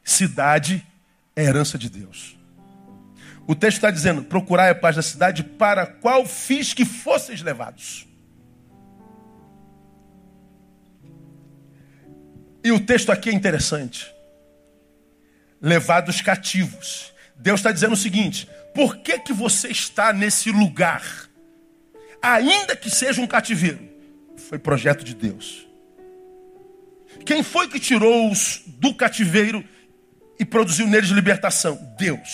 Cidade 0.03 0.83
é 1.37 1.45
herança 1.45 1.77
de 1.77 1.89
Deus. 1.89 2.37
O 3.47 3.55
texto 3.55 3.77
está 3.77 3.91
dizendo: 3.91 4.23
procurai 4.23 4.71
a 4.71 4.75
paz 4.75 4.97
da 4.97 5.03
cidade 5.03 5.43
para 5.43 5.87
qual 5.87 6.27
fiz 6.27 6.73
que 6.73 6.85
fosseis 6.85 7.43
levados. 7.43 8.07
E 12.63 12.73
o 12.73 12.81
texto 12.81 13.11
aqui 13.11 13.29
é 13.29 13.33
interessante 13.33 14.15
levados 15.61 16.21
cativos. 16.21 17.13
Deus 17.37 17.61
está 17.61 17.73
dizendo 17.73 17.93
o 17.93 17.97
seguinte: 17.97 18.49
por 18.75 18.99
que, 18.99 19.19
que 19.19 19.33
você 19.33 19.69
está 19.69 20.13
nesse 20.13 20.51
lugar? 20.51 21.29
Ainda 22.23 22.75
que 22.75 22.89
seja 22.89 23.21
um 23.21 23.27
cativeiro, 23.27 23.87
foi 24.37 24.59
projeto 24.59 25.05
de 25.05 25.15
Deus. 25.15 25.67
Quem 27.25 27.43
foi 27.43 27.69
que 27.69 27.79
tirou-os 27.79 28.63
do 28.67 28.95
cativeiro 28.95 29.65
e 30.39 30.45
produziu 30.45 30.87
neles 30.87 31.11
libertação? 31.11 31.79
Deus. 31.99 32.31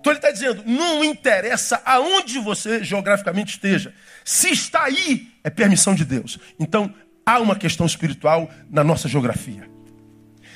Então 0.00 0.12
ele 0.12 0.18
está 0.18 0.30
dizendo: 0.30 0.62
não 0.66 1.04
interessa 1.04 1.80
aonde 1.84 2.38
você 2.38 2.82
geograficamente 2.82 3.54
esteja, 3.54 3.94
se 4.24 4.50
está 4.50 4.84
aí, 4.84 5.28
é 5.44 5.50
permissão 5.50 5.94
de 5.94 6.04
Deus. 6.04 6.38
Então 6.58 6.92
há 7.24 7.38
uma 7.38 7.54
questão 7.54 7.86
espiritual 7.86 8.50
na 8.70 8.82
nossa 8.82 9.08
geografia. 9.08 9.68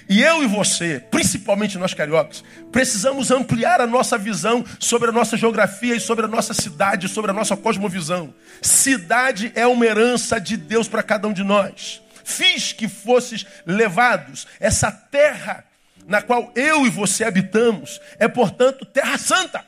E 0.09 0.23
eu 0.23 0.43
e 0.43 0.47
você, 0.47 1.03
principalmente 1.11 1.79
nós 1.79 1.95
cariocas, 1.95 2.45
precisamos 2.71 3.31
ampliar 3.31 3.81
a 3.81 3.87
nossa 3.87 4.19
visão 4.19 4.63
sobre 4.79 5.09
a 5.09 5.13
nossa 5.13 5.35
geografia 5.35 5.95
e 5.95 6.01
sobre 6.01 6.27
a 6.27 6.29
nossa 6.29 6.53
cidade, 6.53 7.09
sobre 7.09 7.31
a 7.31 7.35
nossa 7.35 7.57
cosmovisão. 7.57 8.35
Cidade 8.61 9.51
é 9.55 9.67
uma 9.67 9.87
herança 9.87 10.39
de 10.39 10.59
Deus 10.59 10.89
para 10.89 11.03
cada 11.03 11.27
um 11.27 11.33
de 11.33 11.43
nós. 11.43 12.03
Fiz 12.23 12.73
que 12.73 12.87
fosses 12.87 13.47
levados. 13.65 14.47
Essa 14.61 14.91
terra 14.93 15.65
na 16.07 16.23
qual 16.23 16.53
eu 16.55 16.87
e 16.87 16.91
você 16.91 17.25
habitamos 17.25 18.01
é, 18.19 18.29
portanto, 18.29 18.85
terra 18.85 19.19
santa. 19.19 19.65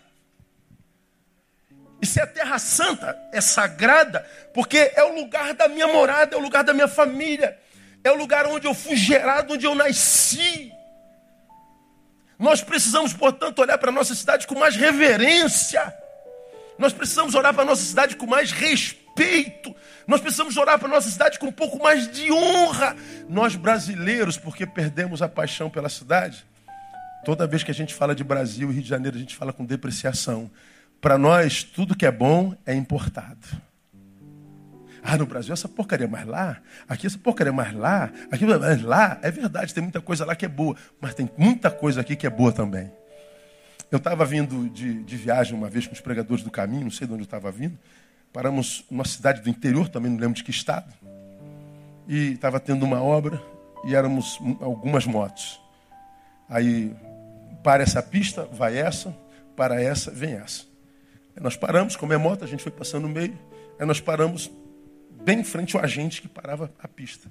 E 2.00 2.06
se 2.06 2.20
é 2.20 2.26
terra 2.26 2.58
santa, 2.58 3.18
é 3.32 3.40
sagrada, 3.40 4.20
porque 4.52 4.92
é 4.94 5.02
o 5.04 5.14
lugar 5.14 5.54
da 5.54 5.66
minha 5.66 5.88
morada, 5.88 6.36
é 6.36 6.38
o 6.38 6.42
lugar 6.42 6.62
da 6.62 6.74
minha 6.74 6.88
família 6.88 7.58
é 8.06 8.12
o 8.12 8.16
lugar 8.16 8.46
onde 8.46 8.66
eu 8.66 8.74
fui 8.74 8.96
gerado, 8.96 9.54
onde 9.54 9.66
eu 9.66 9.74
nasci. 9.74 10.72
Nós 12.38 12.62
precisamos, 12.62 13.12
portanto, 13.12 13.58
olhar 13.58 13.78
para 13.78 13.88
a 13.88 13.92
nossa 13.92 14.14
cidade 14.14 14.46
com 14.46 14.56
mais 14.56 14.76
reverência. 14.76 15.92
Nós 16.78 16.92
precisamos 16.92 17.34
olhar 17.34 17.52
para 17.52 17.62
a 17.62 17.66
nossa 17.66 17.82
cidade 17.82 18.16
com 18.16 18.26
mais 18.26 18.52
respeito. 18.52 19.74
Nós 20.06 20.20
precisamos 20.20 20.56
olhar 20.56 20.78
para 20.78 20.88
a 20.88 20.90
nossa 20.90 21.10
cidade 21.10 21.38
com 21.38 21.46
um 21.46 21.52
pouco 21.52 21.82
mais 21.82 22.10
de 22.10 22.30
honra. 22.30 22.94
Nós 23.28 23.56
brasileiros, 23.56 24.36
porque 24.36 24.66
perdemos 24.66 25.22
a 25.22 25.28
paixão 25.28 25.70
pela 25.70 25.88
cidade, 25.88 26.44
toda 27.24 27.46
vez 27.46 27.62
que 27.62 27.70
a 27.70 27.74
gente 27.74 27.94
fala 27.94 28.14
de 28.14 28.22
Brasil 28.22 28.70
e 28.70 28.74
Rio 28.74 28.82
de 28.82 28.88
Janeiro, 28.88 29.16
a 29.16 29.20
gente 29.20 29.34
fala 29.34 29.52
com 29.52 29.64
depreciação. 29.64 30.50
Para 31.00 31.16
nós, 31.18 31.62
tudo 31.62 31.96
que 31.96 32.06
é 32.06 32.10
bom 32.10 32.54
é 32.64 32.74
importado. 32.74 33.46
Ah, 35.02 35.16
no 35.16 35.24
Brasil 35.24 35.52
essa 35.52 35.68
porcaria, 35.68 36.08
mas 36.08 36.26
lá, 36.26 36.60
aqui 36.88 37.06
essa 37.06 37.16
porcaria, 37.16 37.52
mas 37.52 37.72
lá, 37.72 38.10
aqui, 38.28 38.44
mas 38.44 38.82
lá, 38.82 39.18
é 39.22 39.30
verdade, 39.30 39.72
tem 39.72 39.80
muita 39.80 40.00
coisa 40.00 40.24
lá 40.24 40.34
que 40.34 40.44
é 40.44 40.48
boa, 40.48 40.74
mas 41.00 41.14
tem 41.14 41.30
muita 41.38 41.70
coisa 41.70 42.00
aqui 42.00 42.16
que 42.16 42.26
é 42.26 42.30
boa 42.30 42.50
também. 42.50 42.90
Eu 43.90 43.98
estava 43.98 44.24
vindo 44.24 44.68
de, 44.68 45.02
de 45.04 45.16
viagem 45.16 45.54
uma 45.54 45.68
vez 45.68 45.86
com 45.86 45.92
os 45.92 46.00
pregadores 46.00 46.42
do 46.42 46.50
caminho, 46.50 46.84
não 46.84 46.90
sei 46.90 47.06
de 47.06 47.12
onde 47.12 47.22
eu 47.22 47.26
estava 47.26 47.50
vindo, 47.52 47.78
paramos 48.32 48.84
numa 48.90 49.04
cidade 49.04 49.40
do 49.40 49.48
interior, 49.48 49.88
também 49.88 50.10
não 50.10 50.18
lembro 50.18 50.34
de 50.34 50.44
que 50.44 50.50
estado, 50.50 50.92
e 52.08 52.32
estava 52.32 52.58
tendo 52.58 52.84
uma 52.84 53.02
obra 53.02 53.40
e 53.84 53.94
éramos 53.94 54.38
algumas 54.60 55.06
motos. 55.06 55.60
Aí, 56.48 56.94
para 57.62 57.82
essa 57.82 58.02
pista, 58.02 58.44
vai 58.44 58.76
essa, 58.76 59.16
para 59.56 59.80
essa, 59.80 60.10
vem 60.10 60.34
essa. 60.34 60.64
Aí 61.36 61.42
nós 61.42 61.56
paramos, 61.56 61.96
como 61.96 62.12
é 62.12 62.16
moto, 62.16 62.44
a 62.44 62.48
gente 62.48 62.62
foi 62.62 62.72
passando 62.72 63.02
no 63.02 63.08
meio, 63.08 63.38
aí 63.78 63.86
nós 63.86 64.00
paramos 64.00 64.50
bem 65.22 65.40
em 65.40 65.44
frente 65.44 65.76
ao 65.76 65.82
agente 65.82 66.20
que 66.20 66.28
parava 66.28 66.72
a 66.78 66.88
pista. 66.88 67.30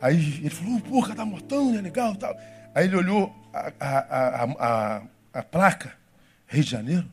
Aí 0.00 0.40
ele 0.40 0.50
falou, 0.50 0.80
pô, 0.80 1.02
cada 1.02 1.24
motão, 1.24 1.76
é 1.76 1.80
legal 1.80 2.16
tal. 2.16 2.34
Aí 2.74 2.86
ele 2.86 2.96
olhou 2.96 3.34
a, 3.52 3.72
a, 3.80 4.44
a, 4.44 5.02
placa, 5.42 5.94
Rio 6.46 6.64
de 6.64 6.70
Janeiro. 6.70 7.10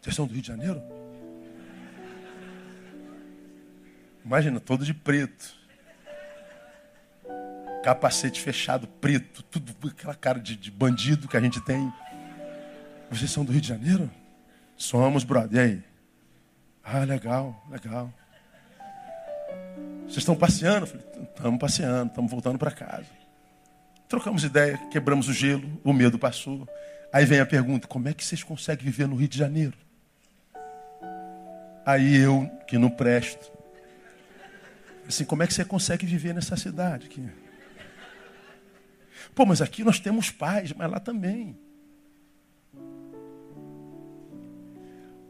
Vocês 0.00 0.14
são 0.14 0.26
do 0.26 0.32
Rio 0.32 0.42
de 0.42 0.48
Janeiro? 0.48 0.82
Imagina, 4.24 4.58
todo 4.58 4.84
de 4.84 4.92
preto. 4.92 5.54
Capacete 7.84 8.40
fechado, 8.40 8.88
preto, 8.88 9.42
tudo 9.44 9.72
aquela 9.88 10.14
cara 10.14 10.40
de, 10.40 10.56
de 10.56 10.70
bandido 10.70 11.28
que 11.28 11.36
a 11.36 11.40
gente 11.40 11.60
tem. 11.60 11.92
Vocês 13.08 13.30
são 13.30 13.44
do 13.44 13.52
Rio 13.52 13.60
de 13.60 13.68
Janeiro? 13.68 14.10
Somos, 14.76 15.22
brother. 15.22 15.56
E 15.56 15.60
aí? 15.60 15.84
Ah, 16.82 17.04
legal, 17.04 17.64
legal. 17.70 18.12
Vocês 20.02 20.18
estão 20.18 20.36
passeando? 20.36 20.86
Estamos 20.86 21.60
passeando, 21.60 22.08
estamos 22.08 22.30
voltando 22.30 22.58
para 22.58 22.70
casa. 22.70 23.25
Trocamos 24.08 24.44
ideia, 24.44 24.78
quebramos 24.90 25.28
o 25.28 25.32
gelo, 25.32 25.68
o 25.82 25.92
medo 25.92 26.18
passou. 26.18 26.68
Aí 27.12 27.24
vem 27.24 27.40
a 27.40 27.46
pergunta: 27.46 27.88
como 27.88 28.08
é 28.08 28.14
que 28.14 28.24
vocês 28.24 28.42
conseguem 28.42 28.84
viver 28.84 29.08
no 29.08 29.16
Rio 29.16 29.28
de 29.28 29.38
Janeiro? 29.38 29.76
Aí 31.84 32.16
eu, 32.16 32.50
que 32.66 32.78
não 32.78 32.90
presto, 32.90 33.52
assim, 35.06 35.24
como 35.24 35.42
é 35.42 35.46
que 35.46 35.54
você 35.54 35.64
consegue 35.64 36.04
viver 36.04 36.34
nessa 36.34 36.56
cidade 36.56 37.06
aqui? 37.06 37.24
Pô, 39.34 39.46
mas 39.46 39.60
aqui 39.60 39.84
nós 39.84 40.00
temos 40.00 40.30
paz, 40.30 40.72
mas 40.72 40.90
lá 40.90 40.98
também. 40.98 41.56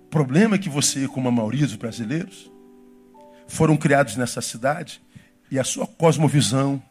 O 0.04 0.08
problema 0.08 0.54
é 0.54 0.58
que 0.58 0.68
você, 0.68 1.06
como 1.08 1.28
a 1.28 1.32
maioria 1.32 1.66
dos 1.66 1.76
brasileiros, 1.76 2.50
foram 3.46 3.76
criados 3.76 4.16
nessa 4.16 4.40
cidade 4.40 5.02
e 5.50 5.58
a 5.58 5.64
sua 5.64 5.86
cosmovisão, 5.86 6.82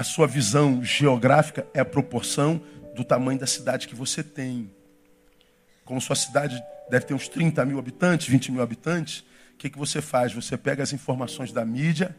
a 0.00 0.02
sua 0.02 0.26
visão 0.26 0.82
geográfica 0.82 1.66
é 1.74 1.80
a 1.80 1.84
proporção 1.84 2.58
do 2.96 3.04
tamanho 3.04 3.38
da 3.38 3.46
cidade 3.46 3.86
que 3.86 3.94
você 3.94 4.22
tem. 4.22 4.70
Como 5.84 6.00
sua 6.00 6.16
cidade 6.16 6.58
deve 6.88 7.04
ter 7.04 7.12
uns 7.12 7.28
30 7.28 7.62
mil 7.66 7.78
habitantes, 7.78 8.26
20 8.26 8.50
mil 8.50 8.62
habitantes, 8.62 9.18
o 9.52 9.58
que, 9.58 9.68
que 9.68 9.78
você 9.78 10.00
faz? 10.00 10.32
Você 10.32 10.56
pega 10.56 10.82
as 10.82 10.94
informações 10.94 11.52
da 11.52 11.66
mídia 11.66 12.16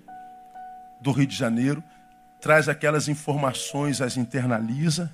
do 1.02 1.12
Rio 1.12 1.26
de 1.26 1.36
Janeiro, 1.36 1.84
traz 2.40 2.70
aquelas 2.70 3.08
informações, 3.08 4.00
as 4.00 4.16
internaliza 4.16 5.12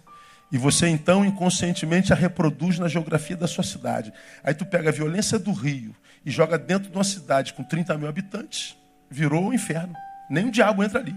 e 0.52 0.58
você 0.58 0.90
então 0.90 1.24
inconscientemente 1.24 2.12
a 2.12 2.18
reproduz 2.18 2.80
na 2.80 2.90
geografia 2.90 3.38
da 3.38 3.48
sua 3.48 3.64
cidade. 3.64 4.12
Aí 4.44 4.54
tu 4.54 4.66
pega 4.66 4.90
a 4.90 4.92
violência 4.92 5.40
do 5.40 5.54
Rio 5.54 5.96
e 6.26 6.30
joga 6.30 6.58
dentro 6.58 6.90
de 6.90 6.98
uma 6.98 7.06
cidade 7.06 7.54
com 7.54 7.64
30 7.64 7.98
mil 7.98 8.10
habitantes, 8.10 8.76
virou 9.10 9.46
o 9.46 9.48
um 9.52 9.54
inferno. 9.54 9.94
Nem 10.30 10.50
o 10.50 10.52
diabo 10.52 10.84
entra 10.84 11.00
ali. 11.00 11.16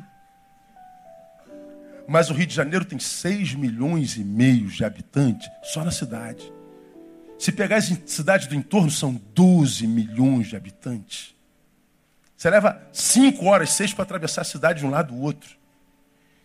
Mas 2.11 2.29
o 2.29 2.35
Rio 2.35 2.45
de 2.45 2.53
Janeiro 2.57 2.85
tem 2.85 2.99
6 2.99 3.55
milhões 3.55 4.17
e 4.17 4.25
meio 4.25 4.67
de 4.67 4.85
habitantes 4.85 5.49
só 5.63 5.85
na 5.85 5.93
cidade. 5.93 6.53
Se 7.39 7.53
pegar 7.53 7.77
as 7.77 7.85
cidades 8.05 8.49
do 8.49 8.55
entorno, 8.57 8.91
são 8.91 9.15
12 9.33 9.87
milhões 9.87 10.49
de 10.49 10.57
habitantes. 10.57 11.37
Você 12.37 12.51
leva 12.51 12.83
5 12.93 13.45
horas, 13.45 13.71
6 13.75 13.95
para 13.95 14.03
atravessar 14.03 14.41
a 14.41 14.45
cidade 14.45 14.81
de 14.81 14.87
um 14.87 14.91
lado 14.91 15.15
do 15.15 15.21
outro. 15.21 15.57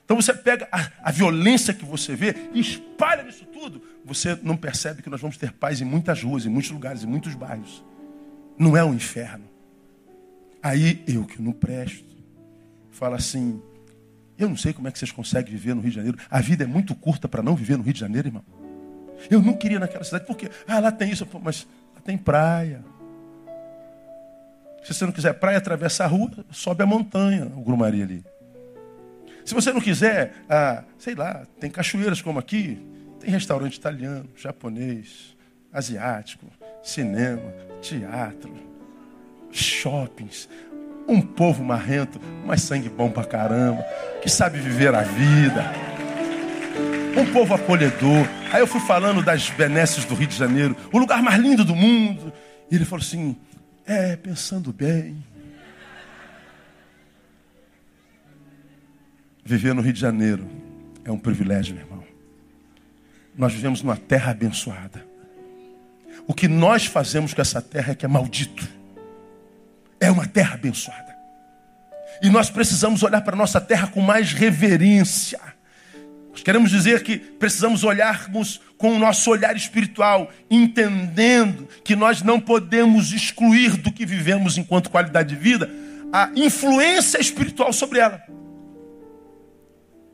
Então 0.03 0.15
você 0.15 0.35
pega 0.35 0.67
a, 0.71 0.87
a, 1.01 1.11
violência 1.11 1.73
que 1.73 1.83
você 1.83 2.15
vê 2.15 2.35
e 2.53 2.59
espalha 2.59 3.23
nisso 3.23 3.43
tudo. 3.45 3.81
Você 4.05 4.37
não 4.43 4.55
percebe 4.55 5.01
que 5.01 5.09
nós 5.09 5.19
vamos 5.19 5.35
ter 5.35 5.51
paz 5.51 5.81
em 5.81 5.85
muitas 5.85 6.21
ruas, 6.21 6.45
em 6.45 6.49
muitos 6.49 6.69
lugares, 6.69 7.03
em 7.03 7.07
muitos 7.07 7.33
bairros. 7.33 7.83
Não 8.55 8.77
é 8.77 8.83
um 8.83 8.93
inferno. 8.93 9.45
Aí 10.61 11.03
eu 11.07 11.25
que 11.25 11.41
não 11.41 11.53
presto, 11.53 12.15
falo 12.91 13.15
assim: 13.15 13.59
eu 14.37 14.49
não 14.49 14.57
sei 14.57 14.73
como 14.73 14.87
é 14.87 14.91
que 14.91 14.99
vocês 14.99 15.11
conseguem 15.11 15.51
viver 15.51 15.73
no 15.73 15.81
Rio 15.81 15.91
de 15.91 15.95
Janeiro. 15.95 16.17
A 16.29 16.41
vida 16.41 16.63
é 16.63 16.67
muito 16.67 16.93
curta 16.93 17.27
para 17.27 17.41
não 17.41 17.55
viver 17.55 17.77
no 17.77 17.83
Rio 17.83 17.93
de 17.93 17.99
Janeiro, 17.99 18.27
irmão. 18.27 18.43
Eu 19.29 19.41
não 19.41 19.53
queria 19.53 19.79
naquela 19.79 20.03
cidade, 20.03 20.25
porque 20.25 20.49
ah, 20.67 20.79
lá 20.79 20.91
tem 20.91 21.09
isso, 21.09 21.27
mas 21.41 21.65
lá 21.95 22.01
tem 22.01 22.17
praia. 22.17 22.83
Se 24.83 24.93
você 24.93 25.05
não 25.05 25.11
quiser 25.11 25.33
praia, 25.33 25.57
atravessa 25.57 26.03
a 26.03 26.07
rua, 26.07 26.29
sobe 26.51 26.83
a 26.83 26.85
montanha, 26.85 27.45
o 27.55 27.61
Grumaria 27.61 28.03
ali. 28.03 28.23
Se 29.43 29.53
você 29.53 29.71
não 29.71 29.79
quiser, 29.79 30.33
ah, 30.49 30.83
sei 30.97 31.15
lá, 31.15 31.45
tem 31.59 31.71
cachoeiras 31.71 32.21
como 32.21 32.37
aqui, 32.37 32.79
tem 33.19 33.29
restaurante 33.29 33.75
italiano, 33.75 34.29
japonês, 34.35 35.35
asiático, 35.71 36.45
cinema, 36.83 37.53
teatro, 37.81 38.53
shoppings, 39.51 40.49
um 41.07 41.21
povo 41.21 41.63
marrento, 41.63 42.19
mas 42.45 42.61
sangue 42.61 42.89
bom 42.89 43.09
pra 43.09 43.23
caramba, 43.23 43.83
que 44.21 44.29
sabe 44.29 44.59
viver 44.59 44.93
a 44.93 45.01
vida. 45.01 45.73
um 47.17 47.31
povo 47.31 47.53
acolhedor. 47.53 48.27
Aí 48.51 48.59
eu 48.59 48.67
fui 48.67 48.81
falando 48.81 49.23
das 49.23 49.49
benesses 49.49 50.05
do 50.05 50.15
Rio 50.15 50.27
de 50.27 50.35
Janeiro, 50.35 50.75
o 50.91 50.97
lugar 50.97 51.21
mais 51.21 51.39
lindo 51.39 51.63
do 51.63 51.75
mundo. 51.75 52.33
E 52.69 52.75
ele 52.75 52.85
falou 52.85 53.03
assim: 53.03 53.35
É, 53.85 54.15
pensando 54.15 54.73
bem. 54.73 55.23
Viver 59.43 59.75
no 59.75 59.81
Rio 59.81 59.93
de 59.93 59.99
Janeiro 59.99 60.47
é 61.03 61.11
um 61.11 61.19
privilégio, 61.19 61.75
meu 61.75 61.85
irmão. 61.85 62.03
Nós 63.37 63.53
vivemos 63.53 63.81
numa 63.83 63.95
terra 63.95 64.31
abençoada. 64.31 65.05
O 66.27 66.33
que 66.33 66.47
nós 66.47 66.85
fazemos 66.85 67.33
com 67.33 67.41
essa 67.41 67.61
terra 67.61 67.91
é 67.91 67.95
que 67.95 68.05
é 68.05 68.07
maldito. 68.07 68.67
É 69.99 70.11
uma 70.11 70.27
terra 70.27 70.55
abençoada. 70.55 71.15
E 72.21 72.29
nós 72.29 72.49
precisamos 72.49 73.03
olhar 73.03 73.21
para 73.21 73.35
a 73.35 73.37
nossa 73.37 73.59
terra 73.59 73.87
com 73.87 74.01
mais 74.01 74.33
reverência. 74.33 75.39
Nós 76.31 76.41
queremos 76.41 76.69
dizer 76.69 77.03
que 77.03 77.17
precisamos 77.17 77.83
olharmos 77.83 78.59
com 78.77 78.93
o 78.93 78.99
nosso 78.99 79.29
olhar 79.31 79.55
espiritual, 79.55 80.29
entendendo 80.49 81.67
que 81.83 81.95
nós 81.95 82.21
não 82.21 82.39
podemos 82.39 83.13
excluir 83.13 83.77
do 83.77 83.91
que 83.91 84.05
vivemos 84.05 84.57
enquanto 84.57 84.89
qualidade 84.89 85.29
de 85.29 85.35
vida 85.35 85.69
a 86.11 86.31
influência 86.35 87.19
espiritual 87.19 87.73
sobre 87.73 87.99
ela. 87.99 88.21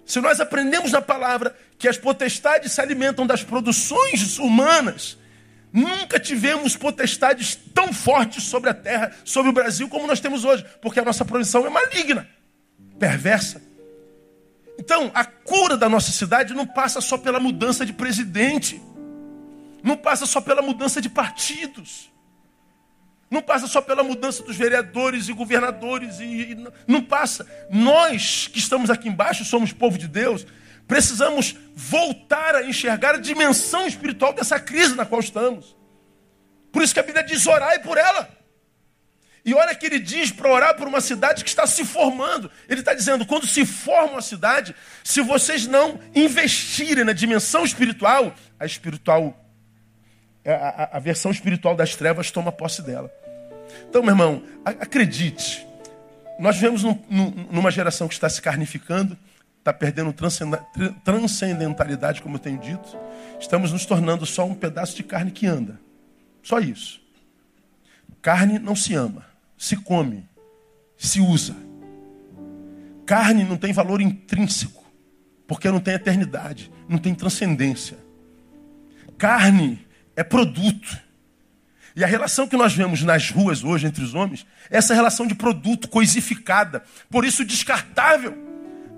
Se 0.05 0.19
nós 0.19 0.39
aprendemos 0.39 0.91
na 0.91 1.01
palavra 1.01 1.55
que 1.77 1.87
as 1.87 1.97
potestades 1.97 2.71
se 2.71 2.81
alimentam 2.81 3.25
das 3.25 3.43
produções 3.43 4.37
humanas, 4.39 5.17
nunca 5.71 6.19
tivemos 6.19 6.75
potestades 6.75 7.55
tão 7.73 7.93
fortes 7.93 8.43
sobre 8.43 8.69
a 8.69 8.73
terra, 8.73 9.13
sobre 9.23 9.49
o 9.49 9.53
Brasil, 9.53 9.87
como 9.87 10.07
nós 10.07 10.19
temos 10.19 10.43
hoje, 10.43 10.65
porque 10.81 10.99
a 10.99 11.05
nossa 11.05 11.23
produção 11.23 11.65
é 11.65 11.69
maligna, 11.69 12.27
perversa. 12.99 13.61
Então, 14.77 15.11
a 15.13 15.23
cura 15.23 15.77
da 15.77 15.87
nossa 15.87 16.11
cidade 16.11 16.53
não 16.53 16.65
passa 16.65 17.01
só 17.01 17.17
pela 17.17 17.39
mudança 17.39 17.85
de 17.85 17.93
presidente, 17.93 18.81
não 19.83 19.97
passa 19.97 20.25
só 20.25 20.41
pela 20.41 20.61
mudança 20.61 21.01
de 21.01 21.09
partidos. 21.09 22.11
Não 23.31 23.41
passa 23.41 23.65
só 23.65 23.81
pela 23.81 24.03
mudança 24.03 24.43
dos 24.43 24.57
vereadores 24.57 25.29
e 25.29 25.33
governadores. 25.33 26.19
E, 26.19 26.51
e, 26.51 26.67
não 26.85 27.01
passa. 27.01 27.47
Nós 27.69 28.47
que 28.47 28.59
estamos 28.59 28.89
aqui 28.89 29.07
embaixo, 29.07 29.45
somos 29.45 29.71
povo 29.71 29.97
de 29.97 30.05
Deus, 30.05 30.45
precisamos 30.87 31.55
voltar 31.75 32.55
a 32.55 32.63
enxergar 32.63 33.15
a 33.15 33.19
dimensão 33.19 33.87
espiritual 33.87 34.33
dessa 34.33 34.59
crise 34.59 34.95
na 34.95 35.05
qual 35.05 35.21
estamos. 35.21 35.75
Por 36.71 36.81
isso 36.81 36.93
que 36.93 36.99
a 36.99 37.03
Bíblia 37.03 37.23
diz: 37.23 37.45
orai 37.47 37.79
por 37.79 37.97
ela. 37.97 38.29
E 39.43 39.53
olha 39.55 39.73
que 39.73 39.85
ele 39.85 39.99
diz 39.99 40.31
para 40.31 40.51
orar 40.51 40.75
por 40.75 40.87
uma 40.87 41.01
cidade 41.01 41.43
que 41.43 41.49
está 41.49 41.65
se 41.65 41.83
formando. 41.83 42.51
Ele 42.69 42.81
está 42.81 42.93
dizendo: 42.93 43.25
quando 43.25 43.47
se 43.47 43.65
forma 43.65 44.13
uma 44.13 44.21
cidade, 44.21 44.75
se 45.03 45.21
vocês 45.21 45.65
não 45.65 45.99
investirem 46.13 47.03
na 47.03 47.13
dimensão 47.13 47.65
espiritual, 47.65 48.33
a 48.59 48.65
espiritual, 48.65 49.35
a, 50.45 50.51
a, 50.51 50.97
a 50.97 50.99
versão 50.99 51.31
espiritual 51.31 51.75
das 51.75 51.95
trevas 51.95 52.29
toma 52.29 52.51
posse 52.51 52.81
dela. 52.81 53.11
Então, 53.89 54.01
meu 54.01 54.11
irmão, 54.11 54.43
acredite, 54.63 55.65
nós 56.39 56.55
vivemos 56.55 56.83
num, 56.83 56.99
numa 57.49 57.71
geração 57.71 58.07
que 58.07 58.13
está 58.13 58.29
se 58.29 58.41
carnificando, 58.41 59.17
está 59.61 59.71
perdendo 59.71 60.13
transcendentalidade, 61.03 62.21
como 62.21 62.35
eu 62.35 62.39
tenho 62.39 62.59
dito. 62.59 62.97
Estamos 63.39 63.71
nos 63.71 63.85
tornando 63.85 64.25
só 64.25 64.43
um 64.43 64.55
pedaço 64.55 64.95
de 64.95 65.03
carne 65.03 65.29
que 65.29 65.45
anda. 65.45 65.79
Só 66.41 66.59
isso. 66.59 66.99
Carne 68.21 68.57
não 68.57 68.75
se 68.75 68.95
ama, 68.95 69.23
se 69.55 69.75
come, 69.75 70.27
se 70.97 71.21
usa. 71.21 71.55
Carne 73.05 73.43
não 73.43 73.55
tem 73.55 73.71
valor 73.71 74.01
intrínseco, 74.01 74.83
porque 75.47 75.69
não 75.69 75.79
tem 75.79 75.93
eternidade, 75.93 76.71
não 76.89 76.97
tem 76.97 77.13
transcendência. 77.13 77.97
Carne 79.17 79.85
é 80.15 80.23
produto. 80.23 80.99
E 81.95 82.03
a 82.03 82.07
relação 82.07 82.47
que 82.47 82.57
nós 82.57 82.73
vemos 82.73 83.03
nas 83.03 83.29
ruas 83.29 83.63
hoje 83.63 83.85
entre 83.85 84.03
os 84.03 84.15
homens 84.15 84.45
é 84.71 84.77
essa 84.77 84.95
relação 84.95 85.27
de 85.27 85.35
produto 85.35 85.87
coisificada, 85.87 86.83
por 87.11 87.25
isso 87.25 87.45
descartável. 87.45 88.50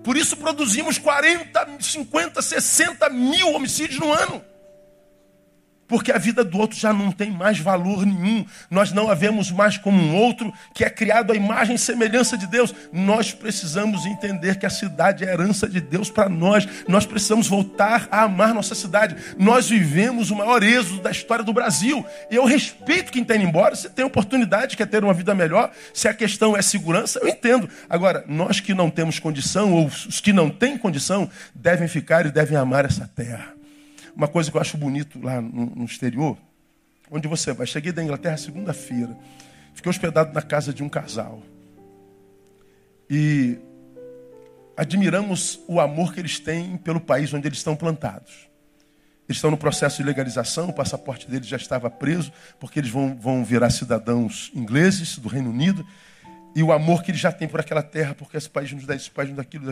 Por 0.03 0.17
isso 0.17 0.35
produzimos 0.35 0.97
40, 0.97 1.77
50, 1.79 2.41
60 2.41 3.09
mil 3.09 3.53
homicídios 3.53 3.99
no 3.99 4.11
ano. 4.11 4.43
Porque 5.93 6.11
a 6.11 6.17
vida 6.17 6.43
do 6.43 6.57
outro 6.57 6.75
já 6.75 6.91
não 6.91 7.11
tem 7.11 7.29
mais 7.29 7.59
valor 7.59 8.03
nenhum. 8.03 8.43
Nós 8.67 8.91
não 8.91 9.11
a 9.11 9.13
vemos 9.13 9.51
mais 9.51 9.77
como 9.77 10.01
um 10.01 10.15
outro 10.15 10.51
que 10.73 10.83
é 10.83 10.89
criado 10.89 11.31
à 11.31 11.35
imagem 11.35 11.75
e 11.75 11.77
semelhança 11.77 12.35
de 12.35 12.47
Deus. 12.47 12.73
Nós 12.91 13.31
precisamos 13.31 14.03
entender 14.03 14.55
que 14.55 14.65
a 14.65 14.71
cidade 14.71 15.23
é 15.23 15.29
a 15.29 15.33
herança 15.33 15.69
de 15.69 15.79
Deus 15.79 16.09
para 16.09 16.27
nós. 16.27 16.67
Nós 16.87 17.05
precisamos 17.05 17.47
voltar 17.47 18.07
a 18.09 18.23
amar 18.23 18.55
nossa 18.55 18.73
cidade. 18.73 19.15
Nós 19.37 19.69
vivemos 19.69 20.31
o 20.31 20.35
maior 20.35 20.63
êxodo 20.63 20.99
da 20.99 21.11
história 21.11 21.43
do 21.43 21.53
Brasil. 21.53 22.03
E 22.31 22.37
eu 22.37 22.45
respeito 22.45 23.11
quem 23.11 23.21
está 23.21 23.35
embora. 23.35 23.75
Se 23.75 23.87
tem 23.87 24.03
oportunidade, 24.03 24.75
quer 24.75 24.87
ter 24.87 25.03
uma 25.03 25.13
vida 25.13 25.35
melhor, 25.35 25.71
se 25.93 26.07
a 26.07 26.13
questão 26.15 26.57
é 26.57 26.63
segurança, 26.63 27.19
eu 27.21 27.27
entendo. 27.27 27.69
Agora, 27.87 28.25
nós 28.27 28.59
que 28.59 28.73
não 28.73 28.89
temos 28.89 29.19
condição, 29.19 29.71
ou 29.71 29.85
os 29.85 30.19
que 30.19 30.33
não 30.33 30.49
têm 30.49 30.75
condição, 30.75 31.29
devem 31.53 31.87
ficar 31.87 32.25
e 32.25 32.31
devem 32.31 32.57
amar 32.57 32.83
essa 32.83 33.07
terra. 33.15 33.52
Uma 34.15 34.27
coisa 34.27 34.51
que 34.51 34.57
eu 34.57 34.61
acho 34.61 34.77
bonito 34.77 35.19
lá 35.21 35.41
no, 35.41 35.65
no 35.67 35.85
exterior, 35.85 36.37
onde 37.09 37.27
você 37.27 37.51
vai. 37.53 37.65
Cheguei 37.65 37.91
da 37.91 38.03
Inglaterra 38.03 38.37
segunda-feira. 38.37 39.17
Fiquei 39.73 39.89
hospedado 39.89 40.33
na 40.33 40.41
casa 40.41 40.73
de 40.73 40.83
um 40.83 40.89
casal. 40.89 41.41
E 43.09 43.57
admiramos 44.77 45.59
o 45.67 45.79
amor 45.79 46.13
que 46.13 46.19
eles 46.19 46.39
têm 46.39 46.77
pelo 46.77 46.99
país 46.99 47.33
onde 47.33 47.47
eles 47.47 47.57
estão 47.57 47.75
plantados. 47.75 48.49
Eles 49.27 49.37
estão 49.37 49.49
no 49.49 49.57
processo 49.57 49.97
de 49.97 50.03
legalização, 50.03 50.69
o 50.69 50.73
passaporte 50.73 51.29
deles 51.29 51.47
já 51.47 51.57
estava 51.57 51.89
preso, 51.89 52.31
porque 52.59 52.79
eles 52.79 52.91
vão, 52.91 53.15
vão 53.15 53.43
virar 53.43 53.69
cidadãos 53.69 54.51
ingleses 54.53 55.17
do 55.17 55.29
Reino 55.29 55.49
Unido 55.49 55.85
e 56.55 56.61
o 56.61 56.71
amor 56.71 57.03
que 57.03 57.11
ele 57.11 57.17
já 57.17 57.31
tem 57.31 57.47
por 57.47 57.59
aquela 57.59 57.81
terra, 57.81 58.13
porque 58.13 58.37
esse 58.37 58.49
país 58.49 58.71
nos 58.71 58.85
dá 58.85 58.95
esse 58.95 59.09
país 59.09 59.29
nos 59.29 59.37
dá 59.37 59.41
aquilo. 59.41 59.65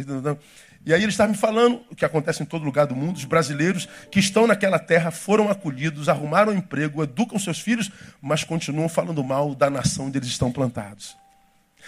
E 0.86 0.94
aí 0.94 1.02
ele 1.02 1.12
estava 1.12 1.32
me 1.32 1.38
falando, 1.38 1.82
o 1.92 1.96
que 1.96 2.04
acontece 2.04 2.42
em 2.42 2.46
todo 2.46 2.66
lugar 2.66 2.88
do 2.88 2.96
mundo, 2.96 3.18
os 3.18 3.26
brasileiros 3.26 3.88
que 4.10 4.20
estão 4.20 4.48
naquela 4.48 4.80
terra 4.80 5.12
foram 5.12 5.50
acolhidos, 5.50 6.10
arrumaram 6.10 6.54
emprego, 6.54 7.04
educam 7.04 7.38
seus 7.38 7.60
filhos, 7.60 7.92
mas 8.22 8.44
continuam 8.44 8.90
falando 8.90 9.24
mal 9.24 9.54
da 9.54 9.70
nação 9.70 10.08
onde 10.08 10.18
eles 10.18 10.30
estão 10.30 10.52
plantados 10.52 11.21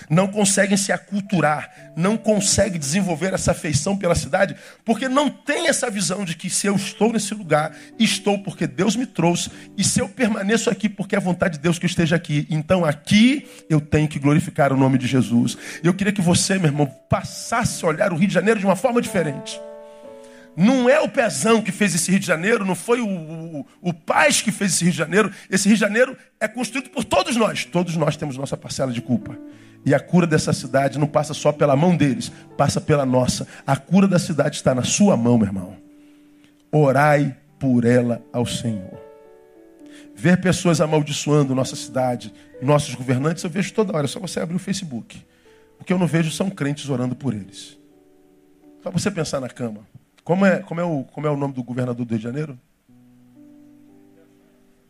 não 0.09 0.27
conseguem 0.27 0.77
se 0.77 0.91
aculturar, 0.91 1.91
não 1.95 2.17
conseguem 2.17 2.79
desenvolver 2.79 3.33
essa 3.33 3.51
afeição 3.51 3.97
pela 3.97 4.15
cidade, 4.15 4.55
porque 4.83 5.07
não 5.07 5.29
tem 5.29 5.67
essa 5.67 5.89
visão 5.89 6.23
de 6.23 6.35
que 6.35 6.49
se 6.49 6.67
eu 6.67 6.75
estou 6.75 7.11
nesse 7.11 7.33
lugar, 7.33 7.75
estou 7.99 8.39
porque 8.39 8.67
Deus 8.67 8.95
me 8.95 9.05
trouxe, 9.05 9.49
e 9.77 9.83
se 9.83 9.99
eu 9.99 10.09
permaneço 10.09 10.69
aqui 10.69 10.89
porque 10.89 11.15
é 11.15 11.19
vontade 11.19 11.57
de 11.57 11.63
Deus 11.63 11.79
que 11.79 11.85
eu 11.85 11.89
esteja 11.89 12.15
aqui, 12.15 12.47
então 12.49 12.85
aqui 12.85 13.47
eu 13.69 13.79
tenho 13.81 14.07
que 14.07 14.19
glorificar 14.19 14.71
o 14.73 14.77
nome 14.77 14.97
de 14.97 15.07
Jesus. 15.07 15.57
Eu 15.83 15.93
queria 15.93 16.13
que 16.13 16.21
você, 16.21 16.57
meu 16.57 16.67
irmão, 16.67 16.85
passasse 17.09 17.83
a 17.83 17.87
olhar 17.87 18.13
o 18.13 18.15
Rio 18.15 18.27
de 18.27 18.33
Janeiro 18.33 18.59
de 18.59 18.65
uma 18.65 18.75
forma 18.75 19.01
diferente. 19.01 19.59
Não 20.55 20.87
é 20.87 20.99
o 20.99 21.09
Pezão 21.09 21.61
que 21.61 21.71
fez 21.71 21.95
esse 21.95 22.11
Rio 22.11 22.19
de 22.19 22.27
Janeiro, 22.27 22.63
não 22.63 22.75
foi 22.75 23.01
o, 23.01 23.07
o, 23.07 23.65
o 23.81 23.93
Paz 23.93 24.41
que 24.41 24.51
fez 24.51 24.73
esse 24.73 24.83
Rio 24.83 24.91
de 24.91 24.97
Janeiro. 24.97 25.31
Esse 25.49 25.67
Rio 25.67 25.75
de 25.75 25.81
Janeiro 25.81 26.15
é 26.39 26.47
construído 26.47 26.89
por 26.89 27.03
todos 27.03 27.35
nós. 27.35 27.65
Todos 27.65 27.95
nós 27.95 28.15
temos 28.15 28.37
nossa 28.37 28.55
parcela 28.55 28.91
de 28.91 29.01
culpa. 29.01 29.37
E 29.85 29.93
a 29.93 29.99
cura 29.99 30.25
dessa 30.25 30.53
cidade 30.53 30.97
não 30.97 31.07
passa 31.07 31.33
só 31.33 31.51
pela 31.51 31.75
mão 31.75 31.95
deles, 31.95 32.31
passa 32.57 32.79
pela 32.79 33.05
nossa. 33.05 33.47
A 33.67 33.75
cura 33.75 34.07
da 34.07 34.17
cidade 34.17 34.55
está 34.55 34.73
na 34.73 34.83
sua 34.83 35.17
mão, 35.17 35.37
meu 35.37 35.47
irmão. 35.47 35.75
Orai 36.71 37.35
por 37.59 37.83
ela 37.83 38.21
ao 38.31 38.45
Senhor. 38.45 39.01
Ver 40.15 40.39
pessoas 40.39 40.79
amaldiçoando 40.79 41.53
nossa 41.53 41.75
cidade, 41.75 42.33
nossos 42.61 42.95
governantes, 42.95 43.43
eu 43.43 43.49
vejo 43.49 43.73
toda 43.73 43.95
hora. 43.95 44.07
Só 44.07 44.19
você 44.19 44.39
abrir 44.39 44.55
o 44.55 44.59
Facebook. 44.59 45.25
O 45.79 45.83
que 45.83 45.91
eu 45.91 45.99
não 45.99 46.07
vejo 46.07 46.31
são 46.31 46.49
crentes 46.49 46.89
orando 46.89 47.15
por 47.15 47.33
eles. 47.33 47.77
Só 48.81 48.89
você 48.89 49.11
pensar 49.11 49.41
na 49.41 49.49
cama. 49.49 49.81
Como 50.23 50.45
é, 50.45 50.59
como 50.59 50.79
é, 50.79 50.83
o, 50.83 51.03
como 51.03 51.27
é 51.27 51.29
o 51.29 51.35
nome 51.35 51.53
do 51.53 51.63
governador 51.63 52.05
do 52.05 52.09
Rio 52.09 52.17
de 52.17 52.23
Janeiro? 52.23 52.57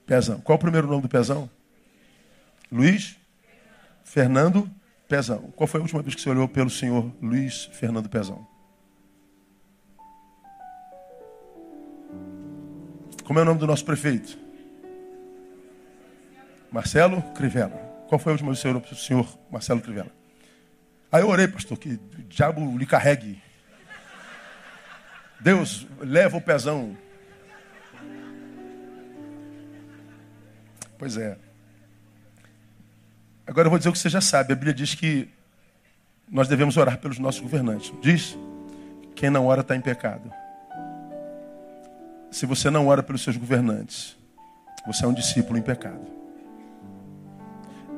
Pezão. 0.06 0.40
Qual 0.42 0.56
é 0.56 0.58
o 0.58 0.60
primeiro 0.60 0.88
nome 0.88 1.02
do 1.02 1.10
Pezão? 1.10 1.50
Luiz 2.72 3.16
Fernando 4.04 4.70
Pezão. 5.14 5.54
Qual 5.56 5.68
foi 5.68 5.80
a 5.80 5.84
última 5.84 6.02
vez 6.02 6.16
que 6.16 6.22
você 6.22 6.30
olhou 6.32 6.48
pelo 6.48 6.72
senhor 6.72 7.14
Luiz 7.22 7.66
Fernando 7.66 8.10
Pezão? 8.10 8.48
Como 13.24 13.38
é 13.38 13.44
o 13.44 13.46
nome 13.46 13.60
do 13.60 13.68
nosso 13.68 13.86
prefeito? 13.86 14.36
Marcelo 16.72 17.22
Crivella. 17.34 17.78
Qual 18.10 18.18
foi 18.18 18.32
a 18.32 18.34
última 18.34 18.50
vez 18.50 18.58
que 18.58 18.64
você 18.64 18.70
olhou 18.70 18.82
para 18.82 18.92
o 18.92 18.96
senhor 18.96 19.40
Marcelo 19.52 19.82
Crivella? 19.82 20.10
Aí 21.12 21.22
eu 21.22 21.30
orei, 21.30 21.48
pastor, 21.48 21.78
que 21.78 21.90
o 21.90 22.24
diabo 22.24 22.76
lhe 22.76 22.86
carregue. 22.88 23.40
Deus, 25.40 25.86
leva 26.00 26.38
o 26.38 26.42
pezão. 26.42 26.98
Pois 30.98 31.18
é. 31.18 31.38
Agora 33.46 33.68
eu 33.68 33.70
vou 33.70 33.78
dizer 33.78 33.90
o 33.90 33.94
que 33.94 34.00
você 34.00 34.10
já 34.10 34.22
sabe. 34.22 34.54
A 34.54 34.56
Bíblia 34.56 34.74
diz 34.74 34.96
que 34.96 35.30
nós 36.30 36.48
devemos 36.48 36.78
orar 36.78 36.98
pelos 36.98 37.20
nossos 37.20 37.42
governantes. 37.42 37.94
Diz: 38.02 38.38
quem 39.16 39.30
não 39.30 39.48
ora 39.48 39.62
está 39.62 39.76
em 39.76 39.82
pecado. 39.82 40.32
Se 42.32 42.46
você 42.46 42.70
não 42.70 42.88
ora 42.88 43.04
pelos 43.04 43.22
seus 43.22 43.38
governantes, 43.38 44.18
você 44.88 45.06
é 45.06 45.08
um 45.08 45.14
discípulo 45.14 45.58
em 45.58 45.62
pecado. 45.62 46.02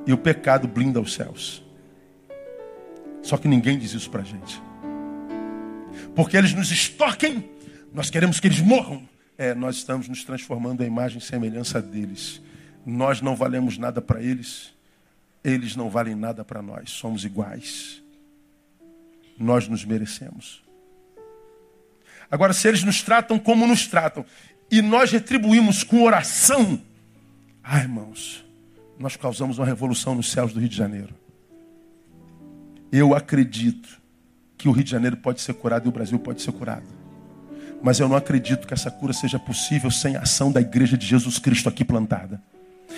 E 0.05 0.11
o 0.11 0.17
pecado 0.17 0.67
blinda 0.67 0.99
os 0.99 1.13
céus. 1.13 1.63
Só 3.23 3.37
que 3.37 3.47
ninguém 3.47 3.79
diz 3.79 3.93
isso 3.93 4.09
pra 4.09 4.21
gente. 4.21 4.61
Porque 6.13 6.37
eles 6.37 6.53
nos 6.53 6.69
extorquem, 6.69 7.49
nós 7.93 8.09
queremos 8.09 8.39
que 8.39 8.47
eles 8.47 8.59
morram. 8.59 9.07
É, 9.37 9.53
nós 9.53 9.77
estamos 9.77 10.07
nos 10.07 10.23
transformando 10.23 10.83
em 10.83 10.87
imagem 10.87 11.17
e 11.17 11.21
semelhança 11.21 11.81
deles. 11.81 12.41
Nós 12.85 13.21
não 13.21 13.35
valemos 13.35 13.77
nada 13.77 13.99
para 13.99 14.21
eles, 14.21 14.74
eles 15.45 15.75
não 15.75 15.89
valem 15.89 16.15
nada 16.15 16.43
para 16.43 16.59
nós. 16.61 16.89
Somos 16.89 17.23
iguais. 17.23 18.01
Nós 19.37 19.67
nos 19.67 19.85
merecemos. 19.85 20.63
Agora, 22.31 22.51
se 22.51 22.67
eles 22.67 22.83
nos 22.83 23.03
tratam 23.03 23.37
como 23.37 23.67
nos 23.67 23.85
tratam 23.85 24.25
e 24.71 24.81
nós 24.81 25.11
retribuímos 25.11 25.83
com 25.83 26.01
oração, 26.01 26.81
ai 27.63 27.81
irmãos, 27.83 28.43
nós 28.97 29.15
causamos 29.15 29.59
uma 29.59 29.67
revolução 29.67 30.15
nos 30.15 30.31
céus 30.31 30.51
do 30.51 30.59
Rio 30.59 30.69
de 30.69 30.75
Janeiro. 30.75 31.13
Eu 32.91 33.13
acredito 33.13 34.01
que 34.57 34.67
o 34.67 34.71
Rio 34.71 34.83
de 34.83 34.91
Janeiro 34.91 35.17
pode 35.17 35.41
ser 35.41 35.53
curado 35.53 35.85
e 35.85 35.89
o 35.89 35.91
Brasil 35.91 36.17
pode 36.17 36.41
ser 36.41 36.53
curado. 36.53 36.87
Mas 37.83 37.99
eu 37.99 38.09
não 38.09 38.15
acredito 38.15 38.65
que 38.65 38.73
essa 38.73 38.89
cura 38.89 39.13
seja 39.13 39.37
possível 39.37 39.91
sem 39.91 40.15
a 40.15 40.21
ação 40.21 40.51
da 40.51 40.59
igreja 40.59 40.97
de 40.97 41.05
Jesus 41.05 41.37
Cristo 41.37 41.69
aqui 41.69 41.85
plantada. 41.85 42.41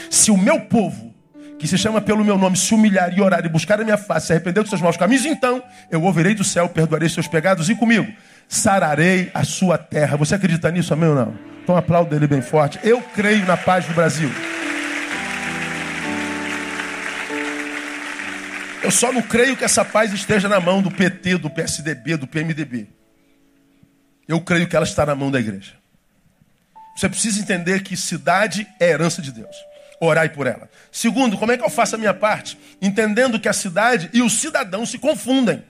Se 0.09 0.31
o 0.31 0.37
meu 0.37 0.61
povo, 0.61 1.13
que 1.59 1.67
se 1.67 1.77
chama 1.77 1.99
pelo 1.99 2.23
meu 2.23 2.37
nome, 2.37 2.55
se 2.55 2.73
humilhar 2.73 3.11
e 3.17 3.21
orar 3.21 3.45
e 3.45 3.49
buscar 3.49 3.81
a 3.81 3.83
minha 3.83 3.97
face, 3.97 4.27
se 4.27 4.33
arrepender 4.33 4.61
dos 4.61 4.69
seus 4.69 4.81
maus 4.81 4.97
caminhos, 4.97 5.25
então 5.25 5.63
eu 5.89 6.01
ouvirei 6.03 6.35
do 6.35 6.43
céu, 6.43 6.69
perdoarei 6.69 7.09
seus 7.09 7.27
pecados 7.27 7.69
e 7.69 7.75
comigo 7.75 8.11
sararei 8.47 9.29
a 9.33 9.43
sua 9.43 9.77
terra. 9.77 10.17
Você 10.17 10.35
acredita 10.35 10.71
nisso, 10.71 10.93
amém 10.93 11.09
ou 11.09 11.15
não? 11.15 11.37
Então 11.63 11.75
aplauda 11.75 12.15
ele 12.15 12.27
bem 12.27 12.41
forte. 12.41 12.79
Eu 12.83 13.01
creio 13.01 13.45
na 13.45 13.57
paz 13.57 13.85
do 13.85 13.93
Brasil. 13.93 14.29
Eu 18.81 18.91
só 18.91 19.11
não 19.11 19.21
creio 19.21 19.57
que 19.57 19.65
essa 19.65 19.83
paz 19.83 20.13
esteja 20.13 20.47
na 20.47 20.59
mão 20.59 20.81
do 20.81 20.89
PT, 20.89 21.39
do 21.39 21.49
PSDB, 21.49 22.15
do 22.15 22.27
PMDB. 22.27 22.87
Eu 24.27 24.39
creio 24.39 24.67
que 24.67 24.75
ela 24.75 24.85
está 24.85 25.05
na 25.05 25.15
mão 25.15 25.29
da 25.29 25.39
igreja. 25.39 25.73
Você 26.95 27.09
precisa 27.09 27.39
entender 27.41 27.83
que 27.83 27.97
cidade 27.97 28.67
é 28.79 28.89
herança 28.89 29.21
de 29.21 29.31
Deus. 29.31 29.55
Orai 29.99 30.29
por 30.29 30.45
ela. 30.45 30.69
Segundo, 30.91 31.37
como 31.37 31.51
é 31.51 31.57
que 31.57 31.63
eu 31.63 31.69
faço 31.69 31.95
a 31.95 31.97
minha 31.97 32.13
parte? 32.13 32.57
Entendendo 32.81 33.39
que 33.39 33.49
a 33.49 33.53
cidade 33.53 34.09
e 34.13 34.21
o 34.21 34.29
cidadão 34.29 34.85
se 34.85 34.97
confundem. 34.97 35.63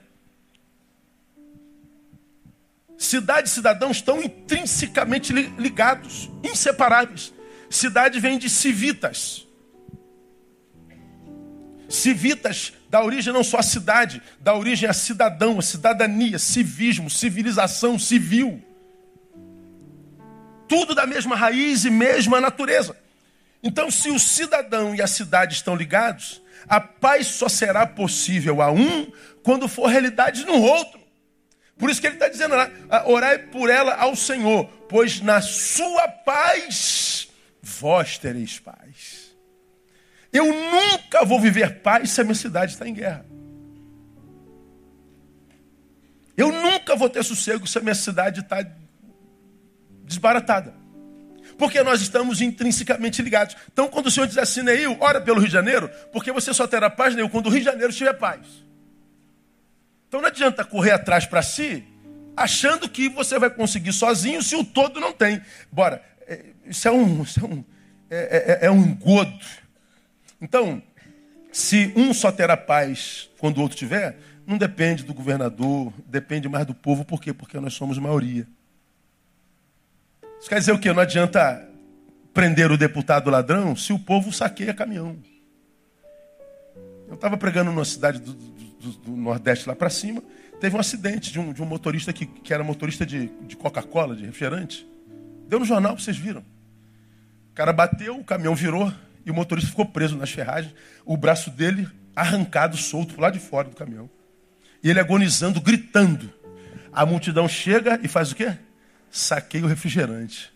Cidade 2.98 3.48
e 3.48 3.52
cidadão 3.52 3.90
estão 3.90 4.22
intrinsecamente 4.22 5.32
ligados, 5.32 6.28
inseparáveis. 6.42 7.32
Cidade 7.70 8.18
vem 8.18 8.38
de 8.38 8.50
civitas. 8.50 9.46
Civitas 11.88 12.72
dá 12.90 13.02
origem 13.02 13.32
não 13.32 13.44
só 13.44 13.58
à 13.58 13.62
cidade, 13.62 14.20
dá 14.40 14.54
origem 14.54 14.88
a 14.88 14.92
cidadão, 14.92 15.58
a 15.58 15.62
cidadania, 15.62 16.38
civismo, 16.38 17.08
civilização, 17.08 17.98
civil. 17.98 18.62
Tudo 20.68 20.94
da 20.94 21.06
mesma 21.06 21.34
raiz 21.34 21.84
e 21.84 21.90
mesma 21.90 22.40
natureza. 22.40 22.96
Então, 23.62 23.90
se 23.90 24.10
o 24.10 24.18
cidadão 24.18 24.94
e 24.94 25.02
a 25.02 25.06
cidade 25.06 25.54
estão 25.54 25.74
ligados, 25.74 26.40
a 26.68 26.80
paz 26.80 27.26
só 27.26 27.48
será 27.48 27.86
possível 27.86 28.62
a 28.62 28.70
um 28.70 29.10
quando 29.42 29.68
for 29.68 29.86
realidade 29.86 30.44
no 30.44 30.60
outro. 30.60 31.00
Por 31.76 31.90
isso 31.90 32.00
que 32.00 32.06
ele 32.06 32.16
está 32.16 32.28
dizendo 32.28 32.54
lá, 32.56 32.70
orai 33.06 33.38
por 33.38 33.70
ela 33.70 33.94
ao 33.94 34.16
Senhor, 34.16 34.66
pois 34.88 35.20
na 35.20 35.40
sua 35.40 36.08
paz 36.08 37.28
vós 37.62 38.18
tereis 38.18 38.58
paz. 38.58 39.34
Eu 40.32 40.46
nunca 40.46 41.24
vou 41.24 41.40
viver 41.40 41.80
paz 41.80 42.10
se 42.10 42.20
a 42.20 42.24
minha 42.24 42.34
cidade 42.34 42.72
está 42.72 42.86
em 42.86 42.92
guerra. 42.92 43.24
Eu 46.36 46.52
nunca 46.52 46.94
vou 46.94 47.08
ter 47.08 47.24
sossego 47.24 47.66
se 47.66 47.78
a 47.78 47.80
minha 47.80 47.94
cidade 47.94 48.40
está 48.40 48.64
desbaratada. 50.04 50.74
Porque 51.58 51.82
nós 51.82 52.00
estamos 52.00 52.40
intrinsecamente 52.40 53.20
ligados. 53.20 53.56
Então, 53.70 53.88
quando 53.88 54.06
o 54.06 54.10
Senhor 54.10 54.26
diz 54.26 54.38
assim, 54.38 54.62
Neil, 54.62 54.96
ora 55.00 55.20
pelo 55.20 55.38
Rio 55.38 55.48
de 55.48 55.52
Janeiro, 55.52 55.90
porque 56.12 56.32
você 56.32 56.54
só 56.54 56.66
terá 56.66 56.88
paz, 56.88 57.14
Neil, 57.14 57.28
quando 57.28 57.46
o 57.46 57.50
Rio 57.50 57.58
de 57.58 57.66
Janeiro 57.66 57.92
tiver 57.92 58.14
paz. 58.14 58.40
Então 60.06 60.20
não 60.20 60.28
adianta 60.28 60.64
correr 60.64 60.92
atrás 60.92 61.26
para 61.26 61.42
si, 61.42 61.84
achando 62.34 62.88
que 62.88 63.08
você 63.08 63.38
vai 63.38 63.50
conseguir 63.50 63.92
sozinho 63.92 64.42
se 64.42 64.56
o 64.56 64.64
todo 64.64 65.00
não 65.00 65.12
tem. 65.12 65.42
Bora, 65.70 66.02
é, 66.26 66.46
isso 66.64 66.88
é 66.88 66.92
um, 66.92 67.22
isso 67.22 67.40
é 67.40 67.44
um, 67.44 67.64
é, 68.08 68.58
é, 68.62 68.66
é 68.66 68.70
um 68.70 68.82
engodo 68.82 69.44
então, 70.40 70.80
se 71.52 71.92
um 71.96 72.14
só 72.14 72.30
terá 72.30 72.56
paz 72.56 73.28
quando 73.38 73.58
o 73.58 73.62
outro 73.62 73.76
tiver, 73.76 74.18
não 74.46 74.56
depende 74.56 75.02
do 75.02 75.12
governador, 75.12 75.92
depende 76.06 76.48
mais 76.48 76.64
do 76.64 76.74
povo. 76.74 77.04
Por 77.04 77.20
quê? 77.20 77.32
Porque 77.32 77.58
nós 77.58 77.74
somos 77.74 77.98
maioria. 77.98 78.46
Isso 80.40 80.48
quer 80.48 80.58
dizer 80.58 80.72
o 80.72 80.78
quê? 80.78 80.92
Não 80.92 81.02
adianta 81.02 81.68
prender 82.32 82.70
o 82.70 82.78
deputado 82.78 83.30
ladrão 83.30 83.74
se 83.74 83.92
o 83.92 83.98
povo 83.98 84.32
saqueia 84.32 84.72
caminhão. 84.72 85.18
Eu 87.08 87.14
estava 87.14 87.36
pregando 87.36 87.72
numa 87.72 87.84
cidade 87.84 88.20
do, 88.20 88.32
do, 88.32 88.90
do 88.92 89.16
Nordeste 89.16 89.68
lá 89.68 89.74
para 89.74 89.90
cima, 89.90 90.22
teve 90.60 90.76
um 90.76 90.78
acidente 90.80 91.32
de 91.32 91.40
um, 91.40 91.52
de 91.52 91.62
um 91.62 91.66
motorista 91.66 92.12
que, 92.12 92.26
que 92.26 92.52
era 92.52 92.62
motorista 92.62 93.04
de, 93.04 93.28
de 93.46 93.56
Coca-Cola, 93.56 94.14
de 94.14 94.24
refrigerante. 94.26 94.86
Deu 95.48 95.58
no 95.58 95.64
jornal, 95.64 95.98
vocês 95.98 96.16
viram. 96.16 96.44
O 97.50 97.54
cara 97.54 97.72
bateu, 97.72 98.16
o 98.16 98.24
caminhão 98.24 98.54
virou, 98.54 98.92
e 99.24 99.30
o 99.30 99.34
motorista 99.34 99.70
ficou 99.70 99.86
preso 99.86 100.16
nas 100.16 100.30
ferragens, 100.30 100.74
o 101.04 101.16
braço 101.16 101.50
dele 101.50 101.88
arrancado, 102.14 102.76
solto 102.76 103.20
lá 103.20 103.30
de 103.30 103.38
fora 103.38 103.68
do 103.68 103.74
caminhão. 103.74 104.08
E 104.82 104.90
ele 104.90 105.00
agonizando, 105.00 105.60
gritando. 105.60 106.32
A 106.92 107.04
multidão 107.04 107.48
chega 107.48 107.98
e 108.02 108.06
faz 108.06 108.30
o 108.30 108.36
quê? 108.36 108.56
Saqueia 109.10 109.64
o 109.64 109.68
refrigerante. 109.68 110.52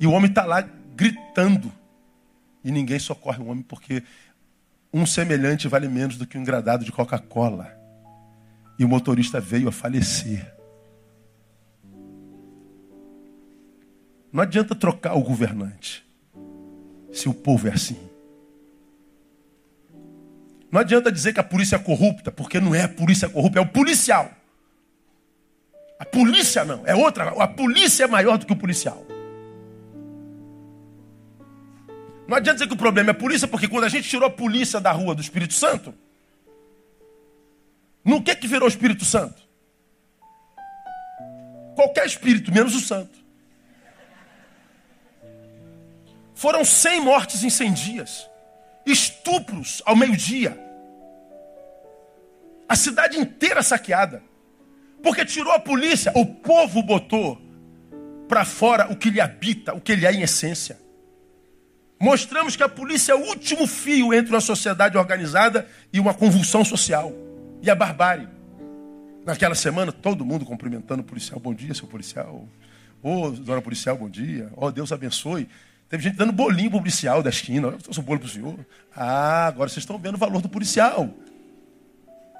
E 0.00 0.06
o 0.06 0.12
homem 0.12 0.28
está 0.28 0.44
lá 0.44 0.60
gritando. 0.94 1.72
E 2.64 2.70
ninguém 2.70 2.98
socorre 2.98 3.42
o 3.42 3.46
homem 3.46 3.62
porque 3.62 4.02
um 4.92 5.06
semelhante 5.06 5.68
vale 5.68 5.88
menos 5.88 6.16
do 6.16 6.26
que 6.26 6.36
um 6.36 6.40
engradado 6.40 6.84
de 6.84 6.92
Coca-Cola. 6.92 7.76
E 8.78 8.84
o 8.84 8.88
motorista 8.88 9.40
veio 9.40 9.68
a 9.68 9.72
falecer. 9.72 10.54
Não 14.32 14.42
adianta 14.42 14.74
trocar 14.74 15.14
o 15.14 15.22
governante 15.22 16.06
se 17.12 17.28
o 17.28 17.34
povo 17.34 17.68
é 17.68 17.72
assim. 17.72 17.98
Não 20.70 20.80
adianta 20.80 21.10
dizer 21.10 21.32
que 21.32 21.40
a 21.40 21.44
polícia 21.44 21.76
é 21.76 21.78
corrupta, 21.78 22.30
porque 22.30 22.60
não 22.60 22.74
é 22.74 22.82
a 22.82 22.88
polícia 22.88 23.28
corrupta, 23.28 23.58
é 23.58 23.62
o 23.62 23.68
policial. 23.68 24.30
A 25.98 26.04
polícia 26.04 26.64
não, 26.64 26.86
é 26.86 26.94
outra. 26.94 27.30
A 27.30 27.48
polícia 27.48 28.04
é 28.04 28.06
maior 28.06 28.38
do 28.38 28.46
que 28.46 28.52
o 28.52 28.56
policial. 28.56 29.04
Não 32.28 32.36
adianta 32.36 32.58
dizer 32.58 32.68
que 32.68 32.74
o 32.74 32.78
problema 32.78 33.10
é 33.10 33.12
a 33.12 33.14
polícia, 33.14 33.48
porque 33.48 33.66
quando 33.66 33.84
a 33.84 33.88
gente 33.88 34.08
tirou 34.08 34.26
a 34.26 34.30
polícia 34.30 34.78
da 34.78 34.92
rua 34.92 35.14
do 35.14 35.22
Espírito 35.22 35.54
Santo, 35.54 35.94
no 38.04 38.22
que 38.22 38.34
que 38.36 38.46
virou 38.46 38.66
o 38.66 38.70
Espírito 38.70 39.04
Santo? 39.04 39.48
Qualquer 41.74 42.06
espírito, 42.06 42.52
menos 42.52 42.74
o 42.74 42.80
santo. 42.80 43.16
Foram 46.34 46.64
100 46.64 47.00
mortes 47.00 47.44
em 47.44 47.50
100 47.50 47.72
dias. 47.72 48.28
Estupros 48.84 49.80
ao 49.86 49.94
meio-dia. 49.94 50.58
A 52.68 52.74
cidade 52.74 53.16
inteira 53.16 53.62
saqueada. 53.62 54.22
Porque 55.02 55.24
tirou 55.24 55.52
a 55.52 55.60
polícia, 55.60 56.12
o 56.14 56.26
povo 56.26 56.82
botou 56.82 57.40
para 58.28 58.44
fora 58.44 58.92
o 58.92 58.96
que 58.96 59.10
lhe 59.10 59.20
habita, 59.20 59.74
o 59.74 59.80
que 59.80 59.92
ele 59.92 60.06
é 60.06 60.12
em 60.12 60.22
essência. 60.22 60.78
Mostramos 62.00 62.54
que 62.54 62.62
a 62.62 62.68
polícia 62.68 63.12
é 63.12 63.14
o 63.14 63.26
último 63.26 63.66
fio 63.66 64.14
entre 64.14 64.32
uma 64.32 64.40
sociedade 64.40 64.96
organizada 64.96 65.66
e 65.92 65.98
uma 65.98 66.14
convulsão 66.14 66.64
social. 66.64 67.12
E 67.60 67.68
a 67.68 67.74
barbárie. 67.74 68.28
Naquela 69.26 69.54
semana, 69.54 69.90
todo 69.90 70.24
mundo 70.24 70.44
cumprimentando 70.44 71.02
o 71.02 71.04
policial. 71.04 71.40
Bom 71.40 71.52
dia, 71.52 71.74
seu 71.74 71.88
policial. 71.88 72.46
Ô, 73.02 73.22
oh, 73.22 73.30
dona 73.30 73.60
policial, 73.60 73.96
bom 73.96 74.08
dia. 74.08 74.48
Ó, 74.56 74.66
oh, 74.66 74.70
Deus 74.70 74.92
abençoe. 74.92 75.48
Teve 75.88 76.02
gente 76.04 76.16
dando 76.16 76.32
bolinho 76.32 76.70
pro 76.70 76.78
policial 76.78 77.22
da 77.22 77.30
esquina. 77.30 77.68
Eu 77.68 77.78
trouxe 77.78 77.98
um 77.98 78.02
bolo 78.02 78.20
pro 78.20 78.28
senhor. 78.28 78.58
Ah, 78.94 79.46
agora 79.46 79.68
vocês 79.68 79.82
estão 79.82 79.98
vendo 79.98 80.14
o 80.14 80.18
valor 80.18 80.40
do 80.40 80.48
policial. 80.48 81.10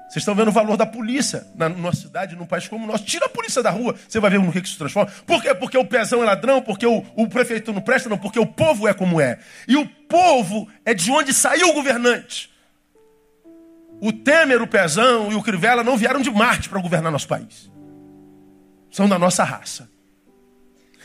Vocês 0.09 0.23
estão 0.23 0.33
vendo 0.33 0.47
o 0.47 0.51
valor 0.51 0.75
da 0.75 0.87
polícia 0.87 1.45
na 1.53 1.69
numa 1.69 1.93
cidade, 1.93 2.35
num 2.35 2.45
país 2.45 2.67
como 2.67 2.83
o 2.83 2.87
nosso. 2.87 3.03
Tira 3.03 3.27
a 3.27 3.29
polícia 3.29 3.61
da 3.61 3.69
rua, 3.69 3.95
você 4.07 4.19
vai 4.19 4.31
ver 4.31 4.39
no 4.39 4.51
que, 4.51 4.57
isso 4.57 4.75
transforma. 4.75 5.11
Por 5.25 5.39
quê? 5.39 5.53
Porque 5.53 5.77
o 5.77 5.85
pezão 5.85 6.23
é 6.23 6.25
ladrão, 6.25 6.63
porque 6.63 6.85
o, 6.85 7.05
o 7.15 7.27
prefeito 7.27 7.71
não 7.71 7.79
presta, 7.79 8.09
não, 8.09 8.17
porque 8.17 8.39
o 8.39 8.45
povo 8.45 8.87
é 8.87 8.93
como 8.93 9.21
é. 9.21 9.37
E 9.67 9.75
o 9.75 9.85
povo 9.85 10.67
é 10.83 10.95
de 10.95 11.11
onde 11.11 11.31
saiu 11.31 11.69
o 11.69 11.73
governante. 11.73 12.49
O 14.01 14.11
Temer, 14.11 14.61
o 14.63 14.67
Pezão 14.67 15.31
e 15.31 15.35
o 15.35 15.43
Crivella 15.43 15.83
não 15.83 15.95
vieram 15.95 16.21
de 16.21 16.31
Marte 16.31 16.69
para 16.69 16.81
governar 16.81 17.11
nosso 17.11 17.27
país. 17.27 17.69
São 18.89 19.07
da 19.07 19.19
nossa 19.19 19.43
raça. 19.43 19.89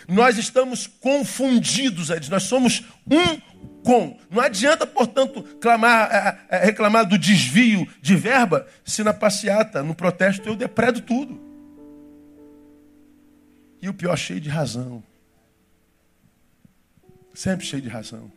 Nós 0.08 0.38
estamos 0.38 0.86
confundidos, 0.86 2.08
nós 2.28 2.44
somos 2.44 2.84
um 3.10 3.40
com. 3.82 4.18
Não 4.30 4.42
adianta, 4.42 4.86
portanto, 4.86 5.42
clamar, 5.60 6.10
é, 6.50 6.56
é, 6.56 6.64
reclamar 6.64 7.06
do 7.06 7.18
desvio 7.18 7.86
de 8.00 8.16
verba 8.16 8.66
se 8.84 9.04
na 9.04 9.12
passeata, 9.12 9.82
no 9.82 9.94
protesto, 9.94 10.48
eu 10.48 10.56
depredo 10.56 11.00
tudo. 11.00 11.40
E 13.80 13.88
o 13.88 13.94
pior, 13.94 14.16
cheio 14.16 14.40
de 14.40 14.48
razão. 14.48 15.02
Sempre 17.34 17.66
cheio 17.66 17.82
de 17.82 17.88
razão. 17.88 18.32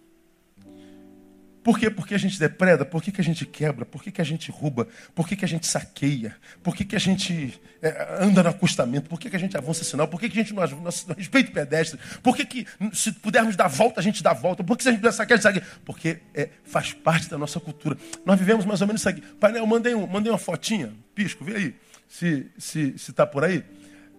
Por 1.67 1.77
quê? 1.77 1.89
Porque 1.89 2.15
a 2.15 2.17
gente 2.17 2.39
depreda? 2.39 2.85
Por 2.85 3.03
que, 3.03 3.11
que 3.11 3.19
a 3.19 3.23
gente 3.25 3.45
quebra? 3.45 3.85
Por 3.85 4.01
que, 4.01 4.09
que 4.09 4.21
a 4.21 4.23
gente 4.23 4.49
rouba? 4.49 4.87
Por 5.13 5.27
que, 5.27 5.35
que 5.35 5.43
a 5.43 5.47
gente 5.49 5.67
saqueia? 5.67 6.33
Por 6.63 6.73
que, 6.73 6.85
que 6.85 6.95
a 6.95 6.99
gente 6.99 7.59
é, 7.81 8.19
anda 8.21 8.41
no 8.41 8.47
acostamento? 8.51 9.09
Por 9.09 9.19
que, 9.19 9.29
que 9.29 9.35
a 9.35 9.39
gente 9.39 9.57
avança 9.57 9.83
sinal? 9.83 10.07
Por 10.07 10.17
que, 10.17 10.29
que 10.29 10.39
a 10.39 10.43
gente 10.43 10.53
não, 10.53 10.65
não, 10.65 10.77
não 10.79 11.15
respeita 11.17 11.49
o 11.49 11.53
pedestre? 11.53 11.99
Por 12.23 12.37
que, 12.37 12.45
que 12.45 12.65
se 12.93 13.11
pudermos 13.11 13.57
dar 13.57 13.67
volta, 13.67 13.99
a 13.99 14.03
gente 14.03 14.23
dá 14.23 14.31
volta? 14.31 14.63
Por 14.63 14.77
que 14.77 14.83
se 14.83 14.87
a 14.87 14.91
gente 14.93 15.01
puder 15.01 15.11
saquear, 15.11 15.37
a 15.37 15.41
gente 15.41 15.43
saqueia? 15.43 15.79
Porque 15.83 16.19
é, 16.33 16.47
faz 16.63 16.93
parte 16.93 17.29
da 17.29 17.37
nossa 17.37 17.59
cultura. 17.59 17.97
Nós 18.25 18.39
vivemos 18.39 18.63
mais 18.63 18.79
ou 18.79 18.87
menos 18.87 19.01
isso 19.01 19.09
aqui. 19.09 19.19
Painel, 19.19 19.67
mandei, 19.67 19.93
um, 19.93 20.07
mandei 20.07 20.31
uma 20.31 20.39
fotinha. 20.39 20.93
Pisco, 21.13 21.43
vê 21.43 21.57
aí. 21.57 21.75
Se 22.07 22.27
está 22.27 22.59
se, 22.59 22.97
se 22.97 23.11
tá 23.11 23.27
por 23.27 23.43
aí. 23.43 23.61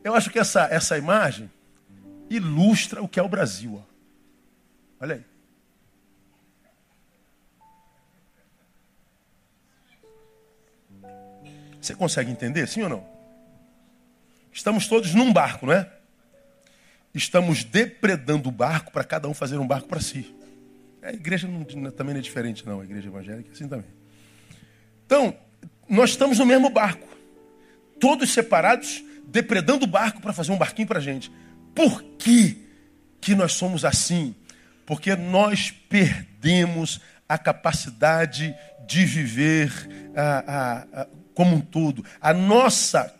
Eu 0.04 0.14
acho 0.14 0.28
que 0.28 0.38
essa, 0.38 0.68
essa 0.70 0.98
imagem 0.98 1.50
ilustra 2.28 3.02
o 3.02 3.08
que 3.08 3.18
é 3.18 3.22
o 3.22 3.28
Brasil. 3.28 3.82
Ó. 3.82 3.82
Olha 5.00 5.14
aí. 5.14 5.37
Você 11.80 11.94
consegue 11.94 12.30
entender, 12.30 12.66
sim 12.66 12.82
ou 12.82 12.88
não? 12.88 13.06
Estamos 14.52 14.88
todos 14.88 15.14
num 15.14 15.32
barco, 15.32 15.66
não 15.66 15.72
é? 15.72 15.90
Estamos 17.14 17.64
depredando 17.64 18.48
o 18.48 18.52
barco 18.52 18.92
para 18.92 19.04
cada 19.04 19.28
um 19.28 19.34
fazer 19.34 19.58
um 19.58 19.66
barco 19.66 19.88
para 19.88 20.00
si. 20.00 20.34
A 21.02 21.12
igreja 21.12 21.46
não, 21.46 21.64
também 21.64 22.14
não 22.14 22.20
é 22.20 22.22
diferente, 22.22 22.66
não. 22.66 22.80
A 22.80 22.84
igreja 22.84 23.08
evangélica 23.08 23.50
é 23.50 23.52
assim 23.52 23.68
também. 23.68 23.86
Então, 25.06 25.34
nós 25.88 26.10
estamos 26.10 26.38
no 26.38 26.46
mesmo 26.46 26.68
barco. 26.70 27.08
Todos 28.00 28.32
separados, 28.32 29.02
depredando 29.26 29.84
o 29.84 29.88
barco 29.88 30.20
para 30.20 30.32
fazer 30.32 30.52
um 30.52 30.58
barquinho 30.58 30.88
para 30.88 30.98
a 30.98 31.02
gente. 31.02 31.32
Por 31.74 32.02
que, 32.18 32.66
que 33.20 33.34
nós 33.34 33.52
somos 33.52 33.84
assim? 33.84 34.34
Porque 34.84 35.14
nós 35.16 35.70
perdemos 35.70 37.00
a 37.28 37.38
capacidade 37.38 38.54
de 38.86 39.04
viver 39.04 39.70
a, 40.16 40.38
a, 40.38 41.02
a, 41.02 41.06
como 41.38 41.54
um 41.54 41.60
todo. 41.60 42.04
A 42.20 42.34
nossa 42.34 43.14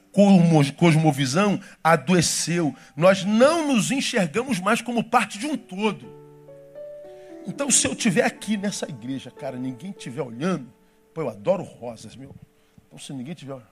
cosmovisão 0.77 1.61
adoeceu. 1.85 2.75
Nós 2.97 3.25
não 3.25 3.69
nos 3.69 3.93
enxergamos 3.93 4.59
mais 4.59 4.83
como 4.83 5.05
parte 5.05 5.39
de 5.39 5.47
um 5.47 5.57
todo. 5.57 6.12
Então, 7.47 7.71
se 7.71 7.87
eu 7.87 7.93
estiver 7.93 8.25
aqui 8.25 8.57
nessa 8.57 8.89
igreja, 8.89 9.31
cara, 9.31 9.57
ninguém 9.57 9.93
estiver 9.93 10.23
olhando, 10.23 10.66
pô, 11.14 11.21
eu 11.21 11.29
adoro 11.29 11.62
rosas, 11.62 12.16
meu. 12.16 12.35
Então, 12.89 12.99
se 12.99 13.12
ninguém 13.12 13.35
estiver. 13.35 13.62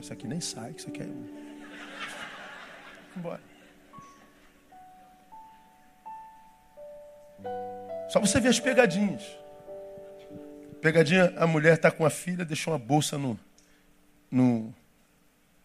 Isso 0.00 0.12
aqui 0.12 0.26
nem 0.26 0.40
sai, 0.40 0.72
que 0.72 0.80
isso 0.80 0.88
aqui 0.88 1.02
é. 1.02 1.08
Embora. 3.16 3.40
Só 8.08 8.18
você 8.18 8.40
ver 8.40 8.48
as 8.48 8.58
pegadinhas. 8.58 9.22
Pegadinha, 10.80 11.34
a 11.36 11.46
mulher 11.46 11.74
está 11.74 11.90
com 11.90 12.06
a 12.06 12.10
filha, 12.10 12.44
deixou 12.44 12.72
uma 12.72 12.78
bolsa 12.78 13.18
no, 13.18 13.38
no 14.30 14.74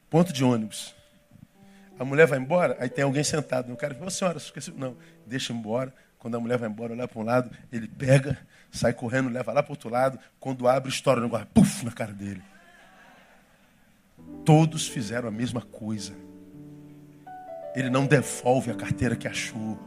ponto 0.10 0.34
de 0.34 0.44
ônibus. 0.44 0.94
A 1.98 2.04
mulher 2.04 2.28
vai 2.28 2.38
embora, 2.38 2.76
aí 2.80 2.90
tem 2.90 3.04
alguém 3.04 3.24
sentado. 3.24 3.72
O 3.72 3.78
cara 3.78 3.96
fala, 3.96 4.10
senhora, 4.12 4.38
esqueci. 4.38 4.72
Não, 4.72 4.98
deixa 5.26 5.54
embora. 5.54 5.94
Quando 6.20 6.36
a 6.36 6.40
mulher 6.40 6.58
vai 6.58 6.68
embora, 6.68 6.94
olha 6.94 7.08
para 7.08 7.22
um 7.22 7.24
lado, 7.24 7.52
ele 7.72 7.88
pega, 7.88 8.38
sai 8.72 8.92
correndo, 8.94 9.30
leva 9.30 9.54
lá 9.54 9.64
para 9.64 9.72
o 9.72 9.74
outro 9.74 9.90
lado. 9.90 10.20
Quando 10.40 10.68
abre, 10.68 10.90
estoura 10.90 11.22
o 11.22 11.24
negócio, 11.24 11.48
puf, 11.54 11.86
na 11.86 11.92
cara 11.92 12.12
dele. 12.12 12.42
Todos 14.44 14.88
fizeram 14.88 15.28
a 15.28 15.32
mesma 15.32 15.62
coisa. 15.62 16.14
Ele 17.76 17.90
não 17.90 18.06
devolve 18.06 18.72
a 18.72 18.76
carteira 18.76 19.16
que 19.16 19.28
achou. 19.28 19.80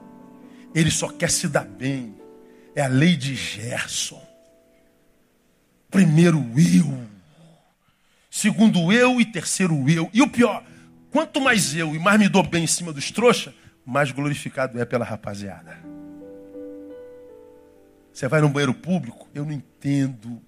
Ele 0.74 0.90
só 0.90 1.08
quer 1.08 1.30
se 1.30 1.48
dar 1.48 1.64
bem. 1.64 2.14
É 2.74 2.82
a 2.82 2.88
lei 2.88 3.16
de 3.16 3.34
Gerson. 3.34 4.27
Primeiro 5.90 6.38
eu. 6.56 7.08
Segundo 8.30 8.92
eu 8.92 9.20
e 9.20 9.24
terceiro 9.24 9.88
eu. 9.88 10.10
E 10.12 10.22
o 10.22 10.28
pior, 10.28 10.62
quanto 11.10 11.40
mais 11.40 11.74
eu 11.74 11.94
e 11.94 11.98
mais 11.98 12.18
me 12.18 12.28
dou 12.28 12.42
bem 12.42 12.64
em 12.64 12.66
cima 12.66 12.92
dos 12.92 13.10
trouxa, 13.10 13.54
mais 13.84 14.12
glorificado 14.12 14.80
é 14.80 14.84
pela 14.84 15.04
rapaziada. 15.04 15.78
Você 18.12 18.28
vai 18.28 18.40
no 18.40 18.48
banheiro 18.48 18.74
público, 18.74 19.28
eu 19.34 19.44
não 19.44 19.52
entendo 19.52 20.42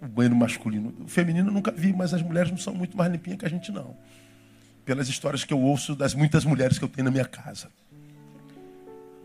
o 0.00 0.06
banheiro 0.06 0.36
masculino. 0.36 0.94
O 1.00 1.08
feminino 1.08 1.48
eu 1.48 1.52
nunca 1.52 1.72
vi, 1.72 1.92
mas 1.92 2.14
as 2.14 2.22
mulheres 2.22 2.50
não 2.50 2.58
são 2.58 2.74
muito 2.74 2.96
mais 2.96 3.10
limpinhas 3.10 3.38
que 3.38 3.46
a 3.46 3.50
gente 3.50 3.72
não. 3.72 3.96
Pelas 4.84 5.08
histórias 5.08 5.42
que 5.42 5.52
eu 5.52 5.60
ouço 5.60 5.96
das 5.96 6.14
muitas 6.14 6.44
mulheres 6.44 6.78
que 6.78 6.84
eu 6.84 6.88
tenho 6.88 7.06
na 7.06 7.10
minha 7.10 7.24
casa. 7.24 7.68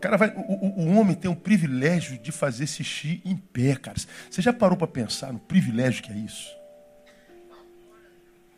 Cara, 0.02 0.16
vai, 0.16 0.32
o, 0.34 0.82
o, 0.82 0.98
homem 0.98 1.14
tem 1.14 1.30
o 1.30 1.36
privilégio 1.36 2.18
de 2.18 2.32
fazer 2.32 2.66
xixi 2.66 3.22
em 3.24 3.36
pé, 3.36 3.76
cara. 3.76 3.96
Você 4.28 4.42
já 4.42 4.52
parou 4.52 4.76
para 4.76 4.88
pensar 4.88 5.32
no 5.32 5.38
privilégio 5.38 6.02
que 6.02 6.10
é 6.10 6.16
isso? 6.16 6.50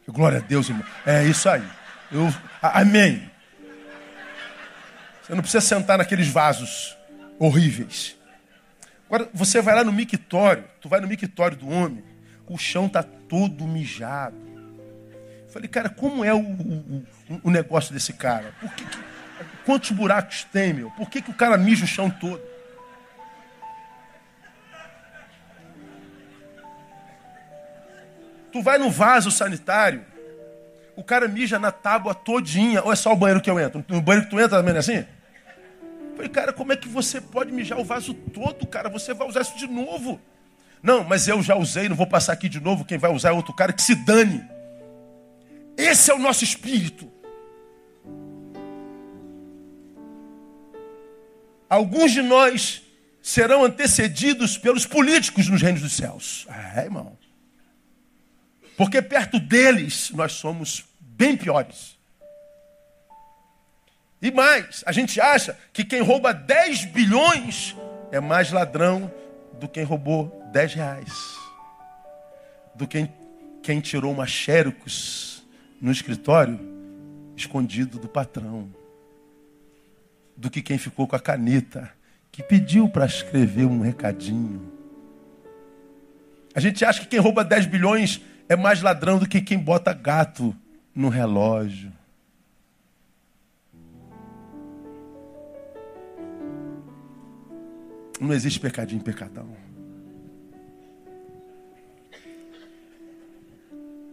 Glória 0.08 0.38
a 0.38 0.40
Deus, 0.40 0.70
irmão. 0.70 0.86
É 1.04 1.22
isso 1.22 1.46
aí. 1.46 1.62
Eu, 2.10 2.32
amém. 2.62 3.30
Você 5.22 5.34
não 5.34 5.42
precisa 5.42 5.60
sentar 5.60 5.98
naqueles 5.98 6.28
vasos 6.28 6.96
horríveis. 7.38 8.16
Agora, 9.06 9.28
você 9.34 9.60
vai 9.60 9.74
lá 9.74 9.84
no 9.84 9.92
mictório, 9.92 10.64
tu 10.80 10.88
vai 10.88 10.98
no 10.98 11.06
mictório 11.06 11.58
do 11.58 11.68
homem, 11.68 12.02
o 12.46 12.56
chão 12.56 12.88
tá 12.88 13.02
todo 13.02 13.66
mijado. 13.66 14.34
falei, 15.52 15.68
cara, 15.68 15.90
como 15.90 16.24
é 16.24 16.32
o, 16.32 16.40
o, 16.40 17.06
o 17.42 17.50
negócio 17.50 17.92
desse 17.92 18.14
cara? 18.14 18.54
Por 18.58 18.72
que, 18.72 18.82
que 18.86 19.13
Quantos 19.64 19.90
buracos 19.90 20.44
tem, 20.44 20.72
meu? 20.72 20.90
Por 20.90 21.08
que, 21.08 21.22
que 21.22 21.30
o 21.30 21.34
cara 21.34 21.56
mija 21.56 21.84
o 21.84 21.88
chão 21.88 22.10
todo? 22.10 22.40
Tu 28.52 28.62
vai 28.62 28.78
no 28.78 28.90
vaso 28.90 29.30
sanitário, 29.30 30.04
o 30.94 31.02
cara 31.02 31.26
mija 31.26 31.58
na 31.58 31.72
tábua 31.72 32.14
todinha. 32.14 32.82
Ou 32.82 32.92
é 32.92 32.96
só 32.96 33.12
o 33.12 33.16
banheiro 33.16 33.40
que 33.40 33.50
eu 33.50 33.58
entro? 33.58 33.84
No 33.88 34.00
banheiro 34.00 34.26
que 34.26 34.30
tu 34.30 34.38
entra 34.38 34.58
também 34.58 34.74
é 34.74 34.78
assim? 34.78 35.04
falei, 36.14 36.28
cara, 36.28 36.52
como 36.52 36.72
é 36.72 36.76
que 36.76 36.88
você 36.88 37.20
pode 37.20 37.52
mijar 37.52 37.78
o 37.78 37.84
vaso 37.84 38.14
todo, 38.14 38.66
cara? 38.66 38.88
Você 38.88 39.12
vai 39.12 39.28
usar 39.28 39.40
isso 39.40 39.58
de 39.58 39.66
novo. 39.66 40.20
Não, 40.82 41.02
mas 41.02 41.26
eu 41.26 41.42
já 41.42 41.56
usei, 41.56 41.88
não 41.88 41.96
vou 41.96 42.06
passar 42.06 42.32
aqui 42.32 42.48
de 42.48 42.60
novo. 42.60 42.84
Quem 42.84 42.98
vai 42.98 43.10
usar 43.10 43.30
é 43.30 43.32
outro 43.32 43.52
cara 43.52 43.72
que 43.72 43.82
se 43.82 43.94
dane. 43.94 44.44
Esse 45.76 46.10
é 46.10 46.14
o 46.14 46.18
nosso 46.18 46.44
espírito. 46.44 47.10
Alguns 51.74 52.12
de 52.12 52.22
nós 52.22 52.84
serão 53.20 53.64
antecedidos 53.64 54.56
pelos 54.56 54.86
políticos 54.86 55.48
nos 55.48 55.60
reinos 55.60 55.82
dos 55.82 55.94
céus. 55.94 56.46
É, 56.76 56.84
irmão. 56.84 57.18
Porque 58.76 59.02
perto 59.02 59.40
deles 59.40 60.12
nós 60.12 60.34
somos 60.34 60.84
bem 61.00 61.36
piores. 61.36 61.98
E 64.22 64.30
mais, 64.30 64.84
a 64.86 64.92
gente 64.92 65.20
acha 65.20 65.58
que 65.72 65.84
quem 65.84 66.00
rouba 66.00 66.32
10 66.32 66.84
bilhões 66.84 67.74
é 68.12 68.20
mais 68.20 68.52
ladrão 68.52 69.12
do 69.54 69.66
que 69.66 69.74
quem 69.74 69.82
roubou 69.82 70.48
10 70.52 70.74
reais. 70.74 71.12
Do 72.72 72.86
que 72.86 73.08
quem 73.64 73.80
tirou 73.80 74.12
uma 74.12 74.28
xerox 74.28 75.42
no 75.80 75.90
escritório 75.90 76.60
escondido 77.36 77.98
do 77.98 78.06
patrão 78.06 78.72
do 80.36 80.50
que 80.50 80.62
quem 80.62 80.78
ficou 80.78 81.06
com 81.06 81.16
a 81.16 81.20
caneta, 81.20 81.90
que 82.30 82.42
pediu 82.42 82.88
para 82.88 83.06
escrever 83.06 83.64
um 83.64 83.80
recadinho. 83.80 84.72
A 86.54 86.60
gente 86.60 86.84
acha 86.84 87.00
que 87.00 87.06
quem 87.06 87.20
rouba 87.20 87.44
10 87.44 87.66
bilhões 87.66 88.20
é 88.48 88.56
mais 88.56 88.82
ladrão 88.82 89.18
do 89.18 89.28
que 89.28 89.40
quem 89.40 89.58
bota 89.58 89.92
gato 89.92 90.54
no 90.94 91.08
relógio. 91.08 91.92
Não 98.20 98.32
existe 98.32 98.60
pecadinho, 98.60 99.02
pecadão. 99.02 99.48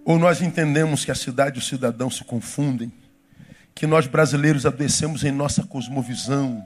Ou 0.03 0.17
nós 0.17 0.41
entendemos 0.41 1.05
que 1.05 1.11
a 1.11 1.15
cidade 1.15 1.59
e 1.59 1.61
o 1.61 1.65
cidadão 1.65 2.09
se 2.09 2.23
confundem 2.23 2.91
que 3.73 3.87
nós 3.87 4.07
brasileiros 4.07 4.65
adoecemos 4.65 5.23
em 5.23 5.31
nossa 5.31 5.63
cosmovisão. 5.63 6.65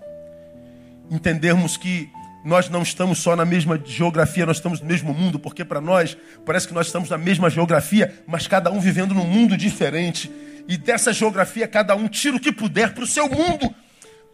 Entendermos 1.10 1.78
que 1.78 2.10
nós 2.44 2.70
não 2.70 2.84
estamos 2.84 3.20
só 3.20 3.36
na 3.36 3.46
mesma 3.46 3.82
geografia, 3.84 4.46
nós 4.46 4.58
estamos 4.58 4.80
no 4.80 4.86
mesmo 4.86 5.14
mundo, 5.14 5.40
porque 5.40 5.66
para 5.66 5.82
nós 5.82 6.16
parece 6.46 6.68
que 6.68 6.74
nós 6.74 6.88
estamos 6.88 7.10
na 7.10 7.18
mesma 7.18 7.50
geografia, 7.50 8.24
mas 8.28 8.48
cada 8.48 8.72
um 8.72 8.80
vivendo 8.80 9.16
num 9.16 9.26
mundo 9.26 9.58
diferente. 9.58 10.32
E 10.68 10.78
dessa 10.78 11.14
geografia, 11.14 11.68
cada 11.68 11.96
um 11.96 12.08
tira 12.08 12.38
o 12.38 12.40
que 12.40 12.52
puder 12.52 12.94
para 12.94 13.04
o 13.04 13.08
seu 13.08 13.30
mundo. 13.30 13.74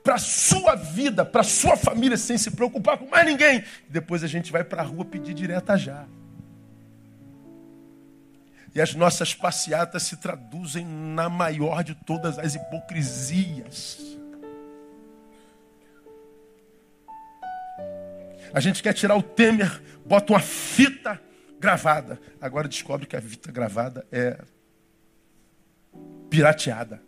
para 0.03 0.17
sua 0.17 0.75
vida, 0.75 1.23
para 1.23 1.43
sua 1.43 1.77
família, 1.77 2.17
sem 2.17 2.37
se 2.37 2.51
preocupar 2.51 2.97
com 2.97 3.07
mais 3.07 3.25
ninguém. 3.25 3.63
Depois 3.87 4.23
a 4.23 4.27
gente 4.27 4.51
vai 4.51 4.63
para 4.63 4.81
a 4.81 4.85
rua 4.85 5.05
pedir 5.05 5.33
direta 5.33 5.77
já. 5.77 6.05
E 8.73 8.79
as 8.81 8.95
nossas 8.95 9.33
passeatas 9.33 10.03
se 10.03 10.17
traduzem 10.17 10.85
na 10.85 11.29
maior 11.29 11.83
de 11.83 11.93
todas 11.93 12.39
as 12.39 12.55
hipocrisias. 12.55 13.99
A 18.53 18.59
gente 18.59 18.81
quer 18.81 18.93
tirar 18.93 19.15
o 19.15 19.23
Temer, 19.23 19.81
bota 20.05 20.33
uma 20.33 20.39
fita 20.39 21.19
gravada. 21.59 22.19
Agora 22.39 22.67
descobre 22.67 23.05
que 23.05 23.15
a 23.15 23.21
fita 23.21 23.51
gravada 23.51 24.05
é 24.11 24.39
pirateada. 26.29 27.01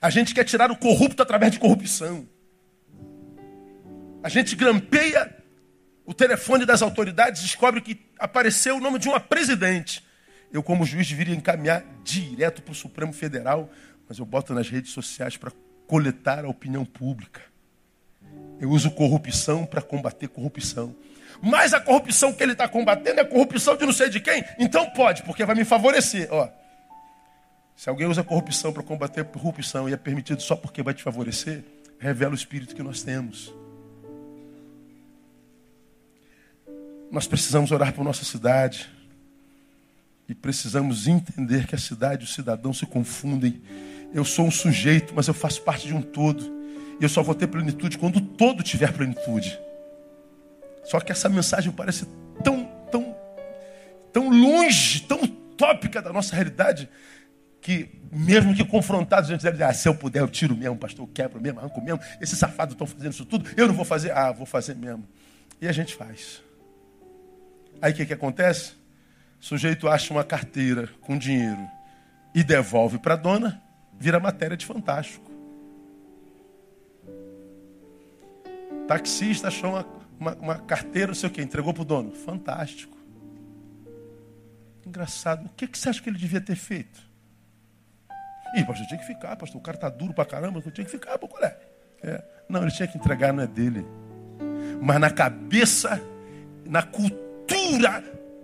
A 0.00 0.10
gente 0.10 0.34
quer 0.34 0.44
tirar 0.44 0.70
o 0.70 0.76
corrupto 0.76 1.22
através 1.22 1.52
de 1.52 1.58
corrupção. 1.58 2.28
A 4.22 4.28
gente 4.28 4.56
grampeia 4.56 5.34
o 6.06 6.14
telefone 6.14 6.64
das 6.64 6.82
autoridades, 6.82 7.42
descobre 7.42 7.80
que 7.80 8.00
apareceu 8.18 8.76
o 8.76 8.80
nome 8.80 8.98
de 8.98 9.08
uma 9.08 9.18
presidente. 9.18 10.06
Eu, 10.52 10.62
como 10.62 10.86
juiz, 10.86 11.08
deveria 11.08 11.34
encaminhar 11.34 11.84
direto 12.04 12.62
para 12.62 12.72
o 12.72 12.74
Supremo 12.74 13.12
Federal, 13.12 13.68
mas 14.08 14.18
eu 14.18 14.24
boto 14.24 14.54
nas 14.54 14.70
redes 14.70 14.92
sociais 14.92 15.36
para 15.36 15.50
coletar 15.86 16.44
a 16.44 16.48
opinião 16.48 16.84
pública. 16.84 17.42
Eu 18.60 18.70
uso 18.70 18.90
corrupção 18.92 19.66
para 19.66 19.82
combater 19.82 20.28
corrupção. 20.28 20.94
Mas 21.42 21.74
a 21.74 21.80
corrupção 21.80 22.32
que 22.32 22.42
ele 22.42 22.52
está 22.52 22.68
combatendo 22.68 23.20
é 23.20 23.24
corrupção 23.24 23.76
de 23.76 23.84
não 23.84 23.92
sei 23.92 24.08
de 24.08 24.20
quem? 24.20 24.44
Então 24.58 24.88
pode, 24.90 25.22
porque 25.24 25.44
vai 25.44 25.54
me 25.54 25.64
favorecer. 25.64 26.28
Ó, 26.30 26.48
se 27.74 27.90
alguém 27.90 28.06
usa 28.06 28.24
corrupção 28.24 28.72
para 28.72 28.82
combater 28.82 29.24
corrupção 29.24 29.88
e 29.88 29.92
é 29.92 29.96
permitido 29.96 30.40
só 30.40 30.56
porque 30.56 30.82
vai 30.82 30.94
te 30.94 31.02
favorecer, 31.02 31.62
revela 31.98 32.32
o 32.32 32.36
espírito 32.36 32.74
que 32.74 32.82
nós 32.82 33.02
temos. 33.02 33.52
Nós 37.10 37.26
precisamos 37.26 37.70
orar 37.70 37.92
por 37.92 38.04
nossa 38.04 38.24
cidade. 38.24 38.88
E 40.28 40.34
precisamos 40.34 41.06
entender 41.06 41.66
que 41.66 41.74
a 41.74 41.78
cidade 41.78 42.24
e 42.24 42.26
o 42.26 42.28
cidadão 42.28 42.72
se 42.72 42.84
confundem. 42.84 43.62
Eu 44.12 44.24
sou 44.24 44.46
um 44.46 44.50
sujeito, 44.50 45.12
mas 45.14 45.28
eu 45.28 45.34
faço 45.34 45.62
parte 45.62 45.86
de 45.86 45.94
um 45.94 46.02
todo. 46.02 46.56
E 47.00 47.04
eu 47.04 47.08
só 47.08 47.22
vou 47.22 47.34
ter 47.34 47.46
plenitude 47.46 47.98
quando 47.98 48.16
o 48.16 48.20
todo 48.20 48.62
tiver 48.62 48.92
plenitude. 48.92 49.58
Só 50.84 51.00
que 51.00 51.12
essa 51.12 51.28
mensagem 51.28 51.70
parece 51.72 52.06
tão, 52.42 52.64
tão, 52.90 53.14
tão 54.12 54.28
longe, 54.28 55.00
tão 55.00 55.22
utópica 55.22 56.00
da 56.00 56.12
nossa 56.12 56.34
realidade, 56.34 56.88
que 57.60 57.90
mesmo 58.12 58.54
que 58.54 58.64
confrontados, 58.64 59.28
a 59.28 59.32
gente 59.32 59.42
deve 59.42 59.56
dizer, 59.56 59.64
ah, 59.64 59.74
se 59.74 59.88
eu 59.88 59.94
puder, 59.94 60.20
eu 60.20 60.28
tiro 60.28 60.56
mesmo, 60.56 60.76
pastor, 60.76 61.04
eu 61.04 61.12
quebro 61.12 61.40
mesmo, 61.40 61.58
arranco 61.58 61.80
mesmo. 61.82 62.00
Esses 62.20 62.38
safados 62.38 62.74
estão 62.74 62.86
fazendo 62.86 63.12
isso 63.12 63.24
tudo, 63.24 63.50
eu 63.56 63.66
não 63.66 63.74
vou 63.74 63.84
fazer. 63.84 64.12
Ah, 64.12 64.32
vou 64.32 64.46
fazer 64.46 64.74
mesmo. 64.76 65.06
E 65.60 65.66
a 65.66 65.72
gente 65.72 65.94
faz. 65.94 66.45
Aí 67.80 67.92
o 67.92 67.94
que, 67.94 68.06
que 68.06 68.12
acontece? 68.12 68.74
O 69.40 69.44
sujeito 69.44 69.88
acha 69.88 70.12
uma 70.12 70.24
carteira 70.24 70.88
com 71.00 71.16
dinheiro 71.16 71.68
e 72.34 72.42
devolve 72.42 72.98
para 72.98 73.14
a 73.14 73.16
dona, 73.16 73.62
vira 73.98 74.18
matéria 74.18 74.56
de 74.56 74.64
fantástico. 74.64 75.30
Taxista 78.86 79.48
achou 79.48 79.70
uma, 79.70 79.86
uma, 80.18 80.34
uma 80.36 80.58
carteira, 80.60 81.08
não 81.08 81.14
sei 81.14 81.28
o 81.28 81.32
que, 81.32 81.42
entregou 81.42 81.74
para 81.74 81.82
o 81.82 81.84
dono. 81.84 82.12
Fantástico. 82.12 82.96
Engraçado. 84.86 85.46
O 85.46 85.48
que, 85.50 85.66
que 85.66 85.76
você 85.76 85.88
acha 85.88 86.00
que 86.00 86.08
ele 86.08 86.18
devia 86.18 86.40
ter 86.40 86.56
feito? 86.56 87.04
Ih, 88.56 88.64
pastor, 88.64 88.86
tinha 88.86 89.00
que 89.00 89.06
ficar, 89.06 89.34
pastor. 89.36 89.60
O 89.60 89.64
cara 89.64 89.76
tá 89.76 89.88
duro 89.88 90.14
pra 90.14 90.24
caramba, 90.24 90.62
eu 90.64 90.70
tinha 90.70 90.84
que 90.84 90.90
ficar, 90.90 91.18
pô, 91.18 91.26
qual 91.26 91.42
é? 91.42 91.58
é? 92.02 92.24
Não, 92.48 92.62
ele 92.62 92.70
tinha 92.70 92.86
que 92.86 92.96
entregar, 92.96 93.32
não 93.32 93.42
é 93.42 93.46
dele. 93.46 93.84
Mas 94.80 95.00
na 95.00 95.10
cabeça, 95.10 96.00
na 96.64 96.82
cultura 96.82 97.25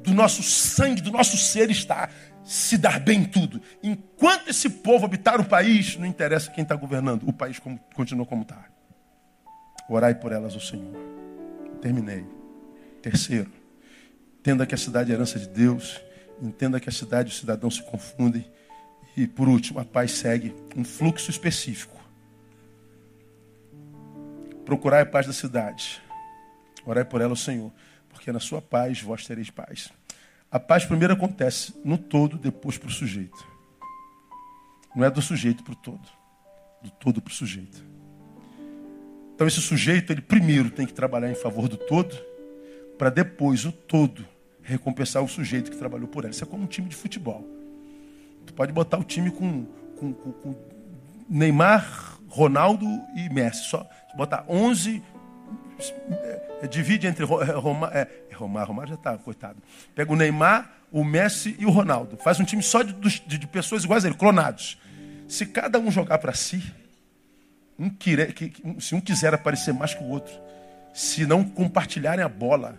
do 0.03 0.13
nosso 0.13 0.43
sangue, 0.43 1.01
do 1.01 1.11
nosso 1.11 1.37
ser 1.37 1.71
está 1.71 2.09
se 2.45 2.77
dar 2.77 2.99
bem 2.99 3.25
tudo. 3.25 3.61
Enquanto 3.83 4.49
esse 4.49 4.69
povo 4.69 5.05
habitar 5.05 5.41
o 5.41 5.45
país, 5.45 5.97
não 5.97 6.07
interessa 6.07 6.51
quem 6.51 6.63
está 6.63 6.75
governando, 6.75 7.29
o 7.29 7.33
país 7.33 7.61
continua 7.95 8.27
como 8.27 8.43
está. 8.43 8.67
Orai 9.89 10.15
por 10.15 10.33
elas, 10.33 10.55
o 10.55 10.61
Senhor. 10.61 10.95
Terminei. 11.81 12.25
Terceiro, 13.01 13.51
entenda 14.39 14.67
que 14.67 14.75
a 14.75 14.79
cidade 14.79 15.11
é 15.11 15.15
herança 15.15 15.39
de 15.39 15.49
Deus, 15.49 16.01
entenda 16.41 16.79
que 16.79 16.89
a 16.89 16.93
cidade 16.93 17.31
e 17.31 17.33
o 17.33 17.37
cidadão 17.37 17.71
se 17.71 17.83
confundem. 17.83 18.51
E 19.17 19.27
por 19.27 19.49
último, 19.49 19.79
a 19.79 19.85
paz 19.85 20.13
segue 20.13 20.55
um 20.77 20.85
fluxo 20.85 21.31
específico. 21.31 22.01
Procurai 24.65 25.03
a 25.03 25.07
paz 25.07 25.27
da 25.27 25.33
cidade. 25.33 26.01
Orai 26.87 27.05
por 27.05 27.21
ela, 27.21 27.33
o 27.33 27.37
Senhor, 27.37 27.73
porque 28.23 28.31
na 28.31 28.39
sua 28.39 28.63
paz 28.63 29.03
vós 29.03 29.27
tereis 29.27 29.51
paz. 29.51 29.91
A 30.49 30.61
paz 30.61 30.85
primeiro 30.85 31.13
acontece 31.13 31.75
no 31.85 31.99
todo, 31.99 32.39
depois 32.39 32.79
para 32.79 32.87
o 32.87 32.93
sujeito. 32.93 33.45
Não 34.95 35.05
é 35.05 35.11
do 35.11 35.21
sujeito 35.21 35.65
para 35.65 35.73
o 35.73 35.77
todo, 35.77 36.09
do 36.81 36.89
todo 36.89 37.21
para 37.21 37.33
o 37.33 37.35
sujeito. 37.35 37.85
Então 39.35 39.45
esse 39.45 39.61
sujeito, 39.61 40.13
ele 40.13 40.21
primeiro 40.21 40.71
tem 40.71 40.87
que 40.87 40.93
trabalhar 40.95 41.33
em 41.33 41.35
favor 41.35 41.69
do 41.69 41.77
todo, 41.77 42.17
para 42.97 43.11
depois 43.11 43.65
o 43.65 43.73
todo 43.73 44.25
recompensar 44.63 45.21
o 45.21 45.29
sujeito 45.29 45.73
que 45.73 45.77
trabalhou 45.77 46.07
por 46.07 46.23
ela. 46.23 46.31
Isso 46.31 46.45
é 46.45 46.47
como 46.47 46.63
um 46.63 46.69
time 46.69 46.89
de 46.89 46.95
futebol. 46.95 47.45
Tu 48.47 48.55
pode 48.55 48.73
botar 48.73 48.99
o 48.99 49.05
time 49.05 49.33
com, 49.33 49.65
com, 49.99 50.13
com, 50.13 50.33
com 50.33 50.55
Neymar, 51.29 52.21
Ronaldo 52.29 52.87
e 53.17 53.29
Messi. 53.29 53.65
Só 53.65 53.85
botar 54.17 54.45
11, 54.49 55.03
é, 55.03 55.12
divide 56.69 57.07
entre 57.07 57.25
é, 57.25 57.29
é, 58.29 58.35
Romar, 58.35 58.67
Romar 58.67 58.89
já 58.89 58.95
está, 58.95 59.17
coitado. 59.19 59.57
Pega 59.95 60.13
o 60.13 60.17
Neymar, 60.17 60.71
o 60.91 61.05
Messi 61.05 61.57
e 61.59 61.67
o 61.67 61.71
Ronaldo. 61.71 62.17
Faz 62.17 62.39
um 62.39 62.45
time 62.45 62.63
só 62.63 62.83
de, 62.83 62.93
de, 62.93 63.39
de 63.39 63.47
pessoas 63.47 63.85
iguais 63.85 64.05
a 64.05 64.09
ele, 64.09 64.17
clonados. 64.17 64.79
Se 65.29 65.47
cada 65.47 65.79
um 65.79 65.91
jogar 65.91 66.19
para 66.19 66.35
si, 66.35 66.63
um 67.79 67.89
querer, 67.89 68.35
se 68.79 68.95
um 68.95 69.01
quiser 69.01 69.35
aparecer 69.35 69.73
mais 69.73 69.95
que 69.95 70.03
o 70.03 70.09
outro, 70.09 70.33
se 70.93 71.27
não 71.27 71.43
compartilharem 71.43 72.25
a 72.25 72.29
bola, 72.29 72.79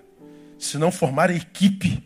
se 0.58 0.78
não 0.78 0.92
formarem 0.92 1.38
equipe, 1.38 2.04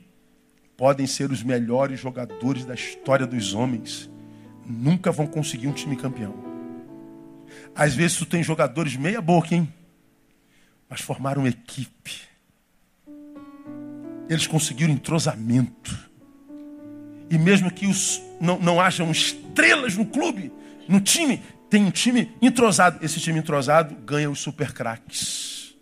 podem 0.77 1.05
ser 1.05 1.31
os 1.31 1.43
melhores 1.43 1.99
jogadores 1.99 2.65
da 2.65 2.73
história 2.73 3.27
dos 3.27 3.53
homens, 3.53 4.09
nunca 4.65 5.11
vão 5.11 5.27
conseguir 5.27 5.67
um 5.67 5.73
time 5.73 5.95
campeão. 5.95 6.33
Às 7.75 7.93
vezes 7.93 8.17
tu 8.17 8.25
tem 8.25 8.43
jogadores 8.43 8.95
meia 8.95 9.21
boca, 9.21 9.53
hein? 9.53 9.71
Mas 10.89 11.01
formaram 11.01 11.47
equipe. 11.47 12.21
Eles 14.29 14.47
conseguiram 14.47 14.93
entrosamento. 14.93 16.07
E 17.29 17.37
mesmo 17.37 17.71
que 17.71 17.87
os, 17.87 18.21
não, 18.39 18.59
não 18.59 18.79
hajam 18.79 19.11
estrelas 19.11 19.95
no 19.95 20.05
clube, 20.05 20.51
no 20.87 21.01
time, 21.01 21.41
tem 21.69 21.83
um 21.83 21.91
time 21.91 22.31
entrosado. 22.41 23.03
Esse 23.03 23.19
time 23.19 23.39
entrosado 23.39 23.95
ganha 23.95 24.29
os 24.29 24.39
super 24.39 24.73
craques. 24.73 25.75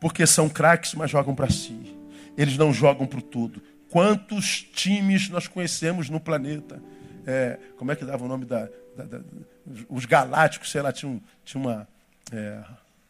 Porque 0.00 0.26
são 0.26 0.48
craques, 0.48 0.94
mas 0.94 1.10
jogam 1.10 1.34
para 1.34 1.48
si. 1.50 1.96
Eles 2.36 2.58
não 2.58 2.72
jogam 2.72 3.06
para 3.06 3.18
o 3.18 3.22
todo. 3.22 3.62
Quantos 3.88 4.62
times 4.62 5.28
nós 5.28 5.46
conhecemos 5.46 6.10
no 6.10 6.18
planeta? 6.18 6.82
É, 7.26 7.58
como 7.76 7.92
é 7.92 7.96
que 7.96 8.04
dava 8.04 8.24
o 8.24 8.28
nome 8.28 8.44
da, 8.44 8.68
da, 8.96 9.04
da 9.04 9.20
os 9.88 10.04
galácticos, 10.04 10.70
sei 10.70 10.82
lá, 10.82 10.92
tinha, 10.92 11.20
tinha 11.44 11.60
uma. 11.60 11.88
É, 12.32 12.62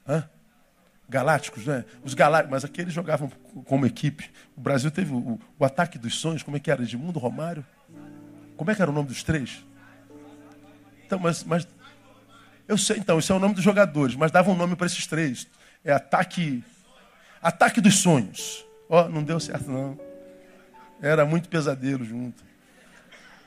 hã? 0.06 0.28
Galácticos, 1.08 1.66
né? 1.66 1.84
Os 2.02 2.14
galácticos, 2.14 2.50
mas 2.52 2.64
aqueles 2.64 2.94
jogavam 2.94 3.30
como 3.66 3.84
equipe. 3.84 4.30
O 4.56 4.60
Brasil 4.60 4.90
teve 4.90 5.12
o, 5.12 5.38
o, 5.58 5.64
ataque 5.64 5.98
dos 5.98 6.18
sonhos, 6.18 6.42
como 6.42 6.56
é 6.56 6.60
que 6.60 6.70
era? 6.70 6.82
Edmundo 6.82 7.18
Romário? 7.18 7.64
Como 8.56 8.70
é 8.70 8.74
que 8.74 8.80
era 8.80 8.90
o 8.90 8.94
nome 8.94 9.08
dos 9.08 9.22
três? 9.22 9.64
Então, 11.04 11.18
mas, 11.18 11.44
mas 11.44 11.68
eu 12.66 12.78
sei, 12.78 12.96
então, 12.98 13.18
esse 13.18 13.30
é 13.30 13.34
o 13.34 13.38
nome 13.38 13.54
dos 13.54 13.64
jogadores, 13.64 14.16
mas 14.16 14.30
dava 14.30 14.50
um 14.50 14.56
nome 14.56 14.74
para 14.76 14.86
esses 14.86 15.06
três. 15.06 15.46
É 15.84 15.92
ataque. 15.92 16.64
Ataque 17.42 17.80
dos 17.80 17.98
sonhos. 17.98 18.64
Ó, 18.88 19.04
oh, 19.04 19.08
não 19.08 19.22
deu 19.22 19.38
certo 19.38 19.70
não. 19.70 19.98
Era 21.00 21.26
muito 21.26 21.48
pesadelo 21.48 22.04
junto. 22.04 22.42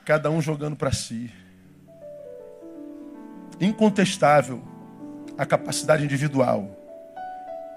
Cada 0.04 0.30
um 0.30 0.40
jogando 0.40 0.76
para 0.76 0.92
si. 0.92 1.32
Incontestável 3.60 4.62
a 5.36 5.44
capacidade 5.44 6.04
individual, 6.04 6.70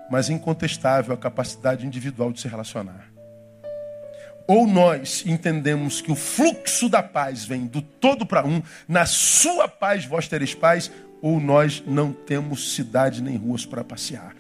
mas 0.10 0.30
incontestável 0.30 1.14
a 1.14 1.18
capacidade 1.18 1.86
individual 1.86 2.32
de 2.32 2.42
se 2.42 2.48
relacionar. 2.48 3.10
Ou 4.48 4.66
nós 4.66 5.24
entendemos 5.28 6.02
que 6.02 6.12
o 6.12 6.16
fluxo 6.16 6.90
da 6.90 7.04
paz 7.04 7.46
vem 7.46 7.68
do 7.68 7.82
todo 7.82 8.26
para 8.26 8.46
um, 8.46 8.64
na 8.88 9.06
sua 9.06 9.68
paz 9.68 10.06
vós 10.06 10.28
tereis 10.28 10.56
paz, 10.56 10.92
ou 11.22 11.40
nós 11.40 11.84
não 11.86 12.12
temos 12.12 12.74
cidade 12.74 13.22
nem 13.22 13.38
ruas 13.38 13.66
para 13.66 13.84
passear. 13.84 14.36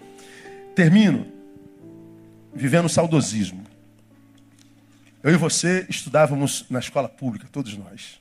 Termino 0.73 1.27
vivendo 2.53 2.89
saudosismo. 2.89 3.63
Eu 5.21 5.31
e 5.31 5.37
você 5.37 5.85
estudávamos 5.89 6.65
na 6.69 6.79
escola 6.79 7.07
pública, 7.07 7.47
todos 7.51 7.77
nós. 7.77 8.19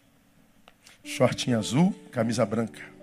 shortinho 1.04 1.58
azul, 1.58 1.94
camisa 2.10 2.44
branca. 2.44 2.97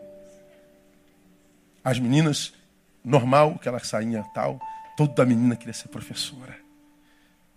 As 1.86 2.00
meninas, 2.00 2.52
normal, 3.04 3.54
aquela 3.58 3.78
sainha 3.78 4.26
tal, 4.34 4.60
toda 4.98 5.24
menina 5.24 5.56
queria 5.56 5.72
ser 5.72 5.88
professora. 5.90 6.58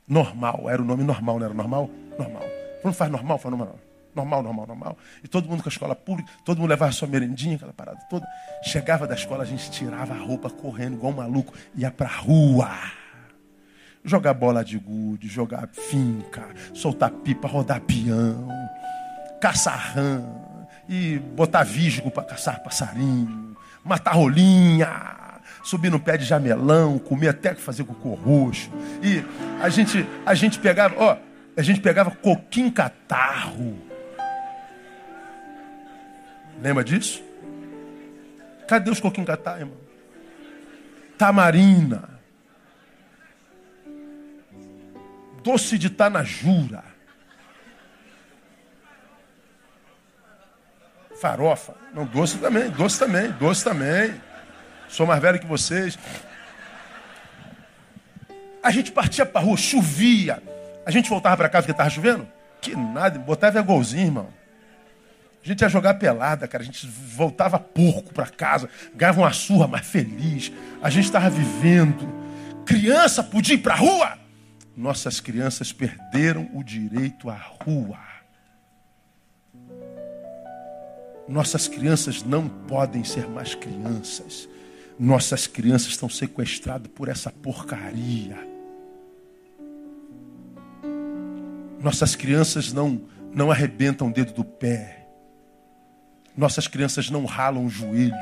Normal, 0.06 0.68
era 0.68 0.82
o 0.82 0.84
nome 0.84 1.02
normal, 1.02 1.38
não 1.38 1.46
era 1.46 1.54
normal? 1.54 1.90
Normal. 2.18 2.42
Não 2.84 2.92
faz 2.92 3.10
normal, 3.10 3.38
faz 3.38 3.56
normal. 3.56 3.78
Normal, 4.14 4.42
normal, 4.42 4.66
normal. 4.66 4.98
E 5.24 5.28
todo 5.28 5.48
mundo 5.48 5.62
com 5.62 5.68
a 5.70 5.72
escola 5.72 5.94
pública, 5.94 6.30
todo 6.44 6.58
mundo 6.58 6.68
levava 6.68 6.92
sua 6.92 7.08
merendinha, 7.08 7.56
aquela 7.56 7.72
parada 7.72 8.00
toda. 8.10 8.26
Chegava 8.64 9.06
da 9.06 9.14
escola, 9.14 9.44
a 9.44 9.46
gente 9.46 9.70
tirava 9.70 10.12
a 10.12 10.18
roupa 10.18 10.50
correndo 10.50 10.94
igual 10.94 11.12
um 11.12 11.16
maluco, 11.16 11.54
ia 11.74 11.90
pra 11.90 12.08
rua. 12.08 12.70
Jogar 14.04 14.34
bola 14.34 14.62
de 14.62 14.78
gude, 14.78 15.26
jogar 15.26 15.68
finca, 15.68 16.46
soltar 16.74 17.10
pipa, 17.10 17.48
rodar 17.48 17.80
peão, 17.80 18.46
caçar 19.40 19.94
rã, 19.94 20.22
e 20.88 21.18
botar 21.18 21.64
visgo 21.64 22.10
para 22.10 22.24
caçar 22.24 22.62
passarinho, 22.62 23.47
matar 23.89 24.12
rolinha, 24.12 24.89
subir 25.62 25.91
no 25.91 25.99
pé 25.99 26.16
de 26.16 26.24
jamelão, 26.24 26.99
comer 26.99 27.28
até 27.28 27.55
fazer 27.55 27.84
cocô 27.84 28.14
roxo. 28.14 28.70
E 29.03 29.24
a 29.61 29.68
gente, 29.68 30.07
a 30.24 30.34
gente 30.34 30.59
pegava, 30.59 30.95
ó, 30.99 31.16
a 31.57 31.62
gente 31.62 31.80
pegava 31.80 32.11
coquinho 32.11 32.70
catarro 32.70 33.89
Lembra 36.61 36.82
disso? 36.82 37.22
Cadê 38.66 38.91
os 38.91 39.01
coquinhos 39.01 39.28
catá, 39.28 39.59
irmão? 39.59 39.76
Tamarina. 41.16 42.09
Doce 45.43 45.78
de 45.78 45.89
tanajura. 45.89 46.84
Farofa. 51.20 51.74
Não, 51.94 52.04
doce 52.04 52.38
também, 52.38 52.70
doce 52.70 52.98
também, 52.98 53.30
doce 53.32 53.64
também. 53.64 54.14
Sou 54.88 55.06
mais 55.06 55.20
velho 55.20 55.38
que 55.38 55.46
vocês. 55.46 55.98
A 58.62 58.70
gente 58.70 58.92
partia 58.92 59.26
para 59.26 59.40
rua, 59.40 59.56
chovia. 59.56 60.42
A 60.86 60.90
gente 60.90 61.08
voltava 61.08 61.36
para 61.36 61.48
casa 61.48 61.62
porque 61.62 61.72
estava 61.72 61.90
chovendo? 61.90 62.26
Que 62.60 62.74
nada, 62.74 63.18
botava 63.18 63.60
golzinho, 63.62 64.06
irmão. 64.06 64.28
A 65.44 65.46
gente 65.46 65.60
ia 65.60 65.68
jogar 65.68 65.94
pelada, 65.94 66.48
cara. 66.48 66.62
A 66.62 66.66
gente 66.66 66.86
voltava 66.86 67.58
porco 67.58 68.12
para 68.12 68.26
casa, 68.26 68.68
ganhava 68.94 69.20
uma 69.20 69.32
surra 69.32 69.66
mais 69.66 69.86
feliz. 69.86 70.52
A 70.82 70.90
gente 70.90 71.04
estava 71.04 71.30
vivendo. 71.30 72.06
Criança 72.64 73.22
podia 73.22 73.54
ir 73.54 73.58
para 73.58 73.74
a 73.74 73.78
rua. 73.78 74.18
Nossas 74.76 75.20
crianças 75.20 75.72
perderam 75.72 76.48
o 76.54 76.62
direito 76.62 77.30
à 77.30 77.36
rua. 77.36 78.07
Nossas 81.28 81.68
crianças 81.68 82.22
não 82.22 82.48
podem 82.48 83.04
ser 83.04 83.28
mais 83.28 83.54
crianças. 83.54 84.48
Nossas 84.98 85.46
crianças 85.46 85.88
estão 85.88 86.08
sequestradas 86.08 86.90
por 86.94 87.08
essa 87.08 87.30
porcaria. 87.30 88.38
Nossas 91.80 92.16
crianças 92.16 92.72
não, 92.72 93.00
não 93.32 93.50
arrebentam 93.50 94.08
o 94.08 94.12
dedo 94.12 94.32
do 94.32 94.44
pé. 94.44 95.06
Nossas 96.36 96.66
crianças 96.66 97.10
não 97.10 97.26
ralam 97.26 97.66
o 97.66 97.68
joelho. 97.68 98.14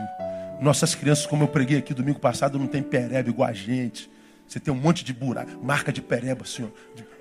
Nossas 0.60 0.94
crianças, 0.94 1.26
como 1.26 1.44
eu 1.44 1.48
preguei 1.48 1.78
aqui 1.78 1.94
domingo 1.94 2.18
passado, 2.18 2.58
não 2.58 2.66
tem 2.66 2.82
pereba 2.82 3.28
igual 3.28 3.48
a 3.48 3.52
gente. 3.52 4.10
Você 4.48 4.58
tem 4.58 4.72
um 4.74 4.76
monte 4.76 5.04
de 5.04 5.12
buraco, 5.12 5.64
marca 5.64 5.92
de 5.92 6.02
pereba, 6.02 6.44
senhor. 6.44 6.72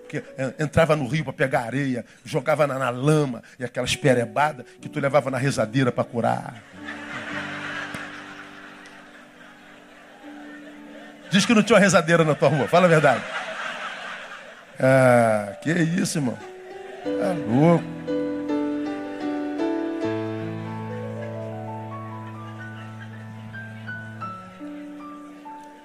Que 0.07 0.23
entrava 0.59 0.95
no 0.95 1.07
rio 1.07 1.23
para 1.23 1.33
pegar 1.33 1.61
areia, 1.61 2.05
jogava 2.23 2.65
na, 2.65 2.77
na, 2.77 2.89
lama 2.89 3.43
e 3.59 3.63
aquelas 3.63 3.95
perebadas 3.95 4.65
que 4.81 4.87
tu 4.87 4.99
levava 4.99 5.29
na 5.29 5.37
rezadeira 5.37 5.91
para 5.91 6.03
curar. 6.03 6.63
Diz 11.29 11.45
que 11.45 11.53
não 11.53 11.63
tinha 11.63 11.75
uma 11.75 11.81
rezadeira 11.81 12.23
na 12.23 12.35
tua 12.35 12.49
rua, 12.49 12.67
fala 12.67 12.85
a 12.85 12.89
verdade. 12.89 13.23
Ah, 14.79 15.57
que 15.61 15.71
isso, 15.71 16.17
irmão. 16.17 16.37
É 17.05 17.33
louco. 17.47 17.83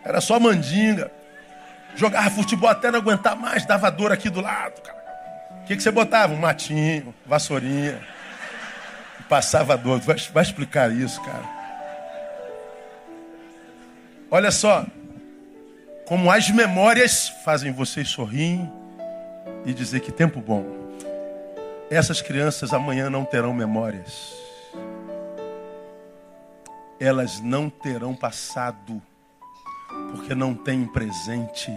Era 0.04 0.20
só 0.20 0.40
mandinga. 0.40 1.19
Jogava 1.96 2.30
futebol 2.30 2.70
até 2.70 2.90
não 2.90 2.98
aguentar 2.98 3.36
mais, 3.36 3.66
dava 3.66 3.90
dor 3.90 4.12
aqui 4.12 4.30
do 4.30 4.40
lado. 4.40 4.80
O 5.62 5.64
que, 5.66 5.76
que 5.76 5.82
você 5.82 5.90
botava? 5.90 6.32
Um 6.32 6.38
matinho, 6.38 7.14
vassourinha. 7.26 8.00
Passava 9.28 9.76
dor. 9.76 10.00
Vai, 10.00 10.16
vai 10.16 10.42
explicar 10.42 10.90
isso, 10.90 11.20
cara. 11.22 11.44
Olha 14.30 14.50
só. 14.50 14.86
Como 16.06 16.30
as 16.30 16.50
memórias 16.50 17.28
fazem 17.44 17.72
vocês 17.72 18.08
sorrir 18.08 18.60
e 19.64 19.72
dizer 19.72 20.00
que 20.00 20.10
tempo 20.10 20.40
bom. 20.40 20.64
Essas 21.88 22.20
crianças 22.20 22.72
amanhã 22.72 23.08
não 23.08 23.24
terão 23.24 23.52
memórias. 23.52 24.34
Elas 26.98 27.40
não 27.40 27.70
terão 27.70 28.14
passado 28.14 29.00
porque 30.10 30.34
não 30.34 30.54
têm 30.54 30.86
presente, 30.86 31.72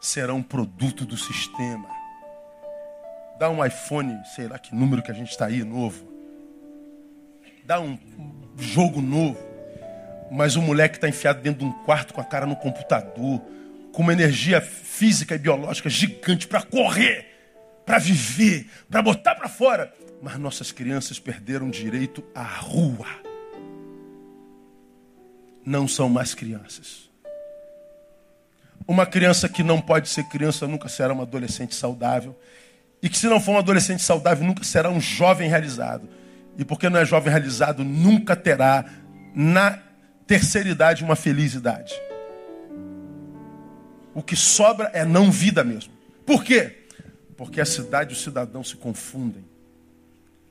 serão 0.00 0.42
produto 0.42 1.04
do 1.04 1.16
sistema. 1.16 1.88
Dá 3.38 3.50
um 3.50 3.64
iPhone, 3.64 4.20
sei 4.34 4.46
lá 4.46 4.58
que 4.58 4.74
número 4.74 5.02
que 5.02 5.10
a 5.10 5.14
gente 5.14 5.30
está 5.30 5.46
aí, 5.46 5.64
novo. 5.64 6.06
Dá 7.64 7.80
um 7.80 7.98
jogo 8.56 9.00
novo. 9.00 9.38
Mas 10.30 10.56
o 10.56 10.62
moleque 10.62 10.96
está 10.96 11.08
enfiado 11.08 11.42
dentro 11.42 11.60
de 11.60 11.64
um 11.64 11.72
quarto 11.84 12.14
com 12.14 12.20
a 12.20 12.24
cara 12.24 12.46
no 12.46 12.56
computador, 12.56 13.40
com 13.92 14.02
uma 14.02 14.12
energia 14.12 14.60
física 14.60 15.34
e 15.34 15.38
biológica 15.38 15.88
gigante 15.88 16.46
para 16.46 16.62
correr, 16.62 17.26
para 17.84 17.98
viver, 17.98 18.68
para 18.90 19.02
botar 19.02 19.34
para 19.34 19.48
fora. 19.48 19.92
Mas 20.22 20.38
nossas 20.38 20.70
crianças 20.70 21.18
perderam 21.18 21.68
direito 21.68 22.24
à 22.34 22.42
rua 22.42 23.33
não 25.64 25.88
são 25.88 26.08
mais 26.08 26.34
crianças. 26.34 27.08
Uma 28.86 29.06
criança 29.06 29.48
que 29.48 29.62
não 29.62 29.80
pode 29.80 30.08
ser 30.08 30.24
criança 30.24 30.66
nunca 30.66 30.88
será 30.88 31.12
uma 31.12 31.22
adolescente 31.22 31.74
saudável. 31.74 32.38
E 33.02 33.08
que 33.08 33.18
se 33.18 33.26
não 33.26 33.40
for 33.40 33.52
um 33.52 33.58
adolescente 33.58 34.02
saudável, 34.02 34.46
nunca 34.46 34.62
será 34.64 34.90
um 34.90 35.00
jovem 35.00 35.48
realizado. 35.48 36.08
E 36.58 36.64
porque 36.64 36.88
não 36.88 37.00
é 37.00 37.04
jovem 37.04 37.30
realizado, 37.30 37.82
nunca 37.82 38.36
terá 38.36 38.84
na 39.34 39.78
terceira 40.26 40.68
idade 40.68 41.02
uma 41.02 41.16
feliz 41.16 41.54
idade. 41.54 41.94
O 44.14 44.22
que 44.22 44.36
sobra 44.36 44.90
é 44.92 45.04
não 45.04 45.30
vida 45.30 45.64
mesmo. 45.64 45.92
Por 46.24 46.44
quê? 46.44 46.86
Porque 47.36 47.60
a 47.60 47.66
cidade 47.66 48.14
e 48.14 48.16
o 48.16 48.18
cidadão 48.18 48.62
se 48.62 48.76
confundem. 48.76 49.44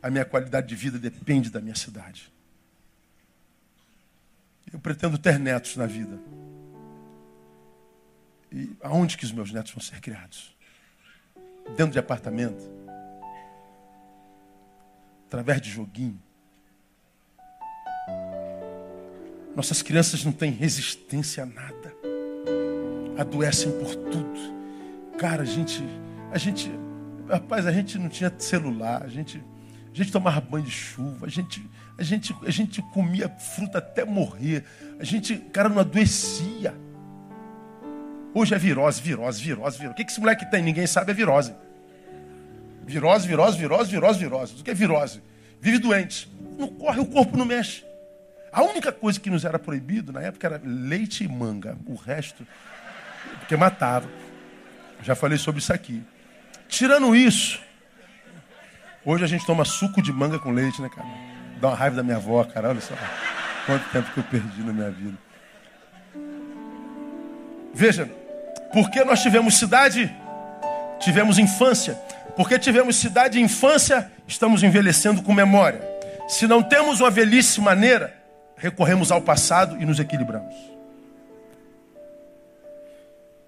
A 0.01 0.09
minha 0.09 0.25
qualidade 0.25 0.67
de 0.67 0.75
vida 0.75 0.99
depende 0.99 1.49
da 1.49 1.61
minha 1.61 1.75
cidade. 1.75 2.31
Eu 4.73 4.79
pretendo 4.79 5.19
ter 5.19 5.37
netos 5.37 5.77
na 5.77 5.85
vida. 5.85 6.19
E 8.51 8.75
aonde 8.81 9.15
que 9.15 9.23
os 9.23 9.31
meus 9.31 9.51
netos 9.51 9.71
vão 9.71 9.81
ser 9.81 10.01
criados? 10.01 10.57
Dentro 11.77 11.91
de 11.91 11.99
apartamento? 11.99 12.63
Através 15.27 15.61
de 15.61 15.69
joguinho? 15.69 16.19
Nossas 19.55 19.83
crianças 19.83 20.25
não 20.25 20.31
têm 20.31 20.51
resistência 20.51 21.43
a 21.43 21.45
nada. 21.45 21.93
Adoecem 23.17 23.71
por 23.79 23.95
tudo. 23.95 24.39
Cara, 25.19 25.43
a 25.43 25.45
gente, 25.45 25.83
a 26.31 26.37
gente, 26.39 26.71
rapaz, 27.29 27.67
a 27.67 27.71
gente 27.71 27.99
não 27.99 28.09
tinha 28.09 28.33
celular, 28.39 29.03
a 29.03 29.07
gente 29.07 29.43
a 29.93 29.95
gente 29.95 30.11
tomava 30.11 30.41
banho 30.41 30.65
de 30.65 30.71
chuva, 30.71 31.27
a 31.27 31.29
gente, 31.29 31.69
a 31.97 32.03
gente, 32.03 32.35
a 32.45 32.51
gente 32.51 32.81
comia 32.93 33.29
fruta 33.29 33.77
até 33.77 34.03
morrer, 34.03 34.63
a 34.99 35.03
gente, 35.03 35.37
cara, 35.37 35.69
não 35.69 35.79
adoecia. 35.79 36.73
Hoje 38.33 38.55
é 38.55 38.57
virose, 38.57 39.01
virose, 39.01 39.41
virose, 39.41 39.77
virose. 39.77 39.93
O 39.93 39.93
que, 39.93 40.03
que 40.03 40.11
esse 40.11 40.19
moleque 40.19 40.49
tem? 40.49 40.63
Ninguém 40.63 40.87
sabe, 40.87 41.11
é 41.11 41.13
virose. 41.13 41.53
Virose, 42.85 43.27
virose, 43.27 43.57
virose, 43.57 43.91
virose, 43.91 44.19
virose. 44.19 44.53
O 44.59 44.63
que 44.63 44.71
é 44.71 44.73
virose? 44.73 45.21
Vive 45.61 45.77
doente. 45.77 46.29
Não 46.57 46.67
corre, 46.67 46.99
o 46.99 47.05
corpo 47.05 47.37
não 47.37 47.45
mexe. 47.45 47.85
A 48.51 48.63
única 48.63 48.91
coisa 48.91 49.19
que 49.19 49.29
nos 49.29 49.45
era 49.45 49.59
proibido 49.59 50.11
na 50.11 50.21
época 50.21 50.47
era 50.47 50.61
leite 50.63 51.23
e 51.23 51.27
manga. 51.27 51.77
O 51.85 51.95
resto, 51.95 52.45
porque 53.39 53.55
matava. 53.55 54.09
Já 55.03 55.15
falei 55.15 55.37
sobre 55.37 55.59
isso 55.59 55.71
aqui. 55.71 56.03
Tirando 56.67 57.15
isso, 57.15 57.61
Hoje 59.05 59.25
a 59.25 59.27
gente 59.27 59.45
toma 59.45 59.65
suco 59.65 60.01
de 60.01 60.13
manga 60.13 60.39
com 60.39 60.51
leite, 60.51 60.81
né, 60.81 60.87
cara? 60.87 61.05
Dá 61.63 61.69
uma 61.69 61.77
raiva 61.77 61.95
da 61.95 62.03
minha 62.03 62.17
avó, 62.17 62.43
cara. 62.43 62.67
Olha 62.67 62.81
só 62.81 62.93
quanto 63.65 63.89
tempo 63.89 64.11
que 64.11 64.17
eu 64.17 64.23
perdi 64.25 64.61
na 64.63 64.73
minha 64.73 64.91
vida. 64.91 65.17
Veja, 67.73 68.11
porque 68.73 69.01
nós 69.05 69.21
tivemos 69.21 69.57
cidade, 69.57 70.13
tivemos 70.99 71.39
infância, 71.39 71.97
Porque 72.35 72.59
tivemos 72.59 72.97
cidade 72.97 73.39
e 73.39 73.41
infância, 73.41 74.11
estamos 74.27 74.61
envelhecendo 74.61 75.23
com 75.23 75.31
memória. 75.31 75.79
Se 76.27 76.47
não 76.47 76.61
temos 76.61 76.99
uma 76.99 77.09
velhice 77.09 77.61
maneira, 77.61 78.13
recorremos 78.57 79.09
ao 79.09 79.21
passado 79.21 79.81
e 79.81 79.85
nos 79.85 80.01
equilibramos. 80.01 80.53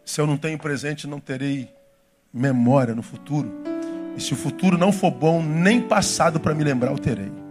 Se 0.06 0.22
eu 0.22 0.26
não 0.26 0.38
tenho 0.38 0.58
presente, 0.58 1.06
não 1.06 1.20
terei 1.20 1.70
memória 2.34 2.96
no 2.96 3.04
futuro. 3.04 3.62
E 4.16 4.22
se 4.22 4.32
o 4.32 4.38
futuro 4.38 4.78
não 4.78 4.94
for 4.94 5.12
bom, 5.12 5.44
nem 5.44 5.82
passado 5.82 6.40
para 6.40 6.56
me 6.56 6.64
lembrar 6.64 6.92
eu 6.92 6.98
terei. 6.98 7.45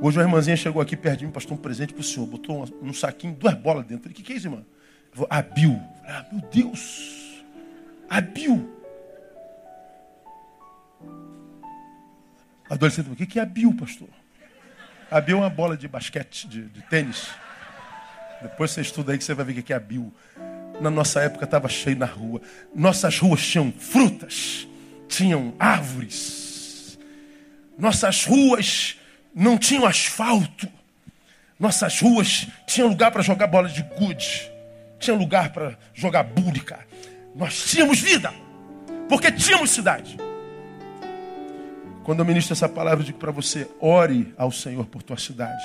Hoje 0.00 0.18
uma 0.18 0.24
irmãzinha 0.24 0.56
chegou 0.56 0.82
aqui 0.82 0.96
perto 0.96 1.20
de 1.20 1.26
mim, 1.26 1.32
pastor, 1.32 1.54
um 1.54 1.60
presente 1.60 1.92
para 1.92 2.00
o 2.00 2.04
senhor. 2.04 2.26
Botou 2.26 2.64
um, 2.82 2.92
saquinho, 2.92 3.34
duas 3.34 3.54
bolas 3.54 3.86
dentro. 3.86 4.04
Falei, 4.04 4.12
o 4.12 4.16
que, 4.16 4.22
que 4.22 4.32
é 4.32 4.36
isso, 4.36 4.46
irmã? 4.46 4.64
Falei. 5.12 5.28
Ah, 5.30 6.26
meu 6.30 6.42
Deus. 6.52 7.42
A 8.08 8.20
Bill. 8.20 8.70
Adolescente, 12.68 13.10
o 13.10 13.16
que, 13.16 13.26
que 13.26 13.38
é 13.38 13.42
a 13.42 13.46
Bill, 13.46 13.74
pastor? 13.74 14.08
A 15.10 15.20
Bill 15.20 15.38
é 15.38 15.40
uma 15.40 15.50
bola 15.50 15.76
de 15.76 15.86
basquete, 15.88 16.46
de, 16.48 16.64
de 16.64 16.82
tênis. 16.82 17.28
Depois 18.42 18.70
você 18.70 18.80
estuda 18.80 19.12
aí 19.12 19.18
que 19.18 19.24
você 19.24 19.34
vai 19.34 19.44
ver 19.44 19.58
o 19.58 19.62
que 19.62 19.72
é 19.72 19.76
a 19.76 19.80
Bill. 19.80 20.12
Na 20.80 20.90
nossa 20.90 21.20
época 21.20 21.44
estava 21.44 21.68
cheio 21.68 21.96
na 21.96 22.06
rua. 22.06 22.40
Nossas 22.74 23.18
ruas 23.18 23.46
tinham 23.46 23.72
frutas 23.72 24.66
tinham 25.08 25.54
árvores. 25.58 26.98
Nossas 27.78 28.24
ruas 28.24 28.96
não 29.34 29.58
tinham 29.58 29.84
asfalto. 29.84 30.68
Nossas 31.58 32.00
ruas 32.00 32.46
tinham 32.66 32.88
lugar 32.88 33.10
para 33.10 33.22
jogar 33.22 33.46
bola 33.46 33.68
de 33.68 33.82
gude. 33.82 34.50
Tinha 34.98 35.16
lugar 35.16 35.50
para 35.50 35.76
jogar 35.92 36.22
búrica. 36.22 36.78
Nós 37.34 37.64
tínhamos 37.64 38.00
vida. 38.00 38.32
Porque 39.08 39.30
tínhamos 39.32 39.70
cidade. 39.70 40.16
Quando 42.04 42.18
eu 42.20 42.24
ministro 42.24 42.52
essa 42.52 42.68
palavra, 42.68 43.00
eu 43.00 43.06
digo 43.06 43.18
para 43.18 43.32
você: 43.32 43.68
ore 43.80 44.32
ao 44.36 44.52
Senhor 44.52 44.86
por 44.86 45.02
tua 45.02 45.16
cidade. 45.16 45.62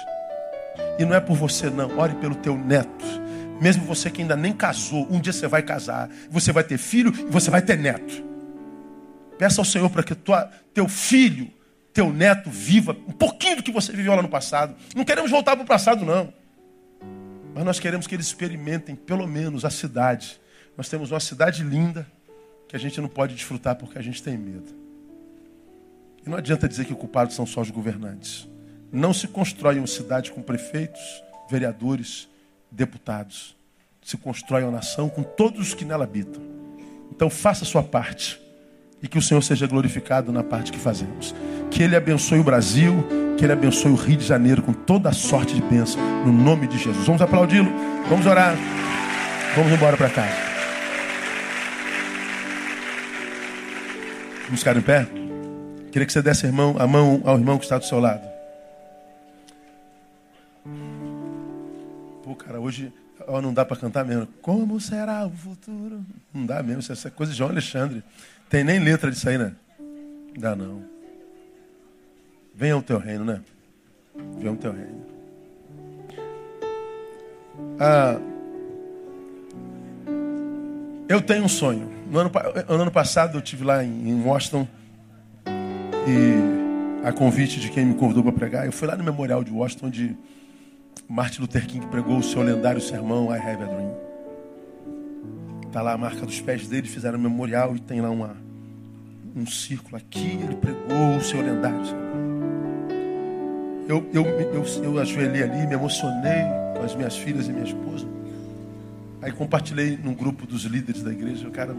E 0.98 1.06
não 1.06 1.16
é 1.16 1.20
por 1.20 1.36
você, 1.36 1.70
não. 1.70 1.98
Ore 1.98 2.16
pelo 2.16 2.36
teu 2.36 2.58
neto. 2.58 3.06
Mesmo 3.62 3.84
você 3.84 4.10
que 4.10 4.22
ainda 4.22 4.36
nem 4.36 4.54
casou, 4.54 5.06
um 5.12 5.20
dia 5.20 5.34
você 5.34 5.48
vai 5.48 5.62
casar. 5.62 6.10
Você 6.30 6.52
vai 6.52 6.64
ter 6.64 6.78
filho 6.78 7.14
e 7.14 7.32
você 7.32 7.52
vai 7.52 7.62
ter 7.62 7.78
neto. 7.78 8.24
Peça 9.38 9.62
ao 9.62 9.66
Senhor 9.66 9.90
para 9.90 10.04
que 10.04 10.16
tua, 10.16 10.50
teu 10.74 10.88
filho, 10.88 11.52
teu 11.94 12.12
neto 12.12 12.50
viva 12.50 12.96
um 13.08 13.12
pouquinho 13.12 13.58
do 13.58 13.64
que 13.64 13.72
você 13.72 13.92
viveu 13.92 14.16
lá 14.16 14.22
no 14.22 14.30
passado. 14.30 14.76
Não 14.96 15.04
queremos 15.04 15.32
voltar 15.32 15.56
para 15.56 15.64
o 15.64 15.68
passado, 15.68 16.06
não. 16.06 16.34
Mas 17.54 17.66
nós 17.66 17.80
queremos 17.80 18.08
que 18.08 18.16
eles 18.16 18.28
experimentem 18.28 18.96
pelo 18.96 19.28
menos 19.28 19.66
a 19.66 19.70
cidade. 19.70 20.40
Nós 20.78 20.88
temos 20.88 21.12
uma 21.12 21.20
cidade 21.20 21.64
linda 21.64 22.08
que 22.68 22.76
a 22.76 22.80
gente 22.80 23.02
não 23.02 23.10
pode 23.10 23.34
desfrutar 23.34 23.76
porque 23.76 23.98
a 23.98 24.02
gente 24.02 24.22
tem 24.22 24.38
medo. 24.38 24.74
E 26.26 26.30
não 26.30 26.38
adianta 26.38 26.68
dizer 26.68 26.86
que 26.86 26.94
culpados 26.94 27.36
são 27.36 27.46
só 27.46 27.62
os 27.62 27.72
governantes. 27.72 28.48
Não 28.92 29.14
se 29.14 29.28
constrói 29.28 29.78
uma 29.78 29.88
cidade 29.88 30.32
com 30.32 30.42
prefeitos, 30.42 31.02
vereadores, 31.50 32.30
deputados. 32.72 33.56
Se 34.02 34.18
constrói 34.18 34.64
uma 34.64 34.72
nação 34.72 35.10
com 35.10 35.24
todos 35.24 35.60
os 35.60 35.74
que 35.74 35.86
nela 35.86 36.04
habitam. 36.04 36.42
Então 37.12 37.30
faça 37.30 37.64
a 37.64 37.68
sua 37.68 37.84
parte 37.84 38.40
e 39.02 39.08
que 39.08 39.18
o 39.18 39.22
Senhor 39.22 39.42
seja 39.42 39.68
glorificado 39.68 40.32
na 40.32 40.44
parte 40.44 40.72
que 40.72 40.80
fazemos. 40.80 41.34
Que 41.72 41.84
Ele 41.84 41.96
abençoe 41.96 42.40
o 42.40 42.44
Brasil, 42.44 43.08
que 43.38 43.46
Ele 43.46 43.54
abençoe 43.54 43.92
o 43.92 43.96
Rio 43.96 44.18
de 44.18 44.26
Janeiro 44.26 44.62
com 44.62 44.74
toda 44.74 45.10
a 45.10 45.14
sorte 45.14 45.56
de 45.56 45.62
bênção, 45.62 46.02
no 46.26 46.34
nome 46.34 46.68
de 46.68 46.78
Jesus. 46.78 47.06
Vamos 47.06 47.22
aplaudi-lo, 47.22 47.72
vamos 48.10 48.26
orar, 48.26 48.56
vamos 49.56 49.72
embora 49.72 49.96
para 49.96 50.10
casa. 50.10 50.50
Vamos 54.46 54.60
ficar 54.60 54.76
em 54.76 54.82
pé? 54.82 55.08
Queria 55.92 56.06
que 56.06 56.12
você 56.12 56.22
desse 56.22 56.48
a 56.48 56.52
mão 56.52 57.22
ao 57.24 57.38
irmão 57.38 57.58
que 57.58 57.66
está 57.66 57.78
do 57.78 57.86
seu 57.86 58.00
lado. 58.00 58.28
Pô, 62.24 62.36
cara, 62.36 62.60
hoje 62.60 62.92
não 63.44 63.54
dá 63.54 63.64
para 63.64 63.78
cantar 63.78 64.04
mesmo. 64.04 64.28
Como 64.42 64.80
será 64.80 65.26
o 65.26 65.30
futuro? 65.30 66.04
Não 66.34 66.46
dá 66.46 66.64
mesmo, 66.64 66.92
essa 66.92 67.08
é 67.08 67.12
coisa 67.12 67.32
de 67.32 67.38
João 67.38 67.52
Alexandre. 67.52 68.04
Tem 68.50 68.64
nem 68.64 68.80
letra 68.80 69.12
disso 69.12 69.30
aí, 69.30 69.38
né? 69.38 69.54
Dá 70.36 70.56
não. 70.56 70.84
Venha 72.60 72.76
o 72.76 72.82
teu 72.82 72.98
reino, 72.98 73.24
né? 73.24 73.40
Venha 74.38 74.52
o 74.52 74.58
teu 74.58 74.74
reino. 74.74 75.02
Ah, 77.80 78.20
eu 81.08 81.22
tenho 81.22 81.46
um 81.46 81.48
sonho. 81.48 81.90
No 82.12 82.20
ano, 82.20 82.30
no 82.68 82.82
ano 82.82 82.92
passado 82.92 83.38
eu 83.38 83.42
tive 83.42 83.64
lá 83.64 83.82
em, 83.82 84.22
Washington 84.26 84.68
e 85.48 87.06
a 87.08 87.14
convite 87.14 87.62
de 87.62 87.70
quem 87.70 87.86
me 87.86 87.94
convidou 87.94 88.24
para 88.24 88.34
pregar, 88.34 88.66
eu 88.66 88.74
fui 88.74 88.90
lá 88.90 88.98
no 88.98 89.06
memorial 89.06 89.42
de 89.42 89.52
Washington 89.54 89.86
onde 89.86 90.18
Martin 91.08 91.40
Luther 91.40 91.66
King 91.66 91.88
pregou 91.88 92.18
o 92.18 92.24
seu 92.24 92.42
lendário 92.42 92.82
sermão 92.82 93.34
I 93.34 93.38
Have 93.38 93.64
a 93.64 93.68
Dream. 93.68 93.98
Está 95.66 95.82
lá 95.82 95.94
a 95.94 95.98
marca 95.98 96.26
dos 96.26 96.42
pés 96.42 96.68
dele, 96.68 96.90
fizeram 96.90 97.18
um 97.18 97.22
memorial 97.22 97.74
e 97.74 97.80
tem 97.80 98.02
lá 98.02 98.10
uma, 98.10 98.36
um 99.34 99.46
círculo 99.46 99.96
aqui. 99.96 100.40
Ele 100.44 100.58
pregou 100.58 101.16
o 101.16 101.22
seu 101.22 101.42
lendário. 101.42 102.09
Eu, 103.90 104.08
eu, 104.14 104.24
eu, 104.24 104.66
eu 104.84 105.00
ajoelhei 105.00 105.42
ali, 105.42 105.66
me 105.66 105.74
emocionei 105.74 106.44
com 106.78 106.84
as 106.86 106.94
minhas 106.94 107.18
filhas 107.18 107.48
e 107.48 107.52
minha 107.52 107.66
esposa. 107.66 108.06
Aí 109.20 109.32
compartilhei 109.32 109.98
num 109.98 110.14
grupo 110.14 110.46
dos 110.46 110.62
líderes 110.62 111.02
da 111.02 111.12
igreja. 111.12 111.50
Cara, 111.50 111.76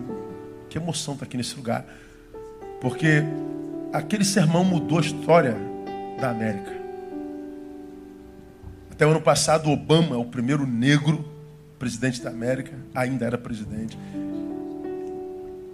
que 0.68 0.76
emoção 0.76 1.14
estar 1.14 1.24
tá 1.24 1.28
aqui 1.28 1.36
nesse 1.36 1.54
lugar. 1.54 1.86
Porque 2.80 3.22
aquele 3.92 4.24
sermão 4.24 4.64
mudou 4.64 4.98
a 4.98 5.02
história 5.02 5.54
da 6.20 6.30
América. 6.30 6.72
Até 8.90 9.06
o 9.06 9.10
ano 9.10 9.20
passado, 9.20 9.70
Obama, 9.70 10.18
o 10.18 10.24
primeiro 10.24 10.66
negro 10.66 11.24
presidente 11.78 12.20
da 12.20 12.30
América, 12.30 12.76
ainda 12.92 13.24
era 13.24 13.38
presidente. 13.38 13.96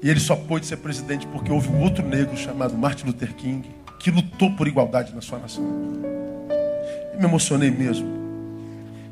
E 0.02 0.10
ele 0.10 0.20
só 0.20 0.36
pôde 0.36 0.66
ser 0.66 0.76
presidente 0.76 1.26
porque 1.28 1.50
houve 1.50 1.68
um 1.70 1.80
outro 1.80 2.06
negro 2.06 2.36
chamado 2.36 2.76
Martin 2.76 3.06
Luther 3.06 3.34
King 3.34 3.66
que 3.98 4.10
lutou 4.10 4.54
por 4.54 4.68
igualdade 4.68 5.14
na 5.14 5.22
sua 5.22 5.38
nação. 5.38 6.25
Me 7.18 7.24
emocionei 7.24 7.70
mesmo. 7.70 8.16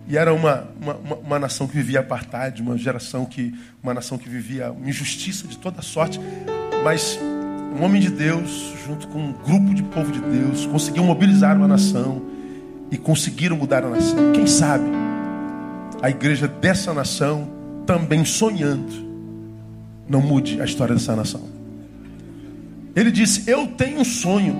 E 0.07 0.17
era 0.19 0.35
uma, 0.35 0.69
uma, 0.81 0.95
uma, 0.95 1.17
uma 1.17 1.39
nação 1.39 1.67
que 1.67 1.75
vivia 1.75 2.01
apartheid, 2.01 2.61
uma 2.61 2.77
geração 2.77 3.25
que, 3.25 3.55
uma 3.83 3.95
nação 3.95 4.19
que 4.19 4.29
vivia 4.29 4.75
injustiça 4.85 5.49
de 5.49 5.57
toda 5.57 5.81
sorte. 5.81 6.21
Mas 6.83 7.19
um 7.79 7.83
homem 7.83 8.01
de 8.01 8.11
Deus, 8.11 8.75
junto 8.87 9.09
com 9.09 9.19
um 9.19 9.33
grupo 9.33 9.75
de 9.75 9.83
povo 9.83 10.13
de 10.13 10.21
Deus, 10.21 10.67
conseguiu 10.67 11.05
mobilizar 11.05 11.57
uma 11.57 11.67
nação 11.67 12.23
e 12.91 12.99
conseguiram 12.99 13.57
mudar 13.57 13.83
a 13.83 13.89
nação. 13.89 14.33
Quem 14.33 14.47
sabe? 14.47 15.05
a 16.05 16.11
igreja 16.11 16.47
dessa 16.47 16.93
nação, 16.93 17.49
também 17.87 18.27
sonhando, 18.27 18.93
não 20.07 20.21
mude 20.21 20.61
a 20.61 20.65
história 20.67 20.95
dessa 20.95 21.17
nação. 21.17 21.41
Ele 22.95 23.11
disse: 23.11 23.51
Eu 23.51 23.69
tenho 23.69 24.01
um 24.01 24.05
sonho. 24.05 24.55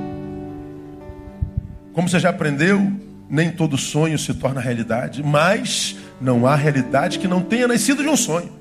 Como 1.93 2.09
você 2.09 2.19
já 2.19 2.31
aprendeu, 2.31 2.91
nem 3.29 3.51
todo 3.51 3.77
sonho 3.77 4.19
se 4.19 4.35
torna 4.35 4.61
realidade, 4.61 5.23
mas 5.23 5.97
não 6.21 6.47
há 6.47 6.55
realidade 6.55 7.19
que 7.19 7.27
não 7.27 7.43
tenha 7.43 7.67
nascido 7.67 8.03
de 8.03 8.09
um 8.09 8.17
sonho. 8.17 8.53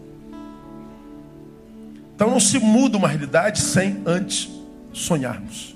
Então 2.16 2.30
não 2.30 2.40
se 2.40 2.60
muda 2.60 2.98
uma 2.98 3.08
realidade 3.08 3.62
sem 3.62 4.02
antes 4.06 4.50
sonharmos. 4.94 5.76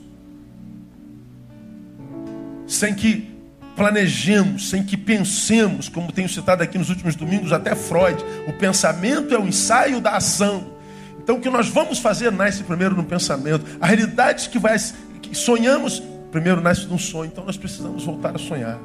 Sem 2.66 2.94
que 2.94 3.36
planejemos, 3.76 4.70
sem 4.70 4.84
que 4.84 4.98
pensemos, 4.98 5.88
como 5.88 6.12
tenho 6.12 6.28
citado 6.28 6.64
aqui 6.64 6.78
nos 6.78 6.90
últimos 6.90 7.16
domingos, 7.16 7.52
até 7.52 7.76
Freud, 7.76 8.24
o 8.48 8.54
pensamento 8.54 9.34
é 9.34 9.40
o 9.40 9.48
ensaio 9.48 10.02
da 10.02 10.18
ação. 10.18 10.76
Então 11.20 11.36
o 11.36 11.42
que 11.42 11.50
nós 11.50 11.68
vamos 11.68 12.00
fazer 12.00 12.32
nasce 12.32 12.64
primeiro 12.64 12.96
no 12.96 13.04
pensamento. 13.04 13.66
A 13.80 13.86
realidade 13.86 14.50
que 14.50 14.58
vai 14.58 14.78
que 15.22 15.36
sonhamos 15.36 16.02
primeiro 16.32 16.62
nasce 16.62 16.86
de 16.86 16.94
um 16.94 16.98
sonho. 16.98 17.30
Então 17.32 17.46
nós 17.46 17.58
precisamos 17.58 18.04
voltar 18.04 18.36
a 18.36 18.40
sonhar. 18.40 18.80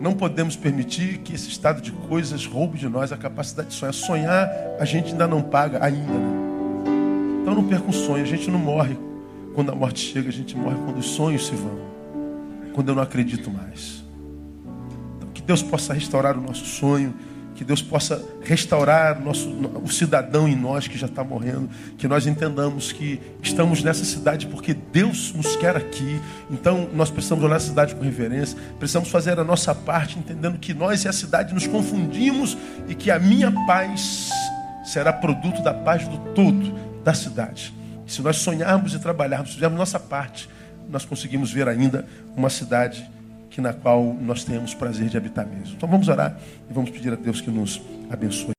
Não 0.00 0.14
podemos 0.14 0.56
permitir 0.56 1.18
que 1.18 1.34
esse 1.34 1.48
estado 1.48 1.82
de 1.82 1.92
coisas 1.92 2.46
roube 2.46 2.78
de 2.78 2.88
nós 2.88 3.12
a 3.12 3.16
capacidade 3.16 3.68
de 3.68 3.74
sonhar. 3.74 3.92
Sonhar 3.92 4.50
a 4.78 4.84
gente 4.84 5.12
ainda 5.12 5.26
não 5.26 5.42
paga 5.42 5.84
ainda. 5.84 6.12
Né? 6.12 7.40
Então 7.42 7.54
não 7.54 7.64
perca 7.64 7.86
um 7.86 7.92
sonho. 7.92 8.22
A 8.22 8.26
gente 8.26 8.50
não 8.50 8.58
morre 8.58 8.96
quando 9.54 9.70
a 9.70 9.74
morte 9.74 10.00
chega. 10.00 10.28
A 10.28 10.32
gente 10.32 10.56
morre 10.56 10.76
quando 10.84 10.98
os 10.98 11.06
sonhos 11.06 11.46
se 11.46 11.54
vão 11.54 11.90
quando 12.72 12.88
eu 12.88 12.94
não 12.94 13.02
acredito 13.02 13.50
mais. 13.50 14.04
Então, 15.16 15.28
que 15.34 15.42
Deus 15.42 15.62
possa 15.62 15.92
restaurar 15.92 16.38
o 16.38 16.40
nosso 16.40 16.64
sonho, 16.64 17.14
que 17.60 17.64
Deus 17.64 17.82
possa 17.82 18.26
restaurar 18.42 19.20
nosso, 19.22 19.46
o 19.84 19.88
cidadão 19.90 20.48
em 20.48 20.56
nós 20.56 20.88
que 20.88 20.96
já 20.96 21.06
está 21.06 21.22
morrendo, 21.22 21.68
que 21.98 22.08
nós 22.08 22.26
entendamos 22.26 22.90
que 22.90 23.20
estamos 23.42 23.82
nessa 23.82 24.02
cidade 24.02 24.46
porque 24.46 24.72
Deus 24.72 25.34
nos 25.34 25.56
quer 25.56 25.76
aqui, 25.76 26.18
então 26.50 26.88
nós 26.94 27.10
precisamos 27.10 27.44
olhar 27.44 27.56
a 27.56 27.60
cidade 27.60 27.94
com 27.94 28.02
reverência, 28.02 28.56
precisamos 28.78 29.10
fazer 29.10 29.38
a 29.38 29.44
nossa 29.44 29.74
parte, 29.74 30.18
entendendo 30.18 30.58
que 30.58 30.72
nós 30.72 31.04
e 31.04 31.08
a 31.08 31.12
cidade 31.12 31.52
nos 31.52 31.66
confundimos 31.66 32.56
e 32.88 32.94
que 32.94 33.10
a 33.10 33.18
minha 33.18 33.52
paz 33.66 34.30
será 34.82 35.12
produto 35.12 35.62
da 35.62 35.74
paz 35.74 36.08
do 36.08 36.16
todo 36.32 36.72
da 37.04 37.12
cidade. 37.12 37.74
Se 38.06 38.22
nós 38.22 38.38
sonharmos 38.38 38.94
e 38.94 38.98
trabalharmos, 38.98 39.52
fizermos 39.52 39.78
nossa 39.78 40.00
parte, 40.00 40.48
nós 40.88 41.04
conseguimos 41.04 41.52
ver 41.52 41.68
ainda 41.68 42.06
uma 42.34 42.48
cidade 42.48 43.06
que 43.50 43.60
na 43.60 43.72
qual 43.72 44.16
nós 44.20 44.44
tenhamos 44.44 44.72
prazer 44.72 45.08
de 45.08 45.16
habitar 45.16 45.46
mesmo. 45.46 45.74
Então 45.76 45.88
vamos 45.88 46.08
orar 46.08 46.38
e 46.70 46.72
vamos 46.72 46.90
pedir 46.90 47.12
a 47.12 47.16
Deus 47.16 47.40
que 47.40 47.50
nos 47.50 47.82
abençoe. 48.08 48.48